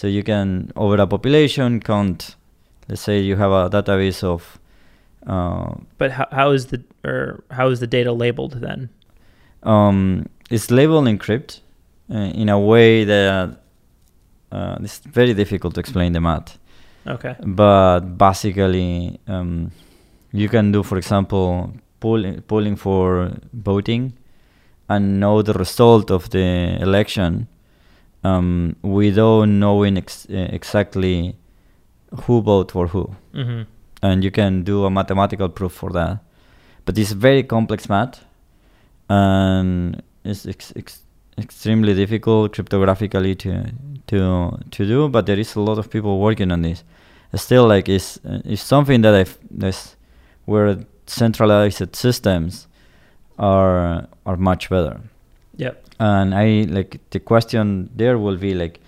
so 0.00 0.06
you 0.16 0.22
can 0.22 0.48
over 0.76 0.96
a 0.96 1.06
population 1.06 1.70
count 1.80 2.18
let's 2.88 3.02
say 3.02 3.16
you 3.28 3.36
have 3.36 3.52
a 3.52 3.68
database 3.76 4.20
of 4.34 4.58
uh, 5.26 5.74
But 5.98 6.10
how, 6.18 6.26
how 6.38 6.48
is 6.56 6.62
the 6.72 6.78
or 7.04 7.44
how 7.50 7.66
is 7.72 7.78
the 7.80 7.86
data 7.86 8.12
labeled 8.12 8.54
then? 8.66 8.88
um, 9.62 10.24
it's 10.50 10.70
labeled 10.70 11.06
encrypt 11.06 11.60
uh, 12.10 12.40
in 12.42 12.48
a 12.48 12.58
way 12.58 13.04
that 13.04 13.46
uh, 14.52 14.76
it's 14.84 14.98
very 15.18 15.34
difficult 15.34 15.74
to 15.74 15.80
explain 15.80 16.12
the 16.12 16.20
math. 16.20 16.58
Okay. 17.06 17.34
But 17.44 18.00
basically, 18.18 19.20
um, 19.28 19.70
you 20.32 20.48
can 20.48 20.72
do, 20.72 20.82
for 20.82 20.96
example, 20.98 21.72
poll- 22.00 22.40
polling 22.48 22.76
for 22.76 23.30
voting 23.52 24.12
and 24.88 25.20
know 25.20 25.42
the 25.42 25.52
result 25.52 26.10
of 26.10 26.30
the 26.30 26.78
election 26.80 27.46
um, 28.24 28.76
without 28.82 29.46
knowing 29.46 29.96
ex- 29.98 30.26
uh, 30.30 30.48
exactly 30.52 31.36
who 32.24 32.40
voted 32.42 32.72
for 32.72 32.86
who. 32.88 33.14
Mm-hmm. 33.34 33.62
and 34.02 34.24
you 34.24 34.30
can 34.30 34.62
do 34.64 34.84
a 34.86 34.90
mathematical 34.90 35.48
proof 35.48 35.72
for 35.72 35.90
that. 35.92 36.18
But 36.86 36.98
it's 36.98 37.12
very 37.12 37.42
complex 37.42 37.88
math, 37.88 38.24
and 39.08 40.02
it's 40.24 40.46
ex- 40.46 40.72
ex- 40.76 41.02
extremely 41.38 41.94
difficult 41.94 42.54
cryptographically 42.54 43.34
to 43.38 43.72
to 44.06 44.58
to 44.70 44.86
do. 44.86 45.08
But 45.08 45.26
there 45.26 45.38
is 45.38 45.56
a 45.56 45.60
lot 45.60 45.78
of 45.78 45.90
people 45.90 46.18
working 46.18 46.50
on 46.52 46.62
this. 46.62 46.84
Still, 47.34 47.66
like 47.68 47.88
it's 47.88 48.18
uh, 48.24 48.40
it's 48.44 48.62
something 48.62 49.02
that 49.02 49.14
I've 49.14 49.38
this 49.50 49.96
where 50.46 50.78
centralized 51.06 51.94
systems 51.94 52.66
are 53.38 54.06
are 54.24 54.36
much 54.36 54.68
better. 54.70 55.00
Yep. 55.60 55.84
And 55.98 56.34
I 56.34 56.66
like 56.68 56.98
the 57.10 57.20
question 57.20 57.90
there 57.94 58.16
will 58.18 58.36
be 58.36 58.54
like, 58.54 58.80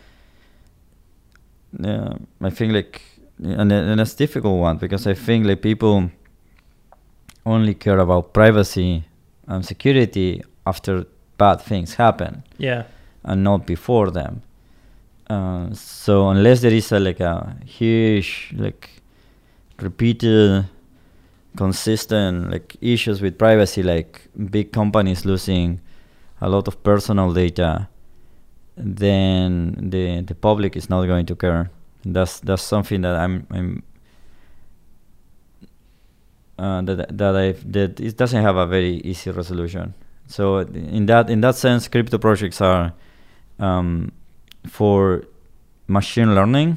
uh, 1.84 2.14
I 2.40 2.50
think 2.50 2.72
like, 2.72 3.02
and 3.42 3.72
and 3.72 3.98
that's 3.98 4.14
difficult 4.14 4.58
one 4.60 4.78
because 4.78 5.06
I 5.06 5.14
think 5.14 5.46
like 5.46 5.60
people 5.62 6.10
only 7.44 7.74
care 7.74 7.98
about 7.98 8.32
privacy 8.32 9.04
and 9.46 9.64
security 9.64 10.42
after 10.66 11.04
bad 11.38 11.60
things 11.60 11.94
happen 11.94 12.42
Yeah. 12.58 12.84
and 13.24 13.42
not 13.42 13.66
before 13.66 14.10
them. 14.10 14.42
Uh, 15.28 15.72
so 15.74 16.28
unless 16.28 16.60
there 16.60 16.72
is 16.74 16.92
a, 16.92 16.98
like 17.00 17.20
a 17.20 17.56
huge 17.66 18.52
like 18.56 18.88
repeated 19.80 20.64
consistent 21.56 22.50
like 22.50 22.76
issues 22.80 23.20
with 23.20 23.36
privacy 23.38 23.82
like 23.82 24.20
big 24.50 24.72
companies 24.72 25.24
losing 25.24 25.80
a 26.42 26.48
lot 26.48 26.68
of 26.68 26.74
personal 26.82 27.32
data 27.32 27.88
then 28.76 29.74
the 29.92 30.22
the 30.22 30.34
public 30.34 30.76
is 30.76 30.90
not 30.90 31.06
going 31.06 31.26
to 31.26 31.36
care 31.36 31.70
that's 32.04 32.40
that's 32.40 32.62
something 32.62 33.00
that 33.02 33.16
i'm 33.16 33.46
i'm 33.50 33.82
uh, 36.62 36.80
that 36.82 37.18
that 37.18 37.36
I 37.36 37.52
that 37.70 38.00
it 38.00 38.16
doesn't 38.16 38.42
have 38.42 38.56
a 38.56 38.66
very 38.66 38.96
easy 39.04 39.30
resolution. 39.30 39.94
So 40.26 40.58
in 40.58 41.06
that 41.06 41.28
in 41.28 41.40
that 41.40 41.56
sense, 41.56 41.88
crypto 41.88 42.18
projects 42.18 42.60
are 42.60 42.92
um, 43.58 44.12
for 44.66 45.24
machine 45.88 46.34
learning 46.34 46.76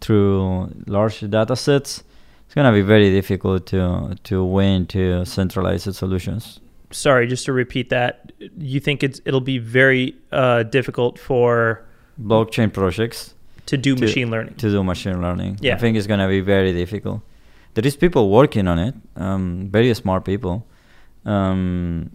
through 0.00 0.70
large 0.86 1.20
data 1.20 1.54
sets. 1.54 2.02
It's 2.46 2.54
gonna 2.54 2.72
be 2.72 2.82
very 2.82 3.10
difficult 3.10 3.66
to 3.66 4.16
to 4.24 4.44
win 4.44 4.86
to 4.86 5.24
centralized 5.24 5.94
solutions. 5.94 6.60
Sorry, 6.90 7.26
just 7.26 7.44
to 7.46 7.52
repeat 7.52 7.88
that, 7.90 8.32
you 8.58 8.80
think 8.80 9.02
it's 9.02 9.20
it'll 9.24 9.40
be 9.40 9.58
very 9.58 10.14
uh, 10.32 10.62
difficult 10.62 11.18
for 11.18 11.84
Blockchain 12.20 12.72
projects 12.72 13.34
to 13.66 13.76
do 13.76 13.94
To- 13.94 14.00
machine 14.02 14.30
learning. 14.30 14.54
to 14.54 14.70
do 14.70 14.82
machine 14.84 15.20
learning. 15.20 15.58
Yeah. 15.60 15.74
I 15.74 15.78
think 15.78 15.96
it's 15.96 16.06
gonna 16.06 16.28
be 16.28 16.40
very 16.40 16.72
difficult. 16.72 17.20
There 17.74 17.86
is 17.86 17.96
people 17.96 18.30
working 18.30 18.68
on 18.68 18.78
it, 18.78 18.94
um, 19.16 19.68
very 19.70 19.92
smart 19.94 20.24
people, 20.24 20.64
um, 21.24 22.10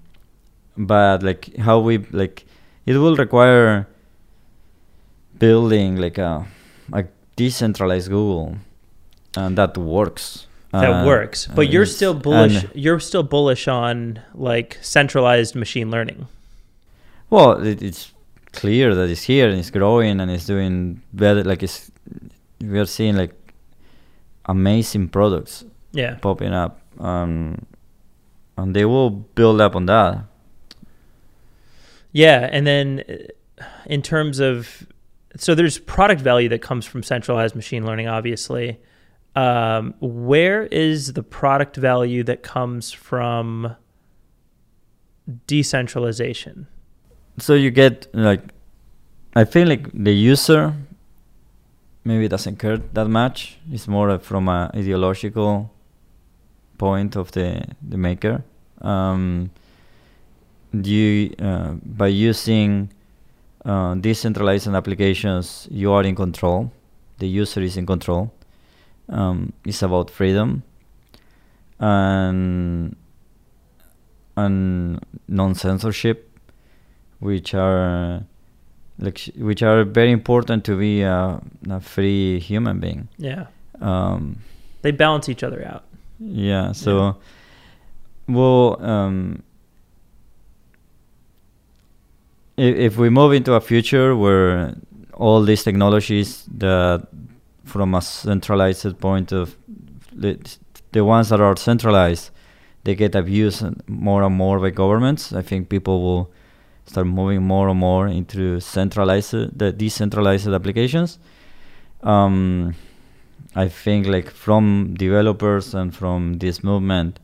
but 0.77 1.21
like 1.21 1.55
how 1.57 1.79
we 1.79 1.97
like, 2.11 2.45
it 2.85 2.95
will 2.97 3.15
require 3.15 3.87
building 5.37 5.97
like 5.97 6.17
a 6.17 6.45
a 6.93 7.03
decentralized 7.35 8.09
Google, 8.09 8.57
and 9.37 9.57
that 9.57 9.77
works. 9.77 10.47
That 10.71 10.89
Uh, 11.03 11.05
works, 11.05 11.47
but 11.53 11.69
you're 11.69 11.85
still 11.85 12.13
bullish. 12.13 12.63
and- 12.63 12.71
You're 12.75 12.99
still 12.99 13.23
bullish 13.23 13.67
on 13.67 14.19
like 14.33 14.77
centralized 14.81 15.55
machine 15.55 15.91
learning. 15.91 16.27
Well, 17.29 17.65
it, 17.65 17.81
it's 17.81 18.11
clear 18.53 18.93
that 18.95 19.09
it's 19.09 19.23
here 19.23 19.49
and 19.49 19.59
it's 19.59 19.69
growing 19.71 20.19
and 20.21 20.29
it's 20.31 20.45
doing 20.45 21.01
better. 21.13 21.43
Like 21.43 21.63
it's, 21.63 21.91
we 22.61 22.79
are 22.79 22.85
seeing 22.85 23.15
like 23.17 23.33
amazing 24.45 25.09
products 25.09 25.63
Yeah. 25.93 26.15
popping 26.21 26.53
up, 26.53 26.79
um, 26.99 27.65
and 28.57 28.75
they 28.75 28.85
will 28.85 29.09
build 29.09 29.59
up 29.61 29.75
on 29.75 29.85
that. 29.87 30.25
Yeah, 32.11 32.47
and 32.51 32.65
then 32.67 33.03
uh, 33.09 33.63
in 33.85 34.01
terms 34.01 34.39
of 34.39 34.85
so 35.37 35.55
there's 35.55 35.77
product 35.79 36.21
value 36.21 36.49
that 36.49 36.61
comes 36.61 36.85
from 36.85 37.03
centralized 37.03 37.55
machine 37.55 37.85
learning 37.85 38.07
obviously. 38.09 38.79
Um, 39.35 39.93
where 40.01 40.63
is 40.63 41.13
the 41.13 41.23
product 41.23 41.77
value 41.77 42.23
that 42.23 42.43
comes 42.43 42.91
from 42.91 43.75
decentralization? 45.47 46.67
So 47.37 47.53
you 47.53 47.71
get 47.71 48.07
like, 48.13 48.41
I 49.35 49.45
feel 49.45 49.67
like 49.67 49.89
the 49.93 50.13
user 50.13 50.73
maybe 52.03 52.27
doesn't 52.27 52.57
care 52.57 52.77
that 52.77 53.07
much. 53.07 53.57
It's 53.71 53.87
more 53.87 54.19
from 54.19 54.49
a 54.49 54.69
ideological 54.75 55.71
point 56.77 57.15
of 57.15 57.31
the 57.31 57.63
the 57.87 57.97
maker. 57.97 58.43
Um, 58.81 59.51
you 60.73 61.33
uh, 61.39 61.73
by 61.83 62.07
using 62.07 62.91
uh, 63.63 63.95
decentralized 63.95 64.67
applications, 64.67 65.67
you 65.71 65.91
are 65.91 66.03
in 66.03 66.15
control. 66.15 66.71
The 67.19 67.27
user 67.27 67.61
is 67.61 67.77
in 67.77 67.85
control. 67.85 68.31
Um, 69.11 69.51
it's 69.65 69.81
about 69.83 70.09
freedom 70.09 70.63
and 71.79 72.95
and 74.37 74.99
non 75.27 75.53
censorship, 75.55 76.29
which 77.19 77.53
are 77.53 78.23
like 78.99 79.17
sh- 79.17 79.31
which 79.37 79.61
are 79.63 79.83
very 79.83 80.11
important 80.11 80.63
to 80.65 80.77
be 80.77 81.01
a, 81.01 81.41
a 81.69 81.79
free 81.81 82.39
human 82.39 82.79
being. 82.79 83.07
Yeah. 83.17 83.47
Um, 83.81 84.37
They 84.81 84.91
balance 84.91 85.27
each 85.29 85.43
other 85.43 85.65
out. 85.67 85.83
yeah. 86.19 86.71
So, 86.71 87.17
well, 88.27 88.77
um, 88.81 89.43
if, 92.57 92.75
if 92.93 92.97
we 92.97 93.09
move 93.09 93.33
into 93.33 93.53
a 93.53 93.61
future 93.61 94.15
where 94.15 94.75
all 95.13 95.43
these 95.43 95.63
technologies 95.63 96.45
that 96.57 97.07
from 97.71 97.95
a 97.95 98.01
centralized 98.01 98.99
point 98.99 99.31
of 99.31 99.57
the, 100.13 100.37
the 100.91 101.03
ones 101.03 101.29
that 101.29 101.39
are 101.39 101.55
centralized 101.55 102.31
they 102.83 102.95
get 102.95 103.15
abused 103.15 103.63
more 103.87 104.23
and 104.23 104.35
more 104.35 104.59
by 104.59 104.71
governments. 104.71 105.33
I 105.33 105.43
think 105.43 105.69
people 105.69 106.01
will 106.01 106.31
start 106.85 107.05
moving 107.05 107.43
more 107.43 107.69
and 107.69 107.79
more 107.79 108.07
into 108.07 108.59
centralized 108.59 109.57
the 109.57 109.71
decentralized 109.71 110.47
applications. 110.47 111.19
Um, 112.03 112.75
i 113.55 113.67
think 113.67 114.07
like 114.07 114.29
from 114.29 114.95
developers 114.95 115.75
and 115.75 115.93
from 115.93 116.39
this 116.39 116.63
movement 116.63 117.19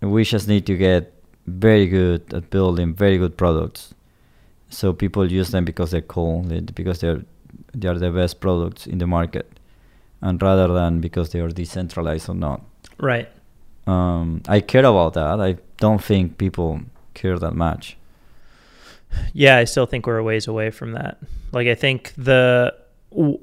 we 0.00 0.22
just 0.22 0.46
need 0.46 0.66
to 0.66 0.76
get 0.76 1.14
very 1.46 1.86
good 1.86 2.32
at 2.32 2.50
building 2.50 2.94
very 2.94 3.18
good 3.18 3.36
products. 3.36 3.94
So 4.68 4.92
people 4.92 5.30
use 5.30 5.50
them 5.50 5.64
because 5.64 5.90
they're 5.90 6.00
cool 6.16 6.42
because 6.74 7.00
they're 7.00 7.22
they 7.74 7.88
are 7.88 7.98
the 7.98 8.10
best 8.10 8.40
products 8.40 8.86
in 8.86 8.98
the 8.98 9.06
market 9.06 9.46
and 10.22 10.40
rather 10.42 10.68
than 10.68 11.00
because 11.00 11.30
they 11.30 11.40
are 11.40 11.48
decentralized 11.50 12.28
or 12.28 12.34
not 12.34 12.60
Right. 12.98 13.28
um, 13.86 14.42
i 14.48 14.60
care 14.60 14.84
about 14.84 15.14
that 15.14 15.40
i 15.40 15.56
don't 15.78 16.02
think 16.02 16.36
people 16.38 16.80
care 17.14 17.38
that 17.38 17.54
much 17.54 17.96
Yeah, 19.32 19.56
I 19.62 19.64
still 19.66 19.86
think 19.86 20.06
we're 20.06 20.18
a 20.18 20.22
ways 20.22 20.46
away 20.48 20.70
from 20.70 20.92
that. 20.92 21.18
Like, 21.52 21.66
I 21.66 21.74
think 21.74 22.12
the 22.16 22.72
w- 23.10 23.38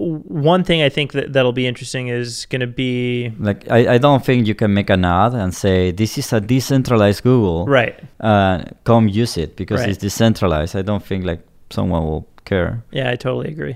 one 0.53 0.63
thing 0.63 0.81
I 0.81 0.89
think 0.89 1.11
that 1.11 1.33
that'll 1.33 1.51
be 1.63 1.67
interesting 1.67 2.07
is 2.07 2.45
going 2.51 2.61
to 2.61 2.67
be 2.67 3.33
like 3.39 3.69
I, 3.69 3.95
I 3.95 3.97
don't 3.97 4.23
think 4.23 4.47
you 4.47 4.55
can 4.55 4.73
make 4.73 4.89
an 4.89 5.03
ad 5.03 5.33
and 5.33 5.53
say 5.53 5.91
this 5.91 6.17
is 6.17 6.31
a 6.33 6.39
decentralized 6.39 7.21
google 7.23 7.65
right. 7.65 7.99
uh, 8.21 8.63
come 8.85 9.09
use 9.09 9.35
it 9.37 9.55
because 9.57 9.81
Right. 9.81 9.89
it's 9.89 9.97
decentralized 9.97 10.73
i 10.77 10.81
don't 10.83 11.03
think 11.03 11.25
like 11.25 11.41
someone 11.69 12.03
will 12.05 12.25
care 12.45 12.81
Yeah, 12.91 13.11
I 13.11 13.17
totally 13.17 13.49
agree. 13.51 13.75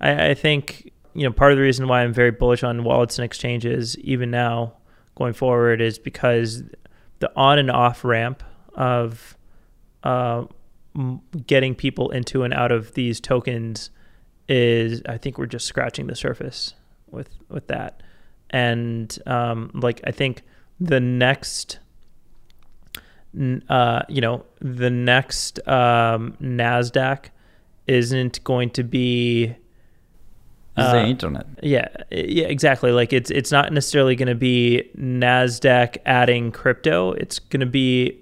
I, 0.00 0.30
I 0.30 0.34
think 0.34 0.92
you 1.14 1.24
know 1.24 1.32
part 1.32 1.52
of 1.52 1.58
the 1.58 1.62
reason 1.62 1.88
why 1.88 2.02
I'm 2.02 2.12
very 2.12 2.30
bullish 2.30 2.62
on 2.62 2.84
wallets 2.84 3.18
and 3.18 3.24
exchanges 3.24 3.98
even 3.98 4.30
now 4.30 4.74
going 5.14 5.32
forward 5.32 5.80
is 5.80 5.98
because 5.98 6.62
the 7.18 7.30
on 7.36 7.58
and 7.58 7.70
off 7.70 8.04
ramp 8.04 8.42
of 8.74 9.36
uh, 10.04 10.44
getting 11.46 11.74
people 11.74 12.10
into 12.10 12.44
and 12.44 12.54
out 12.54 12.72
of 12.72 12.94
these 12.94 13.20
tokens 13.20 13.90
is 14.48 15.02
I 15.06 15.18
think 15.18 15.36
we're 15.36 15.46
just 15.46 15.66
scratching 15.66 16.06
the 16.06 16.14
surface 16.14 16.74
with 17.10 17.30
with 17.48 17.66
that, 17.68 18.02
and 18.50 19.16
um, 19.26 19.70
like 19.74 20.00
I 20.04 20.10
think 20.12 20.42
the 20.80 21.00
next. 21.00 21.80
Uh, 23.68 24.00
you 24.08 24.22
know, 24.22 24.46
the 24.60 24.88
next 24.88 25.60
um, 25.68 26.34
Nasdaq 26.40 27.26
isn't 27.86 28.42
going 28.42 28.70
to 28.70 28.82
be 28.82 29.54
it's 30.78 30.92
the 30.92 30.98
Uh, 31.00 31.06
internet. 31.06 31.46
yeah 31.62 31.88
yeah 32.10 32.46
exactly. 32.46 32.92
Like 32.92 33.12
it's 33.12 33.30
it's 33.30 33.50
not 33.52 33.72
necessarily 33.72 34.16
going 34.16 34.28
to 34.28 34.34
be 34.34 34.88
Nasdaq 34.98 35.98
adding 36.06 36.52
crypto. 36.52 37.12
It's 37.12 37.38
going 37.38 37.60
to 37.60 37.66
be 37.66 38.18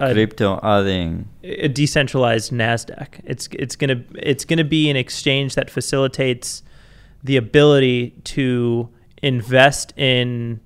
a, 0.00 0.12
crypto 0.12 0.58
adding. 0.62 1.28
a 1.42 1.68
decentralized 1.68 2.52
Nasdaq. 2.52 3.20
It's 3.24 3.48
it's 3.52 3.76
going 3.76 3.90
to 3.96 4.04
it's 4.30 4.44
going 4.44 4.58
to 4.58 4.64
be 4.64 4.90
an 4.90 4.96
exchange 4.96 5.54
that 5.54 5.70
facilitates 5.70 6.62
the 7.22 7.36
ability 7.36 8.10
to 8.24 8.88
invest 9.22 9.92
in 9.96 10.60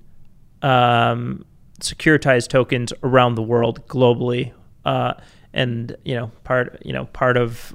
um, 0.61 1.45
securitized 1.79 2.49
tokens 2.49 2.91
around 3.03 3.35
the 3.35 3.41
world 3.41 3.87
globally 3.87 4.51
uh, 4.85 5.13
and 5.53 5.95
you 6.03 6.15
know 6.15 6.31
part 6.43 6.81
you 6.83 6.91
know 6.91 7.05
part 7.05 7.37
of 7.37 7.73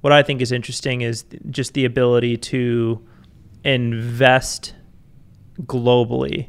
what 0.00 0.12
I 0.12 0.22
think 0.22 0.40
is 0.40 0.52
interesting 0.52 1.00
is 1.00 1.24
just 1.50 1.74
the 1.74 1.84
ability 1.84 2.36
to 2.36 3.04
invest 3.64 4.74
globally 5.62 6.48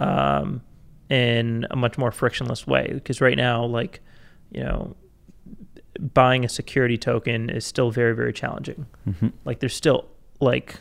um, 0.00 0.62
in 1.08 1.66
a 1.70 1.76
much 1.76 1.98
more 1.98 2.10
frictionless 2.10 2.66
way. 2.66 2.90
Because 2.92 3.20
right 3.20 3.36
now, 3.36 3.64
like, 3.64 4.00
you 4.52 4.62
know, 4.62 4.96
buying 6.14 6.44
a 6.44 6.48
security 6.48 6.98
token 6.98 7.50
is 7.50 7.64
still 7.64 7.90
very, 7.90 8.14
very 8.14 8.32
challenging. 8.32 8.86
Mhm. 9.08 9.32
Like, 9.44 9.60
there's 9.60 9.74
still 9.74 10.06
like 10.40 10.78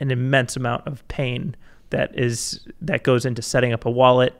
an 0.00 0.10
immense 0.10 0.56
amount 0.56 0.86
of 0.86 1.06
pain 1.08 1.56
that 1.90 2.18
is 2.18 2.66
that 2.80 3.04
goes 3.04 3.24
into 3.24 3.42
setting 3.42 3.72
up 3.72 3.84
a 3.84 3.90
wallet 3.90 4.34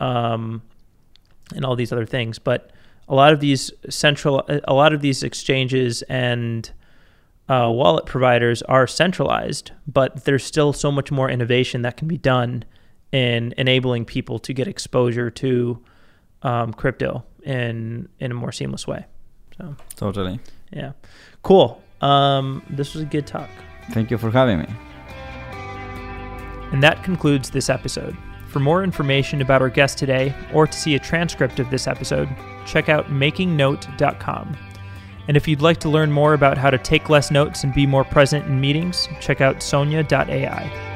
um, 0.00 0.62
and 1.54 1.64
all 1.64 1.76
these 1.76 1.92
other 1.92 2.06
things. 2.06 2.38
But 2.38 2.72
a 3.08 3.14
lot 3.14 3.32
of 3.32 3.40
these 3.40 3.70
central, 3.88 4.44
a 4.64 4.74
lot 4.74 4.92
of 4.92 5.00
these 5.00 5.22
exchanges 5.22 6.02
and 6.02 6.70
uh, 7.48 7.70
wallet 7.72 8.04
providers 8.04 8.62
are 8.62 8.86
centralized, 8.86 9.72
but 9.86 10.24
there's 10.24 10.44
still 10.44 10.72
so 10.72 10.92
much 10.92 11.10
more 11.10 11.30
innovation 11.30 11.82
that 11.82 11.96
can 11.96 12.06
be 12.06 12.18
done 12.18 12.64
in 13.10 13.54
enabling 13.56 14.04
people 14.04 14.38
to 14.38 14.52
get 14.52 14.68
exposure 14.68 15.30
to 15.30 15.82
um, 16.42 16.72
crypto 16.72 17.24
in 17.42 18.08
in 18.20 18.30
a 18.30 18.34
more 18.34 18.52
seamless 18.52 18.86
way. 18.86 19.06
So 19.56 19.74
totally 19.96 20.40
yeah, 20.72 20.92
cool. 21.42 21.82
Um, 22.00 22.62
this 22.70 22.94
was 22.94 23.02
a 23.02 23.06
good 23.06 23.26
talk. 23.26 23.48
thank 23.90 24.10
you 24.10 24.18
for 24.18 24.30
having 24.30 24.58
me 24.60 24.66
And 26.70 26.82
that 26.82 27.02
concludes 27.02 27.50
this 27.50 27.70
episode. 27.70 28.16
For 28.48 28.60
more 28.60 28.84
information 28.84 29.40
about 29.42 29.62
our 29.62 29.68
guest 29.68 29.98
today, 29.98 30.34
or 30.54 30.66
to 30.66 30.72
see 30.72 30.94
a 30.94 30.98
transcript 30.98 31.58
of 31.58 31.70
this 31.70 31.86
episode, 31.86 32.28
check 32.68 32.88
out 32.88 33.06
makingnote.com. 33.06 34.56
And 35.26 35.36
if 35.36 35.48
you'd 35.48 35.60
like 35.60 35.78
to 35.80 35.88
learn 35.88 36.12
more 36.12 36.34
about 36.34 36.56
how 36.56 36.70
to 36.70 36.78
take 36.78 37.10
less 37.10 37.30
notes 37.30 37.64
and 37.64 37.74
be 37.74 37.86
more 37.86 38.04
present 38.04 38.46
in 38.46 38.60
meetings, 38.60 39.08
check 39.20 39.40
out 39.40 39.62
sonia.ai. 39.62 40.88